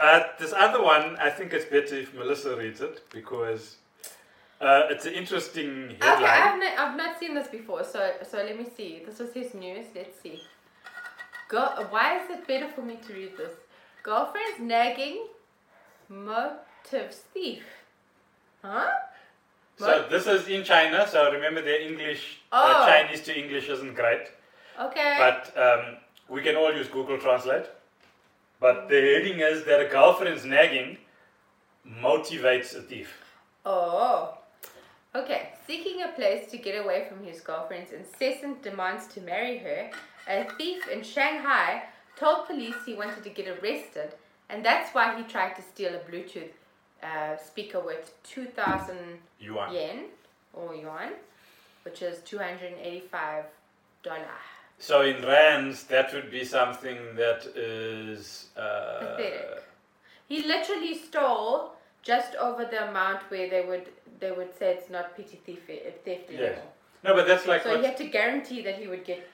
Uh, 0.00 0.22
this 0.38 0.52
other 0.56 0.82
one, 0.82 1.16
I 1.20 1.28
think 1.30 1.52
it's 1.52 1.66
better 1.66 1.94
if 1.96 2.14
Melissa 2.14 2.56
reads 2.56 2.80
it 2.80 3.02
because 3.10 3.76
uh, 4.60 4.84
it's 4.88 5.04
an 5.04 5.12
interesting 5.12 5.90
Okay, 5.90 5.98
I've 6.00 6.18
headline. 6.18 6.60
not, 6.60 6.78
I've 6.78 6.96
not 6.96 7.20
seen 7.20 7.34
this 7.34 7.48
before, 7.48 7.84
so 7.84 8.12
so 8.22 8.38
let 8.38 8.56
me 8.58 8.66
see. 8.76 9.02
This 9.04 9.18
was 9.18 9.32
his 9.34 9.52
news. 9.54 9.86
Let's 9.94 10.18
see. 10.22 10.40
Go. 11.48 11.60
Why 11.90 12.18
is 12.18 12.30
it 12.30 12.46
better 12.46 12.68
for 12.68 12.80
me 12.82 12.96
to 13.06 13.12
read 13.12 13.36
this? 13.36 13.52
Girlfriend's 14.02 14.60
nagging, 14.60 15.26
motives 16.08 17.18
thief. 17.34 17.62
Huh? 18.64 18.88
So 19.78 20.06
this 20.10 20.26
is 20.26 20.48
in 20.48 20.64
China. 20.64 21.06
So 21.08 21.30
remember, 21.32 21.62
their 21.62 21.80
English, 21.80 22.40
uh, 22.52 22.74
Oh. 22.76 22.86
Chinese 22.86 23.22
to 23.22 23.38
English 23.38 23.68
isn't 23.68 23.94
great. 23.94 24.28
Okay. 24.80 25.16
But 25.18 25.52
um, 25.56 25.96
we 26.28 26.42
can 26.42 26.56
all 26.56 26.72
use 26.72 26.88
Google 26.88 27.18
Translate. 27.18 27.66
But 28.60 28.88
the 28.90 29.00
heading 29.00 29.40
is 29.40 29.64
that 29.64 29.80
a 29.80 29.88
girlfriend's 29.88 30.44
nagging 30.44 30.98
motivates 31.88 32.76
a 32.76 32.82
thief. 32.82 33.10
Oh. 33.64 34.36
Okay. 35.14 35.54
Seeking 35.66 36.02
a 36.02 36.08
place 36.08 36.50
to 36.50 36.58
get 36.58 36.82
away 36.82 37.06
from 37.08 37.24
his 37.24 37.40
girlfriend's 37.40 37.92
incessant 37.92 38.62
demands 38.62 39.06
to 39.14 39.20
marry 39.22 39.58
her, 39.58 39.90
a 40.28 40.44
thief 40.58 40.86
in 40.88 41.02
Shanghai 41.02 41.84
told 42.16 42.46
police 42.46 42.74
he 42.84 42.94
wanted 42.94 43.24
to 43.24 43.30
get 43.30 43.48
arrested, 43.48 44.14
and 44.50 44.64
that's 44.64 44.94
why 44.94 45.16
he 45.16 45.22
tried 45.24 45.56
to 45.56 45.62
steal 45.62 45.94
a 45.94 45.98
Bluetooth 46.10 46.52
uh, 47.02 47.36
speaker 47.38 47.80
worth 47.80 48.12
2,000 48.24 48.96
Yuan. 49.40 49.72
yen 49.72 50.04
or 50.52 50.74
yuan, 50.74 51.12
which 51.84 52.02
is 52.02 52.18
$285. 52.18 53.44
So 54.82 55.02
in 55.02 55.22
rands, 55.22 55.84
that 55.84 56.12
would 56.14 56.30
be 56.30 56.42
something 56.44 56.98
that 57.16 57.44
is. 57.54 58.46
Uh, 58.56 58.98
Pathetic. 59.00 59.62
He 60.26 60.42
literally 60.46 60.94
stole 60.96 61.72
just 62.02 62.34
over 62.36 62.64
the 62.64 62.88
amount 62.88 63.20
where 63.30 63.48
they 63.50 63.60
would 63.60 63.86
they 64.20 64.32
would 64.32 64.52
say 64.58 64.72
it's 64.76 64.88
not 64.90 65.14
petty 65.16 65.38
thief, 65.44 65.60
uh, 65.68 65.90
theft 66.04 66.28
anymore. 66.30 66.46
Yes. 66.50 66.58
No, 67.04 67.14
but 67.14 67.26
that's 67.26 67.46
like 67.46 67.62
So 67.62 67.78
he 67.78 67.84
had 67.84 67.96
to 67.98 68.04
guarantee 68.06 68.62
that 68.62 68.76
he 68.78 68.86
would 68.88 69.04
get. 69.04 69.28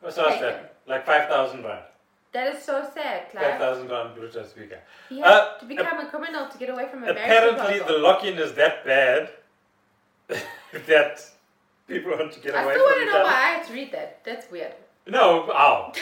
what's 0.00 0.16
that? 0.16 0.76
Like 0.86 1.04
five 1.04 1.28
thousand 1.28 1.62
rand. 1.64 1.84
That 2.32 2.54
is 2.54 2.62
so 2.62 2.82
sad, 2.94 3.24
Five 3.32 3.42
Clive. 3.42 3.60
thousand 3.60 3.90
rand 3.90 4.10
Bluetooth 4.16 4.48
speaker. 4.50 4.78
He 5.10 5.18
had 5.20 5.28
Uh, 5.28 5.58
to 5.58 5.64
become 5.66 5.98
a 6.00 6.08
criminal 6.08 6.48
to 6.48 6.58
get 6.58 6.70
away 6.70 6.86
from 6.88 7.04
a 7.04 7.10
Apparently, 7.10 7.78
the 7.80 7.98
lock-in 7.98 8.38
is 8.38 8.52
that 8.54 8.84
bad 8.84 9.30
that 10.86 11.14
people 11.88 12.12
want 12.12 12.32
to 12.32 12.40
get 12.40 12.54
I 12.54 12.62
away 12.62 12.74
still 12.74 12.84
want 12.84 12.96
from 12.96 13.06
to 13.06 13.12
know 13.12 13.20
other. 13.20 13.24
why 13.24 13.34
I 13.48 13.48
had 13.56 13.66
to 13.68 13.72
read 13.72 13.92
that. 13.92 14.24
That's 14.24 14.50
weird. 14.50 14.74
No, 15.06 15.50
ow. 15.52 15.92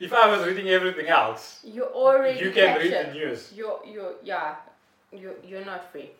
if 0.00 0.12
I 0.12 0.28
was 0.36 0.46
reading 0.46 0.68
everything 0.68 1.06
else, 1.08 1.60
You're 1.64 1.92
already 1.92 2.38
you 2.40 2.50
can 2.50 2.78
read 2.78 2.90
captured. 2.90 3.12
the 3.14 3.18
news. 3.18 3.52
You're 3.54 3.80
you're 3.86 4.14
yeah. 4.22 4.56
You 5.12 5.34
you're 5.46 5.64
not 5.64 5.90
free. 5.92 6.10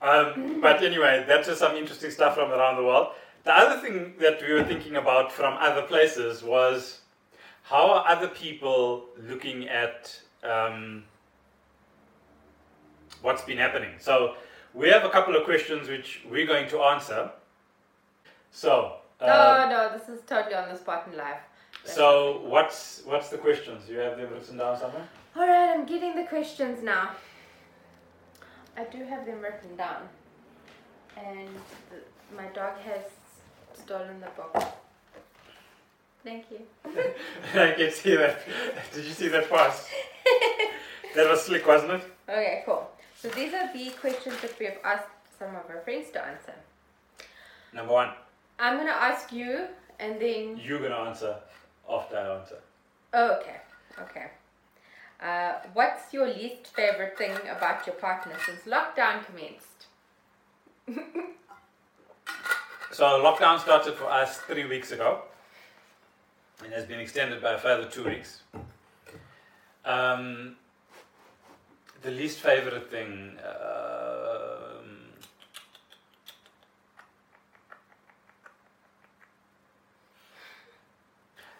Um, 0.00 0.60
but 0.60 0.82
anyway, 0.82 1.24
that's 1.26 1.46
just 1.48 1.60
some 1.60 1.76
interesting 1.76 2.10
stuff 2.10 2.34
from 2.34 2.50
around 2.50 2.76
the 2.76 2.82
world. 2.84 3.08
The 3.44 3.52
other 3.52 3.80
thing 3.80 4.14
that 4.20 4.40
we 4.40 4.52
were 4.52 4.64
thinking 4.64 4.96
about 4.96 5.30
from 5.30 5.54
other 5.60 5.82
places 5.82 6.42
was 6.42 7.00
how 7.62 7.90
are 7.90 8.08
other 8.08 8.28
people 8.28 9.06
looking 9.28 9.68
at 9.68 10.18
um, 10.42 11.04
what's 13.22 13.42
been 13.42 13.58
happening? 13.58 13.90
So 13.98 14.34
we 14.72 14.88
have 14.88 15.04
a 15.04 15.10
couple 15.10 15.36
of 15.36 15.44
questions 15.44 15.88
which 15.88 16.22
we're 16.30 16.46
going 16.46 16.68
to 16.70 16.80
answer. 16.82 17.30
So, 18.50 18.96
uh, 19.24 19.68
no, 19.68 19.88
no, 19.88 19.98
this 19.98 20.08
is 20.08 20.22
totally 20.26 20.54
on 20.54 20.68
the 20.68 20.76
spot 20.76 21.08
in 21.10 21.16
life. 21.16 21.40
so 21.84 22.40
what's 22.44 23.02
what's 23.04 23.28
the 23.28 23.38
questions? 23.38 23.88
You 23.88 23.98
have 23.98 24.16
them 24.16 24.30
written 24.32 24.56
down 24.56 24.78
somewhere? 24.78 25.06
All 25.36 25.46
right, 25.46 25.70
I'm 25.74 25.84
getting 25.84 26.14
the 26.14 26.24
questions 26.24 26.82
now. 26.82 27.10
I 28.76 28.84
do 28.84 29.04
have 29.04 29.26
them 29.26 29.40
written 29.40 29.76
down, 29.76 30.08
and 31.16 31.48
the, 31.90 32.36
my 32.36 32.46
dog 32.48 32.78
has 32.78 33.02
stolen 33.74 34.20
the 34.20 34.28
book. 34.36 34.64
Thank 36.24 36.46
you. 36.50 36.60
I 37.54 37.72
can 37.72 37.90
see 37.92 38.16
that. 38.16 38.40
Did 38.94 39.04
you 39.04 39.12
see 39.12 39.28
that 39.28 39.50
pass? 39.50 39.88
that 41.14 41.28
was 41.28 41.42
slick, 41.42 41.66
wasn't 41.66 41.92
it? 41.92 42.02
Okay, 42.28 42.62
cool. 42.64 42.90
So 43.20 43.28
these 43.28 43.52
are 43.52 43.70
the 43.72 43.90
questions 44.00 44.40
that 44.40 44.58
we 44.58 44.66
have 44.66 44.78
asked 44.82 45.08
some 45.38 45.50
of 45.50 45.68
our 45.68 45.80
friends 45.84 46.10
to 46.12 46.24
answer. 46.24 46.54
Number 47.74 47.92
one, 47.92 48.10
I'm 48.58 48.76
gonna 48.78 48.90
ask 48.90 49.32
you, 49.32 49.66
and 49.98 50.20
then 50.20 50.60
you're 50.62 50.80
gonna 50.80 51.08
answer 51.08 51.36
after 51.90 52.16
I 52.16 52.38
answer. 52.38 52.58
oh, 53.12 53.32
okay, 53.40 53.56
okay. 54.00 54.26
Uh, 55.20 55.54
what's 55.72 56.12
your 56.12 56.26
least 56.26 56.68
favorite 56.74 57.16
thing 57.16 57.36
about 57.48 57.86
your 57.86 57.96
partner 57.96 58.36
since 58.46 58.60
lockdown 58.62 59.24
commenced? 59.26 59.86
So 62.94 63.04
lockdown 63.04 63.58
started 63.58 63.94
for 63.94 64.04
us 64.08 64.36
three 64.36 64.66
weeks 64.66 64.92
ago, 64.92 65.22
and 66.62 66.72
has 66.72 66.84
been 66.84 67.00
extended 67.00 67.42
by 67.42 67.54
a 67.54 67.58
further 67.58 67.86
two 67.88 68.04
weeks. 68.04 68.42
Um, 69.84 70.54
the 72.02 72.12
least 72.12 72.38
favorite 72.38 72.88
thing. 72.92 73.36
Um, 73.44 74.23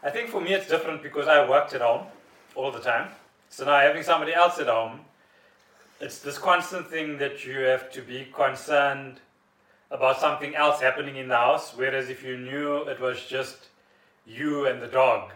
I 0.05 0.11
think 0.11 0.29
for 0.29 0.41
me 0.41 0.53
it's 0.53 0.69
different 0.69 1.03
because 1.03 1.29
I 1.29 1.49
worked 1.49 1.73
at 1.73 1.81
home 1.81 2.07
all 2.55 2.71
the 2.71 2.79
time. 2.81 3.09
So 3.49 3.65
now 3.65 3.81
having 3.81 4.03
somebody 4.03 4.35
else 4.35 4.59
at 4.59 4.67
home, 4.67 5.01
it's 5.99 6.19
this 6.19 6.37
constant 6.37 6.89
thing 6.89 7.17
that 7.19 7.47
you 7.47 7.61
have 7.61 7.91
to 7.93 8.03
be 8.03 8.29
concerned 8.35 9.21
about 9.91 10.21
something 10.21 10.55
else 10.55 10.83
happening 10.83 11.17
in 11.17 11.29
the 11.29 11.37
house. 11.37 11.73
Whereas 11.75 12.11
if 12.11 12.23
you 12.23 12.37
knew 12.37 12.83
it 12.83 13.01
was 13.01 13.25
just 13.25 13.69
you 14.27 14.67
and 14.67 14.83
the 14.83 14.89
dog, 14.89 15.31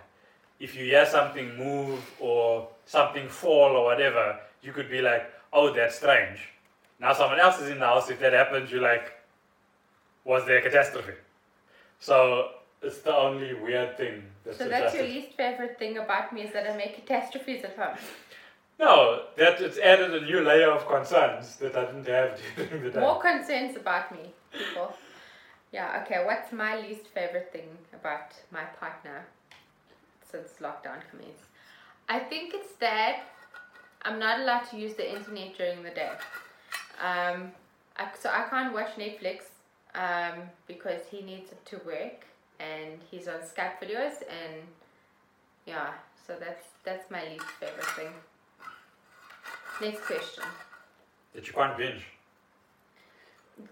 if 0.61 0.77
you 0.77 0.85
hear 0.85 1.07
something 1.07 1.57
move 1.57 2.05
or 2.21 2.69
something 2.85 3.27
fall 3.27 3.75
or 3.75 3.85
whatever, 3.85 4.39
you 4.62 4.73
could 4.73 4.91
be 4.91 5.01
like, 5.01 5.31
oh, 5.55 5.73
that's 5.73 5.97
strange. 5.97 6.41
Now 7.01 7.14
someone 7.14 7.41
else 7.41 7.59
is 7.59 7.71
in 7.71 7.79
the 7.79 7.87
house. 7.87 8.11
If 8.11 8.21
that 8.21 8.35
happens, 8.35 8.71
you're 8.71 8.83
like, 8.83 9.12
was 10.25 10.45
there 10.45 10.59
a 10.59 10.62
catastrophe? 10.62 11.14
So 12.01 12.51
it's 12.83 12.99
the 12.99 13.14
only 13.14 13.55
weird 13.55 13.97
thing. 13.97 14.22
That's 14.45 14.59
So 14.59 14.68
that's 14.68 14.95
your 14.95 15.05
least 15.05 15.37
favorite 15.37 15.79
thing 15.79 15.99
about 15.99 16.33
me 16.33 16.43
is 16.43 16.53
that 16.53 16.68
I 16.70 16.76
make 16.76 16.95
catastrophes 16.95 17.64
at 17.64 17.76
home. 17.76 17.97
No, 18.79 19.22
that 19.37 19.61
it's 19.61 19.79
added 19.79 20.14
a 20.14 20.24
new 20.24 20.41
layer 20.41 20.70
of 20.70 20.87
concerns 20.87 21.57
that 21.57 21.74
I 21.76 21.87
didn't 21.87 22.07
have 22.07 22.39
during 22.57 22.85
the 22.85 22.91
day. 22.91 23.01
More 23.01 23.20
concerns 23.20 23.76
about 23.76 24.12
me, 24.12 24.31
people. 24.53 24.95
Yeah, 25.72 26.03
okay, 26.05 26.24
what's 26.24 26.53
my 26.53 26.81
least 26.81 27.09
favorite 27.09 27.51
thing 27.53 27.68
about 27.93 28.33
my 28.51 28.64
partner 28.81 29.26
since 30.31 30.49
lockdown 30.61 31.01
commenced? 31.11 31.45
I 32.09 32.20
think 32.20 32.55
it's 32.55 32.74
that 32.76 33.24
I'm 34.03 34.18
not 34.18 34.41
allowed 34.41 34.64
to 34.70 34.79
use 34.79 34.95
the 34.95 35.16
internet 35.16 35.57
during 35.59 35.83
the 35.83 35.91
day. 35.91 36.12
Um, 37.03 37.53
I, 37.97 38.09
so 38.18 38.31
I 38.31 38.45
can't 38.49 38.72
watch 38.72 38.93
Netflix 38.97 39.43
um, 39.95 40.49
because 40.66 41.03
he 41.11 41.22
needs 41.22 41.51
it 41.51 41.66
to 41.66 41.76
work 41.85 42.24
and 42.61 42.98
he's 43.11 43.28
on 43.28 43.40
Skype 43.40 43.78
videos 43.82 44.22
and 44.28 44.54
yeah, 45.66 45.88
so 46.26 46.34
that's 46.40 46.64
that's 46.84 47.11
my 47.11 47.22
least 47.24 47.44
favorite 47.61 47.84
thing. 47.96 48.09
Next 49.80 50.04
question. 50.06 50.44
That 51.34 51.46
you 51.46 51.52
can't 51.52 51.76
binge. 51.76 52.04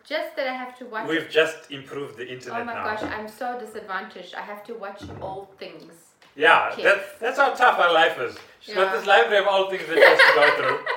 Just 0.04 0.34
that 0.36 0.48
I 0.48 0.52
have 0.52 0.76
to 0.78 0.84
watch 0.86 1.08
We've 1.08 1.28
just 1.30 1.70
improved 1.70 2.16
the 2.16 2.26
internet 2.28 2.60
Oh 2.60 2.64
my 2.64 2.74
now. 2.74 2.84
gosh, 2.84 3.02
I'm 3.02 3.28
so 3.28 3.58
disadvantaged. 3.58 4.34
I 4.34 4.40
have 4.42 4.64
to 4.64 4.74
watch 4.74 5.02
old 5.20 5.56
things. 5.58 5.92
Yeah, 6.34 6.74
that, 6.82 7.18
that's 7.20 7.38
how 7.38 7.54
tough 7.54 7.78
our 7.78 7.92
life 7.92 8.18
is. 8.18 8.36
She's 8.60 8.74
got 8.74 8.92
Yeah. 8.92 8.96
this 8.98 9.06
library 9.06 9.38
of 9.42 9.48
old 9.48 9.70
things 9.70 9.86
that 9.88 9.96
she 9.96 10.04
has 10.04 10.18
to 10.18 10.34
go 10.34 10.56
through. 10.56 10.84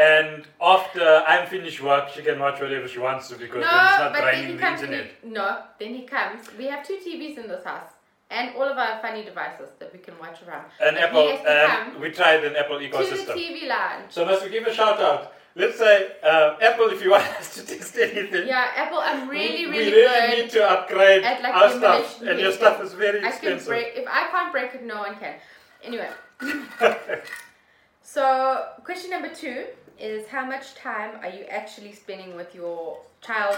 And 0.00 0.46
after 0.62 1.04
I'm 1.26 1.46
finished 1.46 1.82
work, 1.82 2.08
she 2.14 2.22
can 2.22 2.38
watch 2.38 2.58
whatever 2.58 2.88
she 2.88 2.98
wants 2.98 3.28
to 3.28 3.34
because 3.36 3.60
No, 3.60 3.70
then 3.70 3.86
it's 3.86 3.98
not 3.98 4.12
but 4.14 4.20
then 4.24 4.34
he 4.34 4.56
draining 4.56 4.56
the 4.56 4.68
internet. 4.68 5.24
no, 5.24 5.62
then 5.78 5.94
he 5.94 6.02
comes. 6.02 6.40
We 6.56 6.64
have 6.72 6.86
two 6.86 6.98
TVs 7.06 7.36
in 7.36 7.48
this 7.48 7.64
house 7.64 7.90
and 8.30 8.54
all 8.56 8.62
of 8.64 8.78
our 8.78 8.98
funny 9.02 9.24
devices 9.24 9.68
that 9.78 9.92
we 9.92 9.98
can 9.98 10.18
watch 10.18 10.38
around. 10.46 10.64
An 10.80 10.94
But 10.94 11.02
Apple, 11.02 11.22
he 11.22 11.28
has 11.32 11.40
to 11.42 11.90
come 11.92 12.00
we 12.00 12.10
tried 12.10 12.44
an 12.44 12.56
Apple 12.56 12.78
ecosystem. 12.78 13.26
to 13.26 13.26
the. 13.26 13.32
TV 13.34 13.68
lounge. 13.68 14.06
So 14.08 14.24
must 14.24 14.42
we 14.42 14.48
give 14.48 14.66
a 14.66 14.72
shout 14.72 14.98
out? 15.00 15.34
Let's 15.54 15.76
say 15.78 16.12
uh, 16.22 16.56
Apple, 16.62 16.86
if 16.90 17.02
you 17.04 17.10
want 17.10 17.24
us 17.40 17.54
to 17.56 17.66
test 17.66 17.94
anything. 17.98 18.46
Yeah, 18.46 18.68
Apple. 18.76 19.00
I'm 19.02 19.28
really, 19.28 19.66
really, 19.66 19.90
we 19.92 20.00
really 20.02 20.42
need 20.42 20.50
to 20.50 20.62
upgrade 20.70 21.24
at, 21.24 21.42
like, 21.42 21.54
our 21.54 21.70
stuff, 21.70 22.22
and 22.22 22.40
your 22.40 22.52
stuff 22.52 22.80
is 22.82 22.94
very 22.94 23.18
I 23.18 23.22
can 23.22 23.32
expensive. 23.32 23.66
break. 23.66 23.88
If 23.96 24.06
I 24.08 24.28
can't 24.30 24.52
break 24.52 24.74
it, 24.76 24.82
no 24.84 24.98
one 24.98 25.16
can. 25.18 25.34
Anyway. 25.82 26.08
so 28.02 28.64
question 28.84 29.10
number 29.10 29.28
two 29.34 29.66
is 30.00 30.26
how 30.28 30.44
much 30.44 30.74
time 30.74 31.18
are 31.22 31.28
you 31.28 31.44
actually 31.44 31.92
spending 31.92 32.34
with 32.34 32.54
your 32.54 32.98
child 33.20 33.56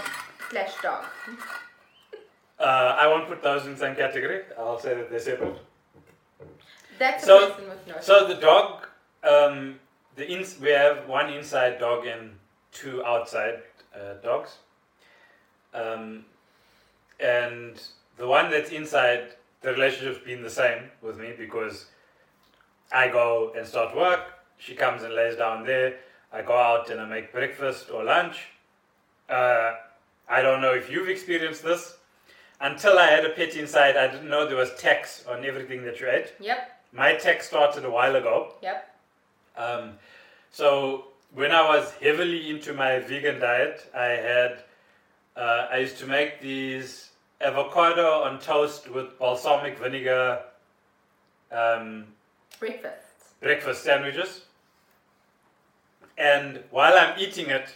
slash 0.49 0.73
dog? 0.81 1.05
uh, 2.59 2.63
I 2.99 3.07
won't 3.07 3.27
put 3.27 3.41
those 3.41 3.65
in 3.65 3.73
the 3.73 3.79
same 3.79 3.95
category. 3.95 4.41
I'll 4.57 4.79
say 4.79 4.93
that 4.95 5.09
they're 5.09 5.19
separate. 5.19 5.57
That's 6.99 7.23
a 7.23 7.25
So- 7.25 7.49
person 7.51 7.69
with 7.69 7.87
no. 7.87 7.95
So 8.01 8.27
the 8.27 8.35
dog, 8.35 8.87
um, 9.23 9.79
the 10.15 10.27
ins- 10.29 10.59
we 10.59 10.69
have 10.71 11.07
one 11.07 11.31
inside 11.31 11.79
dog 11.79 12.05
and 12.05 12.37
two 12.71 13.03
outside 13.05 13.63
uh, 13.95 14.13
dogs. 14.23 14.57
Um, 15.73 16.25
and 17.19 17.81
the 18.17 18.27
one 18.27 18.51
that's 18.51 18.69
inside, 18.71 19.33
the 19.61 19.71
relationship's 19.71 20.23
been 20.23 20.43
the 20.43 20.49
same 20.49 20.91
with 21.01 21.17
me 21.17 21.33
because 21.37 21.85
I 22.91 23.07
go 23.07 23.53
and 23.57 23.65
start 23.65 23.95
work. 23.95 24.21
She 24.57 24.75
comes 24.75 25.03
and 25.03 25.13
lays 25.15 25.35
down 25.35 25.65
there. 25.65 25.95
I 26.33 26.41
go 26.41 26.57
out 26.57 26.89
and 26.89 26.99
I 26.99 27.05
make 27.05 27.31
breakfast 27.31 27.91
or 27.91 28.03
lunch. 28.03 28.47
Uh, 29.29 29.75
I 30.27 30.41
don't 30.41 30.61
know 30.61 30.73
if 30.73 30.89
you've 30.89 31.07
experienced 31.09 31.63
this. 31.63 31.97
Until 32.59 32.97
I 32.97 33.07
had 33.07 33.25
a 33.25 33.29
pet 33.29 33.55
inside, 33.55 33.97
I 33.97 34.07
didn't 34.07 34.29
know 34.29 34.47
there 34.47 34.57
was 34.57 34.73
tax 34.75 35.25
on 35.27 35.45
everything 35.45 35.83
that 35.85 35.99
you 35.99 36.09
ate. 36.09 36.33
Yep. 36.39 36.71
My 36.91 37.13
tax 37.15 37.47
started 37.47 37.85
a 37.85 37.89
while 37.89 38.15
ago. 38.15 38.53
Yep. 38.61 38.95
Um, 39.57 39.91
so 40.51 41.05
when 41.33 41.51
I 41.51 41.61
was 41.67 41.91
heavily 42.01 42.49
into 42.49 42.73
my 42.73 42.99
vegan 42.99 43.39
diet, 43.39 43.89
I 43.95 44.05
had 44.05 44.63
uh, 45.35 45.67
I 45.71 45.77
used 45.79 45.97
to 45.99 46.05
make 46.07 46.39
these 46.41 47.09
avocado 47.41 48.21
on 48.23 48.39
toast 48.39 48.89
with 48.89 49.17
balsamic 49.19 49.77
vinegar 49.77 50.39
um, 51.51 52.05
Breakfast. 52.59 53.39
breakfast 53.41 53.83
sandwiches. 53.83 54.41
And 56.17 56.63
while 56.69 56.93
I'm 56.97 57.19
eating 57.19 57.49
it, 57.49 57.75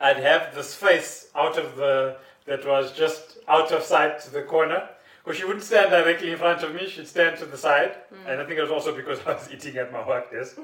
I'd 0.00 0.18
have 0.18 0.54
this 0.54 0.74
face 0.74 1.28
out 1.34 1.58
of 1.58 1.76
the 1.76 2.16
that 2.46 2.66
was 2.66 2.92
just 2.92 3.38
out 3.46 3.70
of 3.70 3.82
sight 3.82 4.20
to 4.20 4.30
the 4.30 4.42
corner. 4.42 4.88
Because 5.22 5.38
she 5.38 5.44
wouldn't 5.44 5.64
stand 5.64 5.90
directly 5.90 6.32
in 6.32 6.38
front 6.38 6.64
of 6.64 6.74
me, 6.74 6.88
she'd 6.88 7.06
stand 7.06 7.38
to 7.38 7.46
the 7.46 7.56
side. 7.56 7.94
And 8.26 8.40
I 8.40 8.44
think 8.44 8.58
it 8.58 8.62
was 8.62 8.72
also 8.72 8.94
because 8.94 9.20
I 9.26 9.34
was 9.34 9.48
eating 9.52 9.76
at 9.76 9.92
my 9.92 10.06
work 10.06 10.32
desk. 10.32 10.58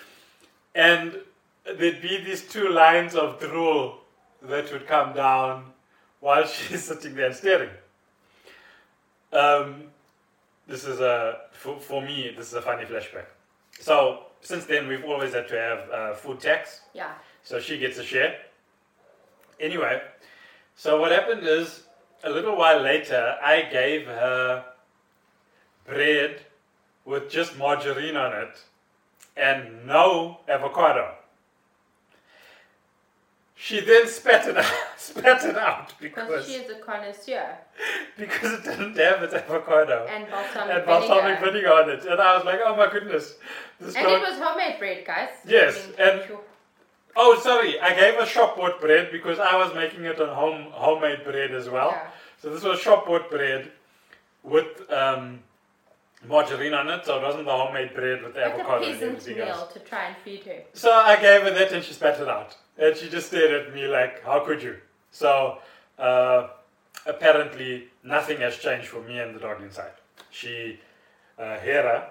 and 0.74 1.18
there'd 1.64 2.02
be 2.02 2.22
these 2.22 2.46
two 2.46 2.68
lines 2.68 3.14
of 3.14 3.40
drool 3.40 4.00
that 4.42 4.70
would 4.72 4.86
come 4.86 5.14
down 5.14 5.64
while 6.20 6.46
she's 6.46 6.84
sitting 6.84 7.14
there 7.14 7.32
staring. 7.32 7.70
Um, 9.32 9.84
this 10.68 10.84
is 10.84 11.00
a 11.00 11.40
for, 11.52 11.80
for 11.80 12.02
me 12.02 12.32
this 12.36 12.48
is 12.48 12.54
a 12.54 12.62
funny 12.62 12.84
flashback 12.84 13.24
so 13.80 14.26
since 14.40 14.64
then 14.66 14.88
we've 14.88 15.04
always 15.04 15.34
had 15.34 15.48
to 15.48 15.56
have 15.58 15.90
uh, 15.90 16.14
food 16.14 16.40
tax. 16.40 16.82
Yeah. 16.94 17.12
so 17.42 17.58
she 17.60 17.78
gets 17.78 17.98
a 17.98 18.04
share. 18.04 18.36
Anyway 19.60 20.00
so 20.78 21.00
what 21.00 21.10
happened 21.10 21.44
is 21.44 21.82
a 22.22 22.30
little 22.30 22.56
while 22.56 22.80
later 22.80 23.36
i 23.42 23.62
gave 23.62 24.06
her 24.06 24.64
bread 25.84 26.40
with 27.04 27.28
just 27.28 27.58
margarine 27.58 28.16
on 28.16 28.32
it 28.32 28.62
and 29.36 29.84
no 29.84 30.38
avocado 30.48 31.14
she 33.60 33.80
then 33.80 34.06
spat 34.06 34.46
it 34.46 34.56
out, 34.56 34.72
spat 34.96 35.44
it 35.44 35.56
out 35.56 35.92
Because 36.00 36.46
she 36.46 36.54
is 36.54 36.70
a 36.70 36.76
connoisseur 36.76 37.56
because 38.16 38.52
it 38.52 38.64
didn't 38.64 38.96
have 38.96 39.22
its 39.24 39.34
avocado 39.34 40.06
and 40.08 40.30
balsamic 40.30 40.76
and 40.76 40.86
balsamic 40.86 41.40
vinegar. 41.40 41.52
vinegar 41.52 41.72
on 41.72 41.90
it. 41.90 42.04
And 42.04 42.20
I 42.20 42.36
was 42.36 42.44
like, 42.44 42.60
oh 42.64 42.76
my 42.76 42.88
goodness. 42.90 43.34
This 43.80 43.96
And 43.96 44.06
it 44.06 44.20
was 44.20 44.38
homemade 44.38 44.78
bread, 44.78 45.04
guys. 45.04 45.30
Yes, 45.44 45.88
and- 45.98 46.22
sure. 46.26 46.40
Oh, 47.20 47.36
sorry. 47.40 47.80
I 47.80 47.94
gave 47.94 48.14
her 48.14 48.26
shop 48.26 48.56
bought 48.56 48.80
bread 48.80 49.10
because 49.10 49.40
I 49.40 49.56
was 49.56 49.74
making 49.74 50.04
it 50.04 50.20
on 50.20 50.28
home 50.28 50.70
homemade 50.70 51.24
bread 51.24 51.50
as 51.50 51.68
well. 51.68 51.90
Yeah. 51.90 52.10
So 52.40 52.50
this 52.50 52.62
was 52.62 52.78
shop 52.78 53.06
bought 53.06 53.28
bread 53.28 53.72
with 54.44 54.88
um, 54.92 55.40
margarine 56.28 56.74
on 56.74 56.88
it. 56.88 57.04
So 57.04 57.18
it 57.18 57.22
wasn't 57.22 57.46
the 57.46 57.50
homemade 57.50 57.92
bread 57.92 58.22
with 58.22 58.34
the 58.34 58.44
a 58.44 58.48
avocado 58.50 58.76
and 58.76 58.84
peasant 58.84 59.02
everything 59.16 59.36
meal 59.38 59.48
else. 59.48 59.72
to 59.72 59.80
try 59.80 60.04
and 60.04 60.16
feed 60.18 60.44
her. 60.44 60.62
So 60.74 60.92
I 60.92 61.16
gave 61.16 61.42
her 61.42 61.50
that 61.50 61.72
and 61.72 61.82
she 61.82 61.92
spat 61.92 62.20
it 62.20 62.28
out. 62.28 62.56
And 62.78 62.96
she 62.96 63.08
just 63.08 63.28
stared 63.28 63.52
at 63.66 63.74
me 63.74 63.86
like, 63.86 64.22
how 64.24 64.40
could 64.40 64.62
you? 64.62 64.76
So 65.10 65.58
uh, 65.98 66.48
apparently 67.06 67.88
nothing 68.04 68.38
has 68.40 68.56
changed 68.56 68.86
for 68.88 69.00
me 69.02 69.18
and 69.18 69.34
the 69.34 69.40
dog 69.40 69.62
inside. 69.62 69.92
She, 70.30 70.78
uh, 71.38 71.58
Hera, 71.58 72.10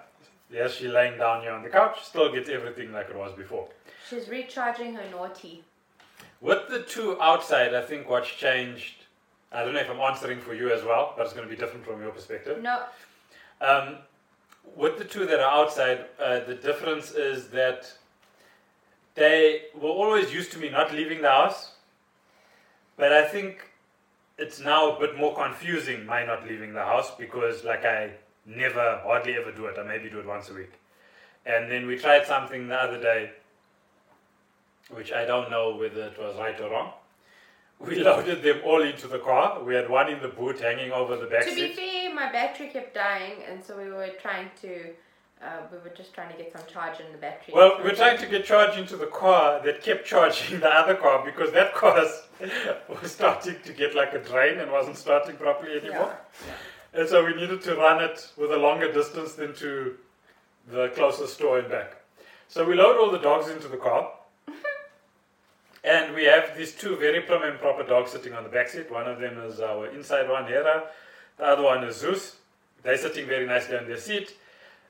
yes, 0.52 0.74
she 0.76 0.88
laying 0.88 1.18
down 1.18 1.42
here 1.42 1.52
on 1.52 1.64
the 1.64 1.70
couch, 1.70 2.04
still 2.04 2.32
gets 2.34 2.50
everything 2.50 2.92
like 2.92 3.10
it 3.10 3.16
was 3.16 3.32
before. 3.34 3.68
She's 4.10 4.28
recharging 4.28 4.94
her 4.96 5.10
naughty. 5.12 5.64
With 6.42 6.68
the 6.70 6.84
two 6.84 7.20
outside, 7.22 7.74
I 7.74 7.82
think 7.82 8.10
what's 8.10 8.30
changed, 8.30 8.96
I 9.52 9.64
don't 9.64 9.74
know 9.74 9.80
if 9.80 9.90
I'm 9.90 10.00
answering 10.00 10.40
for 10.40 10.54
you 10.54 10.72
as 10.72 10.84
well, 10.84 11.14
but 11.16 11.26
it's 11.26 11.34
going 11.34 11.48
to 11.48 11.54
be 11.54 11.60
different 11.60 11.86
from 11.86 12.02
your 12.02 12.12
perspective. 12.12 12.62
No, 12.62 12.84
Um, 13.62 13.98
with 14.76 14.98
the 14.98 15.06
two 15.06 15.26
that 15.26 15.40
are 15.40 15.52
outside, 15.64 16.06
uh, 16.20 16.42
the 16.42 16.54
difference 16.56 17.12
is 17.12 17.48
that 17.50 17.92
they 19.18 19.64
were 19.74 19.90
always 19.90 20.32
used 20.32 20.52
to 20.54 20.60
me 20.60 20.70
not 20.70 20.94
leaving 20.94 21.22
the 21.22 21.30
house, 21.30 21.72
but 22.96 23.12
I 23.12 23.28
think 23.28 23.70
it's 24.38 24.60
now 24.60 24.96
a 24.96 25.00
bit 25.00 25.18
more 25.18 25.36
confusing 25.36 26.06
my 26.06 26.24
not 26.24 26.48
leaving 26.48 26.74
the 26.74 26.84
house 26.84 27.12
because, 27.18 27.64
like, 27.64 27.84
I 27.84 28.12
never, 28.46 29.02
hardly 29.04 29.34
ever 29.34 29.52
do 29.52 29.66
it. 29.66 29.78
I 29.80 29.84
maybe 29.84 30.10
do 30.10 30.20
it 30.20 30.28
once 30.28 30.50
a 30.50 30.54
week. 30.54 30.72
And 31.48 31.72
then 31.72 31.88
we 31.88 31.98
tried 31.98 32.28
something 32.28 32.68
the 32.68 32.76
other 32.76 33.02
day, 33.02 33.32
which 34.92 35.12
I 35.12 35.26
don't 35.26 35.50
know 35.50 35.76
whether 35.76 36.04
it 36.04 36.20
was 36.20 36.38
right 36.38 36.60
or 36.62 36.70
wrong. 36.70 36.94
We 37.80 38.00
loaded 38.00 38.42
them 38.42 38.62
all 38.66 38.82
into 38.82 39.08
the 39.08 39.20
car. 39.20 39.64
We 39.64 39.76
had 39.76 39.88
one 39.88 40.10
in 40.10 40.20
the 40.20 40.30
boot 40.30 40.60
hanging 40.60 40.92
over 40.92 41.16
the 41.16 41.28
back 41.28 41.46
to 41.46 41.54
be 41.54 41.74
fair, 41.74 42.12
my 42.12 42.32
battery 42.32 42.70
kept 42.70 42.96
dying, 42.96 43.44
and 43.48 43.64
so 43.64 43.78
we 43.78 43.92
were 43.92 44.10
trying 44.20 44.50
to. 44.62 44.96
Uh, 45.42 45.60
we 45.72 45.78
were 45.78 45.96
just 45.96 46.14
trying 46.14 46.32
to 46.32 46.38
get 46.38 46.52
some 46.52 46.66
charge 46.72 47.00
in 47.00 47.12
the 47.12 47.18
battery. 47.18 47.54
Well, 47.54 47.80
we're 47.84 47.94
trying 47.94 48.18
to 48.18 48.26
get 48.26 48.44
charge 48.44 48.76
into 48.76 48.98
the 48.98 49.06
car 49.06 49.62
that 49.64 49.84
kept 49.84 50.06
charging 50.06 50.60
the 50.62 50.70
other 50.70 50.96
car 50.96 51.24
because 51.24 51.52
that 51.52 51.76
car 51.76 52.04
was 53.02 53.12
starting 53.12 53.56
to 53.64 53.74
get 53.74 53.96
like 53.96 54.14
a 54.14 54.20
drain 54.20 54.58
and 54.60 54.72
wasn't 54.72 54.98
starting 54.98 55.36
properly 55.36 55.78
anymore. 55.78 56.18
Yeah. 56.18 57.02
And 57.02 57.08
so 57.08 57.24
we 57.24 57.36
needed 57.36 57.62
to 57.62 57.76
run 57.76 58.04
it 58.04 58.32
with 58.36 58.52
a 58.52 58.58
longer 58.58 58.92
distance 58.92 59.34
than 59.34 59.54
to 59.56 59.96
the 60.72 60.90
closest 60.96 61.36
store 61.36 61.60
and 61.60 61.70
back. 61.70 61.98
So 62.48 62.66
we 62.66 62.74
load 62.74 62.98
all 62.98 63.12
the 63.12 63.20
dogs 63.20 63.50
into 63.50 63.68
the 63.68 63.78
car. 63.78 64.12
and 65.84 66.16
we 66.16 66.24
have 66.24 66.58
these 66.58 66.74
two 66.74 66.96
very 66.96 67.22
prim 67.22 67.44
and 67.44 67.60
proper 67.60 67.84
dogs 67.84 68.12
sitting 68.12 68.34
on 68.34 68.44
the 68.44 68.50
back 68.50 68.70
seat. 68.70 68.92
One 68.92 69.08
of 69.08 69.20
them 69.20 69.38
is 69.42 69.60
our 69.60 69.88
inside 69.88 70.28
one, 70.28 70.46
Hera. 70.48 70.86
The 71.38 71.46
other 71.46 71.62
one 71.62 71.84
is 71.84 71.98
Zeus. 71.98 72.38
They're 72.82 72.98
sitting 72.98 73.28
very 73.28 73.46
nicely 73.46 73.78
on 73.78 73.88
their 73.88 73.98
seat. 73.98 74.34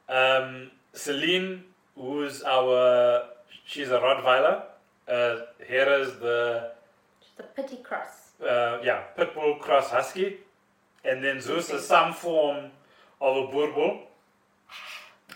Um, 0.09 0.71
Celine 0.93 1.63
who's 1.99 2.43
our, 2.43 3.23
she's 3.65 3.89
a 3.89 3.99
Rottweiler. 3.99 4.63
Uh, 5.07 5.37
Hera's 5.67 6.19
the, 6.19 6.71
Just 7.19 7.39
a 7.39 7.43
pity 7.43 7.77
cross. 7.77 8.31
uh, 8.41 8.79
yeah, 8.83 9.03
Pitbull 9.17 9.59
Cross 9.59 9.91
Husky. 9.91 10.37
And 11.05 11.23
then 11.23 11.39
Zeus 11.39 11.69
is 11.69 11.85
some 11.85 12.13
form 12.13 12.71
of 13.21 13.37
a 13.37 13.47
Boerboel. 13.47 14.01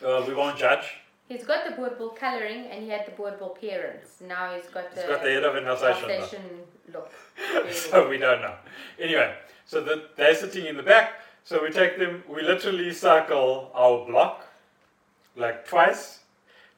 Uh, 0.05 0.25
we 0.27 0.33
won't 0.33 0.57
judge. 0.57 0.85
He's 1.29 1.45
got 1.45 1.63
the 1.63 1.81
Boerboel 1.81 2.15
colouring 2.15 2.65
and 2.65 2.83
he 2.83 2.89
had 2.89 3.05
the 3.05 3.11
Boerboel 3.11 3.59
parents. 3.59 4.19
Now 4.19 4.53
he's 4.53 4.65
got 4.65 4.93
the 4.93 5.01
He's 5.01 5.09
got 5.09 5.23
the 5.23 5.29
head 5.29 5.43
of 5.43 5.55
an. 5.55 5.65
Alsatian 5.65 6.41
look. 6.91 7.09
so 7.71 8.09
we 8.09 8.17
don't 8.17 8.41
know. 8.41 8.55
Anyway, 8.99 9.33
so 9.65 9.81
the, 9.81 10.09
they're 10.17 10.35
sitting 10.35 10.65
in 10.65 10.75
the 10.75 10.83
back. 10.83 11.13
So 11.45 11.63
we 11.63 11.71
take 11.71 11.97
them, 11.97 12.23
we 12.27 12.41
literally 12.41 12.91
circle 12.91 13.71
our 13.73 14.05
block 14.05 14.45
like 15.35 15.67
twice, 15.67 16.19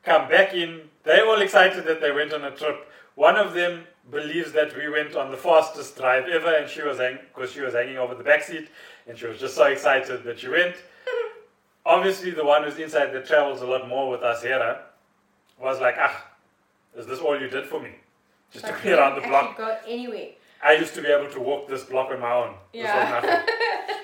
come 0.04 0.30
back 0.30 0.54
in. 0.54 0.82
They're 1.04 1.26
all 1.28 1.42
excited 1.42 1.86
that 1.86 2.02
they 2.02 2.12
went 2.12 2.34
on 2.34 2.44
a 2.44 2.52
trip. 2.52 2.88
One 3.16 3.36
of 3.36 3.54
them 3.54 3.86
believes 4.10 4.52
that 4.54 4.76
we 4.76 4.90
went 4.90 5.16
on 5.16 5.32
the 5.32 5.38
fastest 5.38 5.98
drive 5.98 6.26
ever, 6.28 6.56
and 6.56 6.70
she 6.70 6.82
was 6.82 6.98
because 6.98 7.52
she 7.52 7.62
was 7.62 7.74
hanging 7.74 7.98
over 7.98 8.16
the 8.16 8.24
back 8.24 8.44
seat, 8.44 8.70
and 9.08 9.18
she 9.18 9.28
was 9.28 9.40
just 9.40 9.56
so 9.56 9.66
excited 9.66 10.24
that 10.24 10.40
she 10.40 10.48
went. 10.48 10.76
Obviously, 11.86 12.32
the 12.32 12.46
one 12.46 12.64
who's 12.64 12.78
inside 12.78 13.08
that 13.14 13.26
travels 13.26 13.62
a 13.62 13.66
lot 13.66 13.88
more 13.88 14.10
with 14.10 14.22
us, 14.22 14.42
Hera 14.42 14.84
was 15.60 15.80
like, 15.80 15.96
ah, 16.00 16.26
is 16.98 17.06
this 17.06 17.20
all 17.20 17.40
you 17.40 17.50
did 17.50 17.66
for 17.66 17.80
me? 17.82 17.92
Just 18.52 18.66
But 18.66 18.72
took 18.76 18.86
me 18.86 18.92
around 18.94 19.16
the 19.22 19.28
block. 19.28 19.58
go 19.58 19.78
anywhere 19.88 20.30
I 20.64 20.74
used 20.74 20.94
to 20.96 21.02
be 21.02 21.10
able 21.10 21.30
to 21.32 21.40
walk 21.42 21.68
this 21.68 21.84
block 21.84 22.10
on 22.12 22.22
my 22.22 22.32
own. 22.32 22.54
This 22.72 22.84
was 22.86 23.10
nothing. 23.10 23.30
Yeah. 23.30 23.98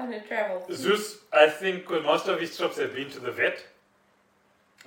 on 0.00 0.12
a 0.12 0.20
travel. 0.20 0.66
Zeus, 0.72 1.18
I 1.32 1.48
think, 1.48 1.88
with 1.88 2.04
most 2.04 2.26
of 2.26 2.40
his 2.40 2.56
trips 2.56 2.78
have 2.78 2.94
been 2.94 3.10
to 3.10 3.20
the 3.20 3.30
vet. 3.30 3.64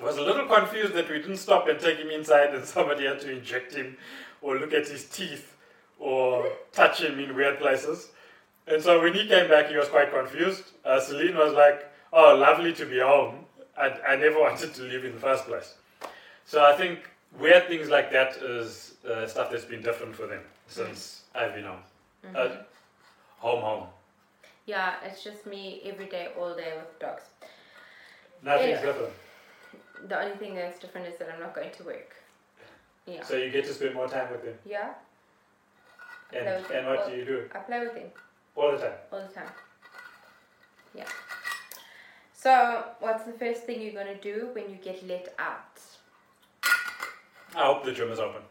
Was 0.01 0.17
a 0.17 0.21
little 0.21 0.47
confused 0.47 0.93
that 0.93 1.09
we 1.09 1.19
didn't 1.19 1.37
stop 1.37 1.67
and 1.67 1.79
take 1.79 1.97
him 1.97 2.09
inside 2.09 2.53
and 2.53 2.65
somebody 2.75 3.05
had 3.05 3.21
to 3.21 3.31
inject 3.31 3.75
him 3.75 3.95
or 4.41 4.57
look 4.57 4.73
at 4.73 4.87
his 4.87 5.05
teeth 5.05 5.55
or 5.99 6.51
touch 6.71 7.01
him 7.01 7.19
in 7.19 7.35
weird 7.35 7.59
places. 7.59 8.09
And 8.67 8.81
so 8.81 9.01
when 9.01 9.13
he 9.13 9.27
came 9.27 9.49
back, 9.49 9.69
he 9.69 9.77
was 9.77 9.87
quite 9.87 10.11
confused. 10.11 10.63
Uh, 10.83 10.99
Celine 10.99 11.37
was 11.37 11.53
like, 11.53 11.89
Oh, 12.11 12.35
lovely 12.35 12.73
to 12.73 12.85
be 12.85 12.99
home. 12.99 13.45
I, 13.77 13.89
I 14.07 14.15
never 14.15 14.39
wanted 14.47 14.73
to 14.75 14.81
leave 14.83 15.05
in 15.05 15.13
the 15.13 15.19
first 15.19 15.45
place. 15.45 15.75
So 16.45 16.63
I 16.63 16.75
think 16.75 17.09
weird 17.39 17.67
things 17.67 17.89
like 17.89 18.11
that 18.11 18.37
is 18.37 18.95
uh, 19.09 19.27
stuff 19.27 19.51
that's 19.51 19.65
been 19.65 19.81
different 19.81 20.15
for 20.15 20.27
them 20.27 20.41
since 20.67 21.21
I've 21.33 21.53
been 21.55 21.65
home. 21.65 21.79
Uh, 22.35 22.49
home, 23.39 23.61
home. 23.61 23.87
Yeah, 24.65 24.95
it's 25.03 25.23
just 25.23 25.45
me 25.45 25.81
every 25.85 26.05
day, 26.07 26.29
all 26.39 26.55
day 26.55 26.73
with 26.77 26.97
dogs. 26.99 27.23
Nothing's 28.41 28.79
different. 28.81 29.13
The 30.07 30.21
only 30.21 30.35
thing 30.37 30.55
that's 30.55 30.79
different 30.79 31.07
is 31.07 31.17
that 31.19 31.29
I'm 31.33 31.39
not 31.39 31.53
going 31.53 31.71
to 31.71 31.83
work. 31.83 32.15
Yeah. 33.05 33.23
So 33.23 33.35
you 33.35 33.49
get 33.51 33.65
to 33.65 33.73
spend 33.73 33.93
more 33.95 34.07
time 34.07 34.31
with 34.31 34.43
them. 34.43 34.53
yeah, 34.65 34.93
And, 36.31 36.47
and 36.47 36.65
them. 36.65 36.85
what 36.85 37.09
do 37.09 37.15
you 37.15 37.25
do? 37.25 37.49
I 37.53 37.59
play 37.59 37.79
with 37.81 37.95
him 37.95 38.07
All 38.55 38.71
the 38.71 38.77
time. 38.77 38.93
all 39.11 39.21
the 39.21 39.33
time. 39.33 39.49
Yeah. 40.95 41.05
So, 42.33 42.83
what's 42.99 43.23
the 43.25 43.31
first 43.33 43.63
thing 43.63 43.81
you're 43.81 43.93
gonna 43.93 44.19
do 44.19 44.49
when 44.53 44.69
you 44.69 44.75
get 44.77 45.05
let 45.07 45.33
out? 45.39 45.79
I 47.55 47.65
hope 47.65 47.83
the 47.85 47.91
gym 47.93 48.11
is 48.11 48.19
open. 48.19 48.41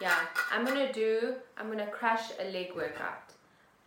Yeah, 0.00 0.16
I'm 0.52 0.64
gonna 0.64 0.92
do. 0.92 1.34
I'm 1.56 1.68
gonna 1.68 1.86
crush 1.86 2.30
a 2.40 2.50
leg 2.50 2.72
workout. 2.76 3.32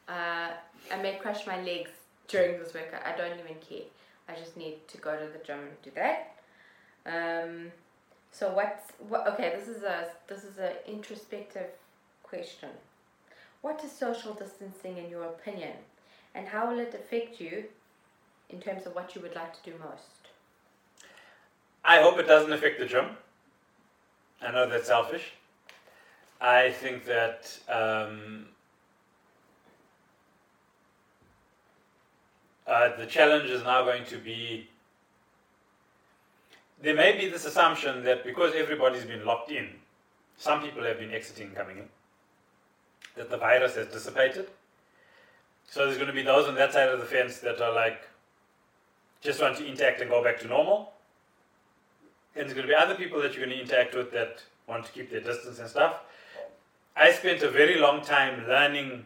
Uh, 0.07 0.49
I 0.91 1.01
may 1.01 1.15
crush 1.15 1.45
my 1.47 1.61
legs 1.61 1.91
during 2.27 2.59
this 2.59 2.73
workout. 2.73 3.05
I 3.05 3.15
don't 3.17 3.39
even 3.39 3.55
care. 3.67 3.85
I 4.27 4.35
just 4.35 4.57
need 4.57 4.87
to 4.87 4.97
go 4.97 5.15
to 5.15 5.25
the 5.25 5.43
gym 5.45 5.59
and 5.59 5.81
do 5.83 5.91
that. 5.95 6.35
Um, 7.05 7.71
so 8.31 8.53
what's 8.53 8.91
what? 9.07 9.27
Okay, 9.27 9.53
this 9.57 9.67
is 9.67 9.83
a 9.83 10.07
this 10.27 10.43
is 10.43 10.57
a 10.57 10.73
introspective 10.89 11.69
question. 12.23 12.69
What 13.61 13.83
is 13.83 13.91
social 13.91 14.33
distancing 14.33 14.97
in 14.97 15.09
your 15.09 15.25
opinion, 15.25 15.73
and 16.33 16.47
how 16.47 16.69
will 16.69 16.79
it 16.79 16.93
affect 16.93 17.39
you 17.39 17.65
in 18.49 18.59
terms 18.59 18.85
of 18.85 18.95
what 18.95 19.15
you 19.15 19.21
would 19.21 19.35
like 19.35 19.53
to 19.53 19.71
do 19.71 19.77
most? 19.79 20.29
I 21.83 22.01
hope 22.01 22.17
it 22.19 22.27
doesn't 22.27 22.51
affect 22.51 22.79
the 22.79 22.85
gym. 22.85 23.05
I 24.41 24.51
know 24.51 24.67
that's 24.67 24.87
selfish. 24.87 25.33
I 26.41 26.71
think 26.71 27.05
that 27.05 27.57
um, 27.69 28.47
uh, 32.67 32.95
the 32.97 33.05
challenge 33.05 33.49
is 33.49 33.63
now 33.63 33.83
going 33.83 34.05
to 34.05 34.17
be. 34.17 34.67
There 36.81 36.95
may 36.95 37.17
be 37.17 37.29
this 37.29 37.45
assumption 37.45 38.03
that 38.03 38.23
because 38.23 38.53
everybody's 38.55 39.05
been 39.05 39.25
locked 39.25 39.51
in, 39.51 39.69
some 40.37 40.61
people 40.61 40.83
have 40.83 40.99
been 40.99 41.13
exiting 41.13 41.47
and 41.47 41.55
coming 41.55 41.77
in, 41.77 41.89
that 43.15 43.29
the 43.29 43.37
virus 43.37 43.75
has 43.75 43.87
dissipated. 43.87 44.49
So 45.67 45.85
there's 45.85 45.97
going 45.97 46.07
to 46.07 46.13
be 46.13 46.21
those 46.21 46.47
on 46.47 46.55
that 46.55 46.73
side 46.73 46.89
of 46.89 46.99
the 46.99 47.05
fence 47.05 47.39
that 47.39 47.61
are 47.61 47.73
like, 47.73 48.07
just 49.21 49.41
want 49.41 49.57
to 49.57 49.65
interact 49.65 50.01
and 50.01 50.09
go 50.09 50.23
back 50.23 50.39
to 50.41 50.47
normal. 50.47 50.93
And 52.35 52.43
there's 52.43 52.53
going 52.53 52.67
to 52.67 52.71
be 52.71 52.75
other 52.75 52.95
people 52.95 53.21
that 53.21 53.33
you're 53.33 53.45
going 53.45 53.57
to 53.57 53.63
interact 53.63 53.95
with 53.95 54.11
that 54.11 54.43
want 54.67 54.85
to 54.85 54.91
keep 54.91 55.09
their 55.09 55.21
distance 55.21 55.59
and 55.59 55.69
stuff. 55.69 56.01
I 56.95 57.11
spent 57.11 57.41
a 57.41 57.49
very 57.49 57.79
long 57.79 58.01
time 58.01 58.47
learning 58.47 59.05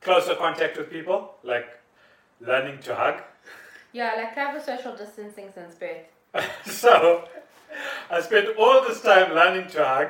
closer 0.00 0.34
contact 0.34 0.76
with 0.76 0.90
people, 0.90 1.34
like 1.42 1.66
learning 2.46 2.78
to 2.80 2.94
hug. 2.94 3.22
Yeah, 3.92 4.14
like 4.16 4.36
I 4.36 4.40
have 4.40 4.56
a 4.56 4.64
social 4.64 4.96
distancing 4.96 5.50
since 5.54 5.74
birth. 5.74 6.46
so 6.66 7.28
I 8.10 8.20
spent 8.20 8.56
all 8.58 8.82
this 8.82 9.00
time 9.00 9.32
learning 9.34 9.68
to 9.70 9.84
hug, 9.84 10.08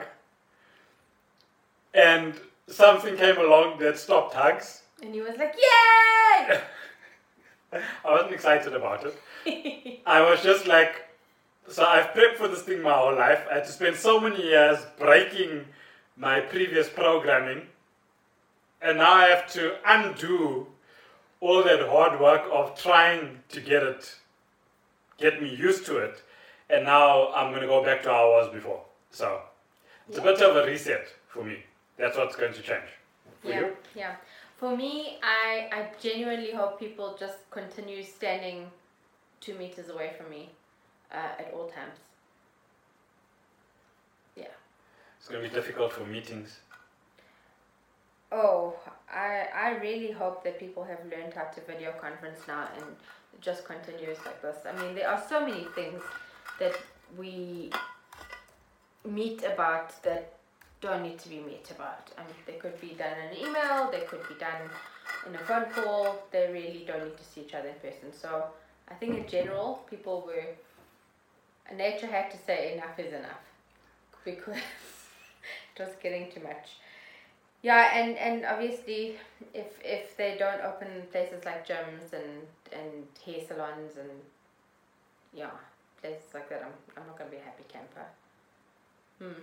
and 1.95 2.35
something 2.69 3.17
came 3.17 3.39
along 3.39 3.79
that 3.81 3.99
stopped 3.99 4.35
hugs. 4.35 4.83
And 5.03 5.15
he 5.15 5.21
was 5.21 5.37
like, 5.37 5.55
"Yay!" 5.57 6.61
I 8.05 8.11
wasn't 8.11 8.33
excited 8.33 8.75
about 8.75 9.05
it. 9.05 10.03
I 10.07 10.21
was 10.21 10.43
just 10.43 10.67
like, 10.67 11.09
so 11.69 11.85
I've 11.85 12.09
prepped 12.09 12.37
for 12.37 12.49
this 12.49 12.63
thing 12.63 12.83
my 12.83 12.93
whole 12.93 13.17
life. 13.17 13.47
I 13.51 13.55
had 13.55 13.65
to 13.65 13.73
spend 13.73 13.97
so 13.97 14.21
many 14.21 14.43
years 14.43 14.79
breaking 14.99 15.65
my 16.17 16.41
previous 16.41 16.89
programming, 16.89 17.67
and 18.81 18.99
now 18.99 19.13
I 19.13 19.25
have 19.25 19.51
to 19.55 19.77
undo 19.87 20.67
all 21.43 21.63
that 21.65 21.81
hard 21.89 22.21
work 22.21 22.43
of 22.53 22.81
trying 22.81 23.41
to 23.49 23.61
get 23.61 23.83
it, 23.83 24.15
get 25.19 25.43
me 25.43 25.53
used 25.55 25.85
to 25.87 25.97
it, 25.97 26.23
and 26.71 26.85
now 26.85 27.33
I'm 27.35 27.51
going 27.51 27.63
to 27.63 27.67
go 27.67 27.85
back 27.85 28.03
to 28.05 28.09
how 28.11 28.33
I 28.33 28.43
was 28.43 28.55
before. 28.55 28.81
So 29.11 29.41
it's 30.09 30.19
a 30.19 30.23
bit 30.23 30.41
of 30.41 30.57
a 30.57 30.65
reset 30.65 31.07
for 31.29 31.43
me. 31.45 31.57
That's 31.99 32.17
what's 32.17 32.37
going 32.37 32.55
to 32.55 32.63
change. 32.63 32.91
For 33.43 33.49
Yeah, 33.49 33.61
you? 33.61 33.77
yeah. 33.97 34.15
For 34.57 34.77
me, 34.77 35.19
I 35.23 35.69
I 35.79 35.81
genuinely 36.01 36.53
hope 36.53 36.79
people 36.79 37.17
just 37.19 37.39
continue 37.51 38.03
standing 38.05 38.71
two 39.41 39.55
meters 39.59 39.89
away 39.89 40.13
from 40.17 40.31
me 40.31 40.43
uh, 41.11 41.41
at 41.43 41.53
all 41.53 41.67
times. 41.67 41.99
Yeah. 44.37 44.55
It's 45.19 45.29
going 45.29 45.43
to 45.43 45.49
be 45.49 45.55
difficult 45.55 45.93
for 45.93 46.05
meetings. 46.07 46.61
Oh, 48.33 48.75
I 49.13 49.47
I 49.55 49.71
really 49.83 50.11
hope 50.11 50.43
that 50.45 50.59
people 50.59 50.85
have 50.85 51.01
learned 51.11 51.35
how 51.35 51.45
to 51.45 51.61
video 51.61 51.93
conference 51.93 52.41
now 52.49 52.69
and 52.77 52.87
just 53.41 53.65
continues 53.67 54.19
like 54.25 54.41
this. 54.41 54.57
I 54.67 54.73
mean, 54.81 54.95
there 54.95 55.09
are 55.11 55.23
so 55.29 55.45
many 55.47 55.65
things 55.75 56.01
that 56.59 56.75
we 57.19 57.71
meet 59.05 59.43
about 59.45 60.03
that 60.03 60.35
don't 60.81 61.03
need 61.03 61.19
to 61.19 61.29
be 61.29 61.41
met 61.41 61.71
about. 61.71 62.11
I 62.17 62.23
mean, 62.23 62.41
they 62.47 62.55
could 62.55 62.81
be 62.81 62.95
done 62.95 63.13
in 63.19 63.29
an 63.31 63.37
email, 63.37 63.91
they 63.91 64.01
could 64.01 64.27
be 64.29 64.35
done 64.35 64.63
in 65.27 65.35
a 65.35 65.39
phone 65.39 65.67
call. 65.67 66.17
They 66.31 66.49
really 66.53 66.85
don't 66.87 67.05
need 67.05 67.19
to 67.19 67.25
see 67.25 67.43
each 67.43 67.55
other 67.55 67.69
in 67.69 67.75
person. 67.77 68.13
So 68.13 68.47
I 68.89 68.95
think 68.95 69.17
in 69.17 69.29
general, 69.29 69.83
people 69.91 70.25
were. 70.27 70.47
Nature 71.75 72.09
had 72.09 72.31
to 72.31 72.37
say 72.47 72.75
enough 72.75 72.99
is 72.99 73.13
enough 73.13 73.45
because 74.25 74.57
it 75.77 75.79
was 75.79 75.95
getting 76.03 76.31
too 76.31 76.41
much. 76.41 76.77
Yeah, 77.63 77.97
and, 77.97 78.19
and 78.19 78.45
obviously, 78.45 79.17
if 79.55 79.79
if 79.85 80.17
they 80.17 80.37
don't 80.37 80.61
open 80.63 80.89
places 81.13 81.45
like 81.45 81.67
gyms 81.67 82.13
and 82.13 82.43
and 82.73 83.07
hair 83.25 83.41
salons 83.47 83.93
and 83.97 84.11
yeah, 85.33 85.51
places 86.01 86.35
like 86.35 86.49
that, 86.49 86.63
I'm 86.65 86.73
I'm 86.97 87.07
not 87.07 87.17
gonna 87.17 87.31
be 87.31 87.37
a 87.37 87.41
happy 87.41 87.65
camper. 87.69 88.07
Hmm. 89.19 89.43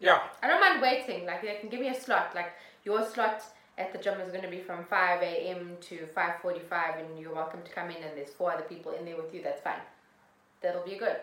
Yeah. 0.00 0.20
I 0.42 0.48
don't 0.48 0.60
mind 0.60 0.80
waiting. 0.80 1.26
Like 1.26 1.42
they 1.42 1.56
can 1.60 1.68
give 1.68 1.80
me 1.80 1.88
a 1.88 2.00
slot. 2.00 2.34
Like 2.34 2.52
your 2.84 3.04
slot 3.04 3.44
at 3.78 3.92
the 3.92 3.98
gym 3.98 4.20
is 4.20 4.30
going 4.30 4.42
to 4.42 4.50
be 4.50 4.60
from 4.60 4.84
five 4.84 5.22
a.m. 5.22 5.76
to 5.82 6.06
five 6.14 6.40
forty-five, 6.40 6.98
and 6.98 7.18
you're 7.18 7.34
welcome 7.34 7.60
to 7.62 7.70
come 7.70 7.90
in. 7.90 8.02
And 8.02 8.16
there's 8.16 8.30
four 8.30 8.52
other 8.52 8.64
people 8.64 8.92
in 8.92 9.04
there 9.04 9.16
with 9.16 9.34
you. 9.34 9.42
That's 9.42 9.60
fine. 9.60 9.80
That'll 10.62 10.84
be 10.84 10.96
good. 10.96 11.16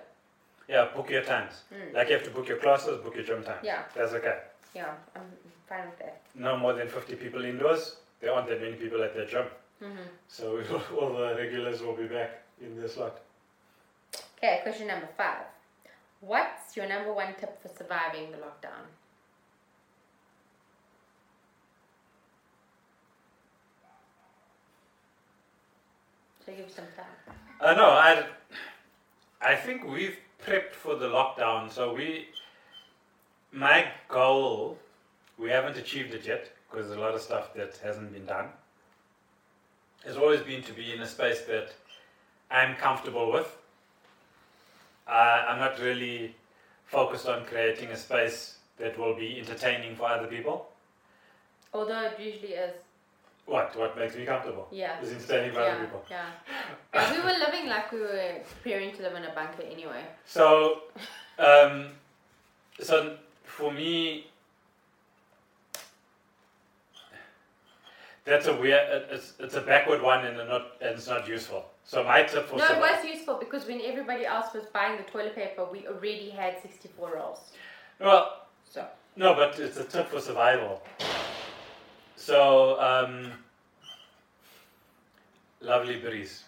Yeah, 0.68 0.89
book 0.95 1.10
your 1.10 1.24
times. 1.24 1.64
Mm. 1.74 1.95
Like 1.95 2.10
you 2.10 2.14
have 2.14 2.24
to 2.26 2.30
book 2.30 2.47
your 2.47 2.57
classes, 2.57 3.01
book 3.03 3.16
your 3.16 3.26
gym 3.26 3.43
times. 3.43 3.64
Yeah. 3.64 3.84
That's 3.95 4.14
okay. 4.14 4.38
Yeah, 4.76 4.93
I'm 5.15 5.22
fine 5.67 5.86
with 5.89 5.99
that. 5.99 6.22
No 6.36 6.57
more 6.57 6.74
than 6.74 6.88
50 6.88 7.15
people 7.15 7.43
indoors. 7.43 7.97
There 8.22 8.34
aren't 8.34 8.47
that 8.49 8.61
many 8.61 8.76
people 8.76 9.01
at 9.03 9.15
that 9.15 9.30
gym. 9.30 9.45
hmm 9.82 10.07
So 10.28 10.61
all 10.99 11.13
the 11.13 11.36
regulars 11.36 11.82
will 11.82 11.95
be 11.95 12.05
back 12.05 12.41
in 12.61 12.78
their 12.80 12.89
slot. 12.89 13.20
Okay, 14.38 14.59
question 14.63 14.88
number 14.88 15.07
five. 15.17 15.45
What's 16.22 16.76
your 16.76 16.88
number 16.88 17.13
one 17.13 17.34
tip 17.39 17.61
for 17.61 17.70
surviving 17.70 18.32
the 18.32 18.38
lockdown? 18.38 18.84
So 26.45 26.51
give 26.51 26.59
you 26.67 26.74
some 26.74 26.86
time. 26.95 27.36
Uh, 27.61 27.74
no, 27.74 27.86
I, 27.89 28.24
I 29.41 29.55
think 29.55 29.86
we've 29.86 30.17
prepped 30.45 30.74
for 30.74 30.95
the 30.95 31.07
lockdown. 31.07 31.72
So 31.72 31.93
we, 31.93 32.28
my 33.51 33.87
goal, 34.07 34.77
we 35.37 35.49
haven't 35.49 35.77
achieved 35.77 36.13
it 36.13 36.25
yet 36.25 36.51
because 36.69 36.87
there's 36.87 36.97
a 36.97 37.01
lot 37.01 37.15
of 37.15 37.21
stuff 37.21 37.53
that 37.55 37.79
hasn't 37.83 38.13
been 38.13 38.25
done. 38.25 38.47
Has 40.05 40.17
always 40.17 40.41
been 40.41 40.63
to 40.63 40.73
be 40.73 40.93
in 40.93 41.01
a 41.01 41.07
space 41.07 41.41
that 41.41 41.73
I'm 42.49 42.75
comfortable 42.75 43.31
with. 43.31 43.55
Uh, 45.07 45.45
I'm 45.47 45.59
not 45.59 45.79
really 45.79 46.35
focused 46.85 47.27
on 47.27 47.45
creating 47.45 47.89
a 47.89 47.97
space 47.97 48.57
that 48.77 48.97
will 48.97 49.15
be 49.15 49.39
entertaining 49.39 49.95
for 49.95 50.07
other 50.07 50.27
people. 50.27 50.69
Although 51.73 52.01
it 52.03 52.19
usually 52.19 52.53
is. 52.53 52.73
What? 53.45 53.75
What 53.75 53.97
makes 53.97 54.15
me 54.15 54.25
comfortable? 54.25 54.67
Yeah. 54.71 55.01
Is 55.01 55.11
entertaining 55.11 55.53
for 55.53 55.61
Yeah, 55.61 55.65
other 55.73 55.85
people. 55.85 56.05
yeah. 56.09 56.25
yeah. 56.93 57.11
We 57.11 57.17
were 57.19 57.37
living 57.39 57.67
like 57.67 57.91
we 57.91 58.01
were 58.01 58.35
preparing 58.61 58.95
to 58.95 59.01
live 59.01 59.15
in 59.15 59.23
a 59.25 59.33
bunker 59.33 59.63
anyway. 59.63 60.03
So, 60.25 60.83
um, 61.39 61.87
so 62.79 63.17
for 63.60 63.72
me, 63.72 64.28
that's 68.24 68.47
a 68.47 68.55
weird. 68.55 69.05
It's, 69.12 69.34
it's 69.39 69.55
a 69.55 69.62
backward 69.62 70.01
one, 70.01 70.26
and 70.26 70.38
not 70.38 70.78
and 70.82 70.91
it's 70.91 71.07
not 71.07 71.28
useful. 71.28 71.66
So 71.84 72.03
my 72.03 72.24
tip 72.24 72.47
for 72.47 72.57
No, 72.57 72.66
it 72.66 72.80
was 72.80 73.03
useful 73.03 73.36
because 73.38 73.68
when 73.68 73.82
everybody 73.82 74.26
else 74.26 74.53
was 74.53 74.66
buying 74.74 74.97
the 74.97 75.03
toilet 75.03 75.36
paper, 75.36 75.66
we 75.70 75.88
already 75.88 76.30
had 76.30 76.62
64 76.62 77.16
rolls. 77.16 77.51
well, 77.99 78.45
So, 78.72 78.86
no, 79.16 79.34
but 79.34 79.60
it's 79.60 79.78
a 79.78 79.84
tip 79.84 80.07
for 80.10 80.22
survival. 80.22 80.82
So, 82.16 82.80
um, 82.80 83.32
lovely 85.62 85.97
breeze. 85.99 86.43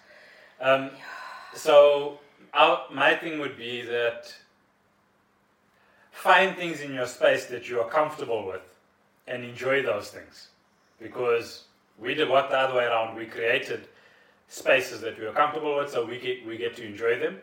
Um, 0.60 0.92
so, 1.56 2.20
our, 2.54 2.86
my 2.92 3.16
thing 3.16 3.40
would 3.40 3.58
be 3.58 3.82
that 3.82 4.32
find 6.12 6.56
things 6.56 6.82
in 6.82 6.94
your 6.94 7.08
space 7.08 7.46
that 7.48 7.68
you 7.68 7.80
are 7.80 7.90
comfortable 7.90 8.46
with 8.46 8.62
and 9.28 9.44
enjoy 9.44 9.82
those 9.82 10.10
things. 10.10 10.50
Because 11.02 11.64
we 11.98 12.14
did 12.14 12.30
what 12.30 12.50
the 12.50 12.58
other 12.58 12.76
way 12.76 12.86
around. 12.86 13.16
We 13.16 13.26
created 13.26 13.88
spaces 14.48 15.02
that 15.02 15.18
we 15.18 15.26
are 15.26 15.32
comfortable 15.32 15.78
with, 15.78 15.90
so 15.90 16.06
we 16.06 16.20
get, 16.20 16.46
we 16.46 16.58
get 16.58 16.76
to 16.76 16.86
enjoy 16.86 17.18
them. 17.18 17.40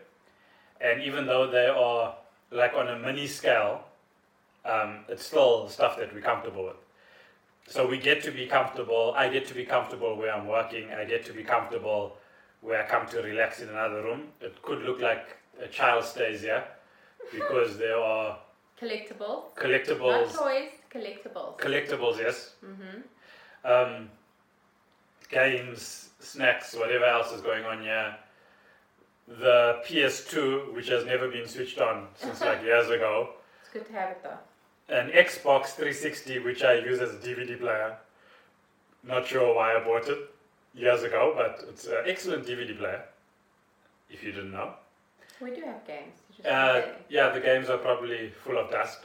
And 0.79 1.01
even 1.01 1.25
though 1.25 1.49
they 1.49 1.67
are 1.67 2.15
like 2.51 2.73
on 2.73 2.87
a 2.87 2.97
mini 2.97 3.27
scale, 3.27 3.83
um, 4.65 4.99
it's 5.07 5.25
still 5.25 5.67
stuff 5.69 5.97
that 5.97 6.13
we're 6.13 6.21
comfortable 6.21 6.65
with. 6.65 6.77
So 7.67 7.87
we 7.87 7.97
get 7.97 8.23
to 8.23 8.31
be 8.31 8.47
comfortable. 8.47 9.13
I 9.15 9.29
get 9.29 9.47
to 9.47 9.53
be 9.53 9.63
comfortable 9.63 10.15
where 10.17 10.33
I'm 10.33 10.47
working. 10.47 10.89
I 10.91 11.05
get 11.05 11.25
to 11.25 11.33
be 11.33 11.43
comfortable 11.43 12.17
where 12.61 12.83
I 12.83 12.87
come 12.87 13.07
to 13.07 13.21
relax 13.21 13.61
in 13.61 13.69
another 13.69 14.01
room. 14.03 14.27
It 14.41 14.61
could 14.61 14.81
look 14.83 14.99
like 14.99 15.37
a 15.61 15.67
child 15.67 16.03
stays 16.03 16.41
here 16.41 16.63
because 17.31 17.77
there 17.77 17.97
are 17.97 18.37
collectibles. 18.81 19.43
Not 19.43 19.55
collectibles. 19.55 20.37
toys, 20.37 20.71
collectibles. 20.93 21.59
Collectibles, 21.59 22.17
yes. 22.17 22.53
hmm 22.63 23.01
Um, 23.65 24.09
games, 25.29 26.09
snacks, 26.19 26.75
whatever 26.75 27.05
else 27.05 27.31
is 27.31 27.41
going 27.41 27.65
on 27.65 27.81
here. 27.81 28.15
The 29.27 29.81
PS2, 29.85 30.73
which 30.73 30.87
has 30.89 31.05
never 31.05 31.27
been 31.29 31.47
switched 31.47 31.79
on 31.79 32.07
since 32.15 32.41
like 32.41 32.63
years 32.71 32.89
ago. 32.89 33.29
It's 33.61 33.71
good 33.73 33.85
to 33.87 33.93
have 33.93 34.09
it 34.11 34.23
though. 34.23 34.39
an 34.95 35.09
Xbox 35.11 35.67
360, 35.75 36.39
which 36.39 36.63
I 36.63 36.75
use 36.75 36.99
as 36.99 37.11
a 37.13 37.17
DVD 37.17 37.59
player. 37.59 37.95
Not 39.03 39.27
sure 39.27 39.53
why 39.55 39.75
I 39.75 39.83
bought 39.83 40.07
it 40.09 40.17
years 40.73 41.03
ago, 41.03 41.33
but 41.35 41.63
it's 41.69 41.85
an 41.85 42.03
excellent 42.07 42.45
DVD 42.47 42.77
player. 42.77 43.03
If 44.09 44.23
you 44.23 44.31
didn't 44.31 44.51
know, 44.51 44.73
We 45.39 45.51
do 45.51 45.61
have 45.61 45.85
games. 45.85 46.15
Uh, 46.47 46.81
yeah, 47.09 47.29
the 47.29 47.39
games 47.39 47.69
are 47.69 47.77
probably 47.77 48.31
full 48.43 48.57
of 48.57 48.69
dust, 48.71 48.99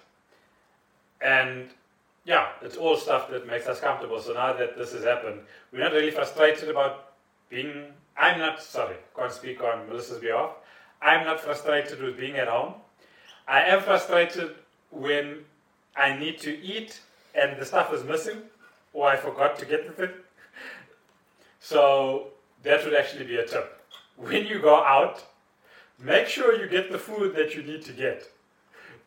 and 1.21 1.69
yeah, 2.25 2.49
it's 2.63 2.77
all 2.77 2.97
stuff 2.97 3.31
that 3.31 3.47
makes 3.47 3.67
us 3.67 3.81
comfortable. 3.81 4.21
So 4.21 4.33
now 4.33 4.53
that 4.53 4.77
this 4.77 4.93
has 4.93 5.05
happened, 5.05 5.41
we're 5.73 5.81
not 5.81 5.93
really 5.93 6.11
frustrated 6.11 6.69
about 6.69 7.13
being. 7.49 7.87
I'm 8.17 8.39
not 8.39 8.63
sorry, 8.63 8.97
can't 9.17 9.33
speak 9.33 9.63
on 9.63 9.89
Melissa's 9.89 10.21
behalf. 10.21 10.51
I'm 11.03 11.27
not 11.27 11.41
frustrated 11.41 12.01
with 12.01 12.17
being 12.17 12.37
at 12.37 12.49
home. 12.49 12.75
I 13.47 13.63
am 13.63 13.83
frustrated 13.83 14.55
when 14.91 15.45
I 15.97 16.17
need 16.17 16.39
to 16.41 16.59
eat 16.59 17.01
and 17.35 17.61
the 17.61 17.65
stuff 17.65 17.93
is 17.93 18.05
missing 18.05 18.39
or 18.93 19.09
I 19.09 19.17
forgot 19.17 19.59
to 19.59 19.67
get 19.67 19.87
the 19.87 20.07
thing. 20.07 20.15
So 21.61 22.27
that 22.63 22.85
would 22.85 22.93
actually 22.93 23.25
be 23.25 23.37
a 23.37 23.47
tip. 23.47 23.81
When 24.17 24.45
you 24.47 24.61
go 24.61 24.85
out, 24.85 25.25
make 25.99 26.27
sure 26.29 26.59
you 26.59 26.69
get 26.69 26.91
the 26.91 26.99
food 26.99 27.35
that 27.37 27.55
you 27.55 27.63
need 27.63 27.83
to 27.83 27.93
get. 27.93 28.31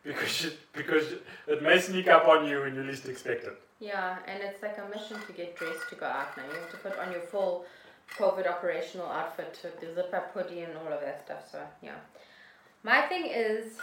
Because 0.04 0.44
it, 0.46 0.58
because 0.72 1.04
it 1.46 1.62
may 1.62 1.78
sneak 1.80 2.08
up 2.08 2.26
on 2.28 2.46
you 2.46 2.60
when 2.60 2.74
you 2.74 2.82
least 2.82 3.06
expect 3.06 3.44
it. 3.44 3.60
Yeah, 3.80 4.18
and 4.26 4.42
it's 4.42 4.62
like 4.62 4.78
a 4.78 4.88
mission 4.88 5.18
to 5.26 5.32
get 5.32 5.56
dressed 5.56 5.88
to 5.90 5.96
go 5.96 6.06
out 6.06 6.36
now. 6.36 6.44
You 6.44 6.60
have 6.60 6.70
to 6.70 6.76
put 6.78 6.98
on 6.98 7.12
your 7.12 7.20
full 7.20 7.64
COVID 8.16 8.48
operational 8.48 9.06
outfit 9.06 9.58
with 9.62 9.80
the 9.80 9.94
zip 9.94 10.12
up 10.14 10.32
hoodie 10.32 10.60
and 10.60 10.76
all 10.78 10.92
of 10.92 11.00
that 11.00 11.24
stuff. 11.24 11.50
So, 11.50 11.60
yeah. 11.82 11.96
My 12.82 13.02
thing 13.02 13.26
is, 13.26 13.76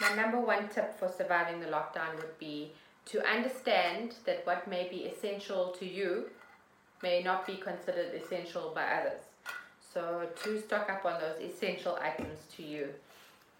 my 0.00 0.14
number 0.14 0.40
one 0.40 0.68
tip 0.68 0.98
for 0.98 1.08
surviving 1.08 1.60
the 1.60 1.66
lockdown 1.66 2.14
would 2.16 2.38
be 2.38 2.72
to 3.06 3.26
understand 3.26 4.14
that 4.24 4.46
what 4.46 4.68
may 4.68 4.88
be 4.88 5.04
essential 5.04 5.74
to 5.78 5.86
you 5.86 6.30
may 7.02 7.22
not 7.22 7.46
be 7.46 7.56
considered 7.56 8.14
essential 8.14 8.72
by 8.74 8.84
others. 8.84 9.20
So, 9.92 10.26
to 10.44 10.60
stock 10.60 10.88
up 10.88 11.04
on 11.04 11.20
those 11.20 11.38
essential 11.40 11.98
items 12.00 12.38
to 12.56 12.62
you. 12.62 12.88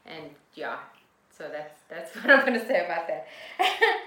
And 0.06 0.30
yeah, 0.54 0.78
so 1.36 1.48
that's 1.50 1.80
that's 1.88 2.14
what 2.24 2.30
I'm 2.30 2.46
going 2.46 2.58
to 2.58 2.66
say 2.66 2.84
about 2.84 3.06
that. 3.08 3.26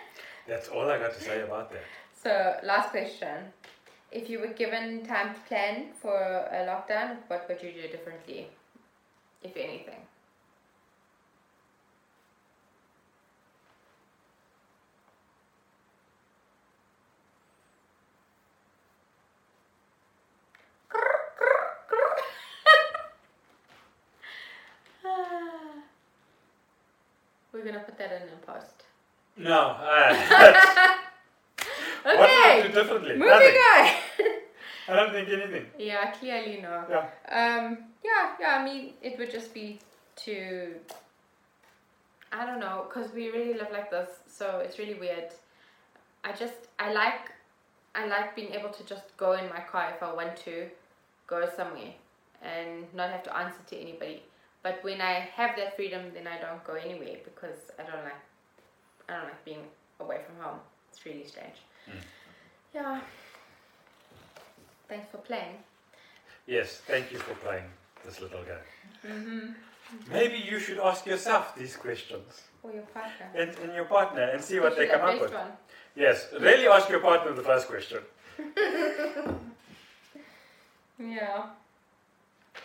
That's 0.47 0.67
all 0.67 0.88
I 0.91 0.99
got 0.99 1.11
to 1.15 1.23
say 1.23 1.41
about 1.41 1.71
that. 1.71 1.82
So, 2.21 2.57
last 2.63 2.91
question. 2.91 3.51
If 4.11 4.30
you 4.30 4.39
were 4.39 4.53
given 4.53 5.03
time 5.03 5.34
to 5.34 5.39
plan 5.41 5.88
for 5.99 6.15
a 6.15 6.67
lockdown, 6.67 7.17
what 7.28 7.47
would 7.49 7.63
you 7.63 7.71
do 7.71 7.88
differently, 7.88 8.47
if 9.43 9.57
anything? 9.57 10.05
We're 27.55 27.55
gonna 27.66 27.80
put 27.84 27.97
that 27.97 28.11
in 28.11 28.30
a 28.30 28.45
post. 28.51 28.84
No, 29.38 29.76
I, 29.80 30.97
what 32.03 32.20
would 32.20 32.30
I 32.30 32.61
do 32.61 32.68
Okay, 32.68 32.72
differently? 32.74 33.13
moving 33.16 33.28
Nothing. 33.28 33.55
on. 33.55 34.32
I 34.88 34.95
don't 34.95 35.11
think 35.11 35.30
anything. 35.30 35.66
Yeah, 35.78 36.11
clearly 36.11 36.61
no. 36.61 36.84
Yeah. 36.89 37.05
Um, 37.30 37.78
yeah, 38.03 38.36
yeah, 38.39 38.57
I 38.59 38.63
mean, 38.63 38.93
it 39.01 39.18
would 39.18 39.32
just 39.32 39.53
be 39.53 39.80
to, 40.18 40.76
I 42.32 42.45
don't 42.45 42.59
know, 42.59 42.86
because 42.88 43.11
we 43.13 43.30
really 43.30 43.55
live 43.55 43.72
like 43.72 43.89
this, 43.89 44.09
so 44.28 44.59
it's 44.63 44.78
really 44.80 44.93
weird. 44.93 45.32
I 46.24 46.32
just, 46.34 46.53
I 46.80 46.93
like, 46.93 47.32
I 47.95 48.05
like 48.07 48.36
being 48.36 48.53
able 48.53 48.70
to 48.70 48.84
just 48.86 49.18
go 49.18 49.34
in 49.34 49.49
my 49.49 49.59
car 49.59 49.91
if 49.95 50.03
I 50.03 50.13
want 50.13 50.38
to 50.45 50.68
go 51.28 51.47
somewhere 51.57 51.93
and 52.43 52.86
not 52.93 53.09
have 53.09 53.24
to 53.24 53.36
answer 53.36 53.59
to 53.68 53.76
anybody. 53.78 54.22
But 54.66 54.84
when 54.84 54.99
I 54.99 55.30
have 55.38 55.55
that 55.57 55.76
freedom, 55.76 56.01
then 56.16 56.26
I 56.26 56.41
don't 56.41 56.63
go 56.63 56.74
anywhere 56.74 57.18
because 57.24 57.59
I 57.78 57.84
don't 57.84 58.03
like, 58.03 58.22
I 59.07 59.13
don't 59.13 59.26
like 59.26 59.45
being 59.45 59.63
away 59.99 60.22
from 60.26 60.43
home. 60.43 60.59
It's 60.89 61.05
really 61.05 61.24
strange. 61.24 61.57
Yeah. 62.74 62.99
Thanks 64.89 65.07
for 65.11 65.18
playing. 65.18 65.57
Yes, 66.47 66.82
thank 66.88 67.11
you 67.11 67.20
for 67.20 67.36
playing 67.36 67.66
this 68.03 68.20
little 68.22 68.41
game. 68.41 68.66
Mm-hmm. 69.07 70.11
Maybe 70.11 70.38
you 70.38 70.57
should 70.57 70.80
ask 70.80 71.05
yourself 71.05 71.55
these 71.55 71.76
questions 71.76 72.41
Or 72.63 72.72
your 72.72 72.88
partner. 72.91 73.28
and, 73.36 73.55
and 73.61 73.72
your 73.76 73.86
partner 73.86 74.24
and 74.24 74.43
see 74.43 74.59
what 74.59 74.76
they 74.76 74.88
come 74.88 75.01
up 75.01 75.22
with. 75.22 75.30
first 75.30 75.34
one. 75.34 75.51
Yes, 75.95 76.28
really 76.41 76.68
ask 76.68 76.89
your 76.89 77.01
partner 77.01 77.34
the 77.34 77.43
first 77.43 77.68
question. 77.68 77.99
Yeah. 80.97 81.47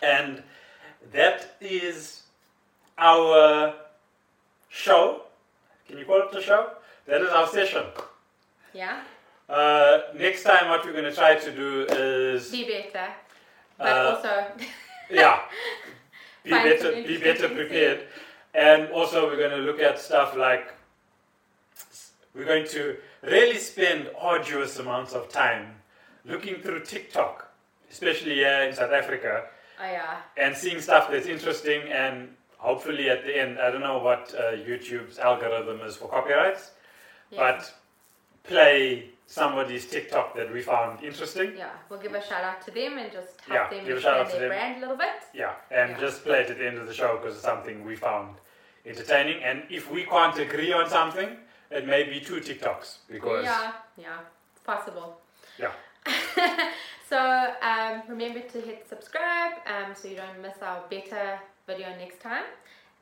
And 0.02 0.42
that 1.12 1.56
is 1.60 2.22
our 2.98 3.74
show. 4.68 5.22
Can 5.88 5.98
you 5.98 6.04
call 6.04 6.22
it 6.22 6.36
a 6.36 6.42
show? 6.42 6.70
That 7.06 7.22
is 7.22 7.30
our 7.30 7.46
session. 7.46 7.84
Yeah. 8.72 9.02
Uh, 9.48 10.02
next 10.16 10.44
time, 10.44 10.68
what 10.68 10.84
we're 10.84 10.92
going 10.92 11.04
to 11.04 11.12
try 11.14 11.34
to 11.34 11.50
do 11.50 11.86
is. 11.88 12.50
Be 12.50 12.64
better. 12.64 13.08
But 13.78 13.88
Uh, 13.88 14.14
also, 14.16 14.46
Yeah. 15.10 15.40
be 16.44 16.50
Find 16.50 16.64
better 16.64 16.92
be 17.02 17.16
better 17.18 17.48
prepared. 17.48 18.06
And 18.54 18.88
also 18.90 19.26
we're 19.26 19.36
going 19.36 19.50
to 19.50 19.58
look 19.58 19.80
at 19.80 19.98
stuff 19.98 20.36
like 20.36 20.72
we're 22.34 22.44
going 22.44 22.66
to 22.68 22.96
really 23.22 23.58
spend 23.58 24.08
arduous 24.18 24.78
amounts 24.78 25.12
of 25.12 25.28
time 25.28 25.74
looking 26.24 26.56
through 26.62 26.80
TikTok, 26.84 27.48
especially 27.90 28.34
here 28.36 28.62
in 28.62 28.74
South 28.74 28.92
Africa, 28.92 29.46
Oh 29.82 29.86
yeah. 29.90 30.18
and 30.36 30.54
seeing 30.56 30.80
stuff 30.80 31.10
that's 31.10 31.26
interesting 31.26 31.82
and 31.90 32.28
hopefully 32.58 33.08
at 33.08 33.24
the 33.24 33.34
end 33.38 33.58
I 33.58 33.70
don't 33.70 33.80
know 33.80 33.98
what 33.98 34.34
uh, 34.38 34.52
YouTube's 34.52 35.18
algorithm 35.18 35.80
is 35.80 35.96
for 35.96 36.08
copyrights, 36.08 36.70
Yeah. 37.30 37.38
but 37.52 37.72
play 38.44 39.10
somebody's 39.26 39.86
TikTok 39.86 40.34
that 40.34 40.52
we 40.52 40.60
found 40.60 41.02
interesting. 41.02 41.56
yeah, 41.56 41.70
we'll 41.88 42.00
give 42.00 42.14
a 42.14 42.22
shout 42.22 42.42
out 42.44 42.60
to 42.66 42.70
them 42.72 42.98
and 42.98 43.10
just 43.12 43.40
Yeah, 43.48 43.54
help 43.58 43.70
them 43.70 43.84
give 43.86 43.98
a 43.98 44.00
shout 44.00 44.18
out 44.20 44.26
to 44.30 44.32
their 44.38 44.48
them. 44.48 44.58
brand 44.58 44.76
a 44.78 44.80
little 44.80 44.96
bit. 44.96 45.16
Yeah, 45.32 45.54
and 45.70 45.92
Yeah. 45.92 46.00
just 46.00 46.24
play 46.24 46.40
it 46.40 46.50
at 46.50 46.58
the 46.58 46.66
end 46.66 46.78
of 46.78 46.86
the 46.86 46.94
show 46.94 47.16
because 47.16 47.36
it's 47.36 47.44
something 47.44 47.84
we 47.84 47.96
found 47.96 48.36
entertaining. 48.84 49.42
And 49.42 49.62
if 49.70 49.90
we 49.90 50.04
can't 50.04 50.36
agree 50.38 50.72
on 50.72 50.88
something, 50.90 51.36
it 51.70 51.86
may 51.86 52.02
be 52.02 52.18
two 52.20 52.40
TikToks 52.40 52.98
because 53.08 53.44
Yeah, 53.44 53.72
yeah, 53.96 54.18
it's 54.52 54.62
possible. 54.64 55.20
Yeah. 55.58 55.72
so 57.10 57.18
um, 57.60 58.02
remember 58.08 58.40
to 58.40 58.60
hit 58.60 58.86
subscribe 58.88 59.54
um, 59.66 59.94
so 59.94 60.06
you 60.06 60.16
don't 60.16 60.40
miss 60.40 60.62
our 60.62 60.84
better 60.88 61.40
video 61.66 61.88
next 61.98 62.20
time. 62.20 62.44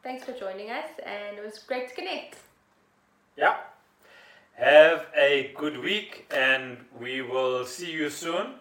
Thanks 0.03 0.25
for 0.25 0.33
joining 0.33 0.71
us, 0.71 0.89
and 1.05 1.37
it 1.37 1.45
was 1.45 1.59
great 1.59 1.91
to 1.91 1.95
connect. 1.95 2.37
yeah. 3.37 3.57
Have 4.55 5.07
a 5.17 5.53
good 5.57 5.79
week, 5.79 6.27
and 6.35 6.79
we 6.99 7.23
will 7.23 7.65
see 7.65 7.93
you 7.93 8.11
soon. 8.11 8.55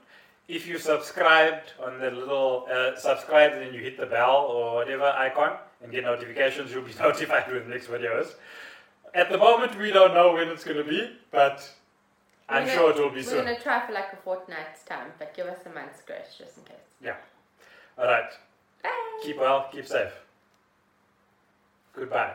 If 0.48 0.68
you 0.68 0.78
subscribed 0.78 1.72
on 1.84 2.00
the 2.00 2.12
little 2.12 2.68
uh, 2.72 2.96
subscribe, 2.98 3.54
and 3.54 3.74
you 3.74 3.82
hit 3.82 3.98
the 3.98 4.06
bell 4.06 4.48
or 4.52 4.76
whatever 4.76 5.06
icon 5.06 5.58
and 5.82 5.92
get 5.92 6.04
notifications, 6.04 6.72
you'll 6.72 6.84
be 6.84 6.94
notified 7.00 7.48
when 7.52 7.64
the 7.64 7.70
next 7.70 7.88
video 7.88 8.20
is. 8.22 8.36
At 9.16 9.32
the 9.32 9.38
moment, 9.38 9.80
we 9.80 9.92
don't 9.92 10.14
know 10.14 10.34
when 10.34 10.50
it's 10.50 10.64
going 10.64 10.78
to 10.78 10.84
be, 10.84 11.10
but 11.32 11.68
I'm 12.50 12.66
We're 12.66 12.74
sure 12.74 12.90
it 12.92 12.98
will 12.98 13.10
be 13.10 13.18
We're 13.18 13.24
soon. 13.24 13.46
gonna 13.46 13.60
try 13.60 13.86
for 13.86 13.94
like 13.94 14.14
a 14.14 14.16
fortnight's 14.18 14.84
time, 14.84 15.12
but 15.20 15.36
give 15.36 15.48
us 15.48 15.60
a 15.66 15.70
month's 15.70 16.02
grace 16.02 16.36
just 16.38 16.58
in 16.58 16.64
case. 16.64 16.76
Yeah. 17.02 17.16
All 17.98 18.06
right. 18.06 18.32
Bye. 18.84 19.20
Keep 19.24 19.38
well, 19.40 19.68
keep 19.72 19.86
safe. 19.86 20.14
Goodbye. 21.94 22.34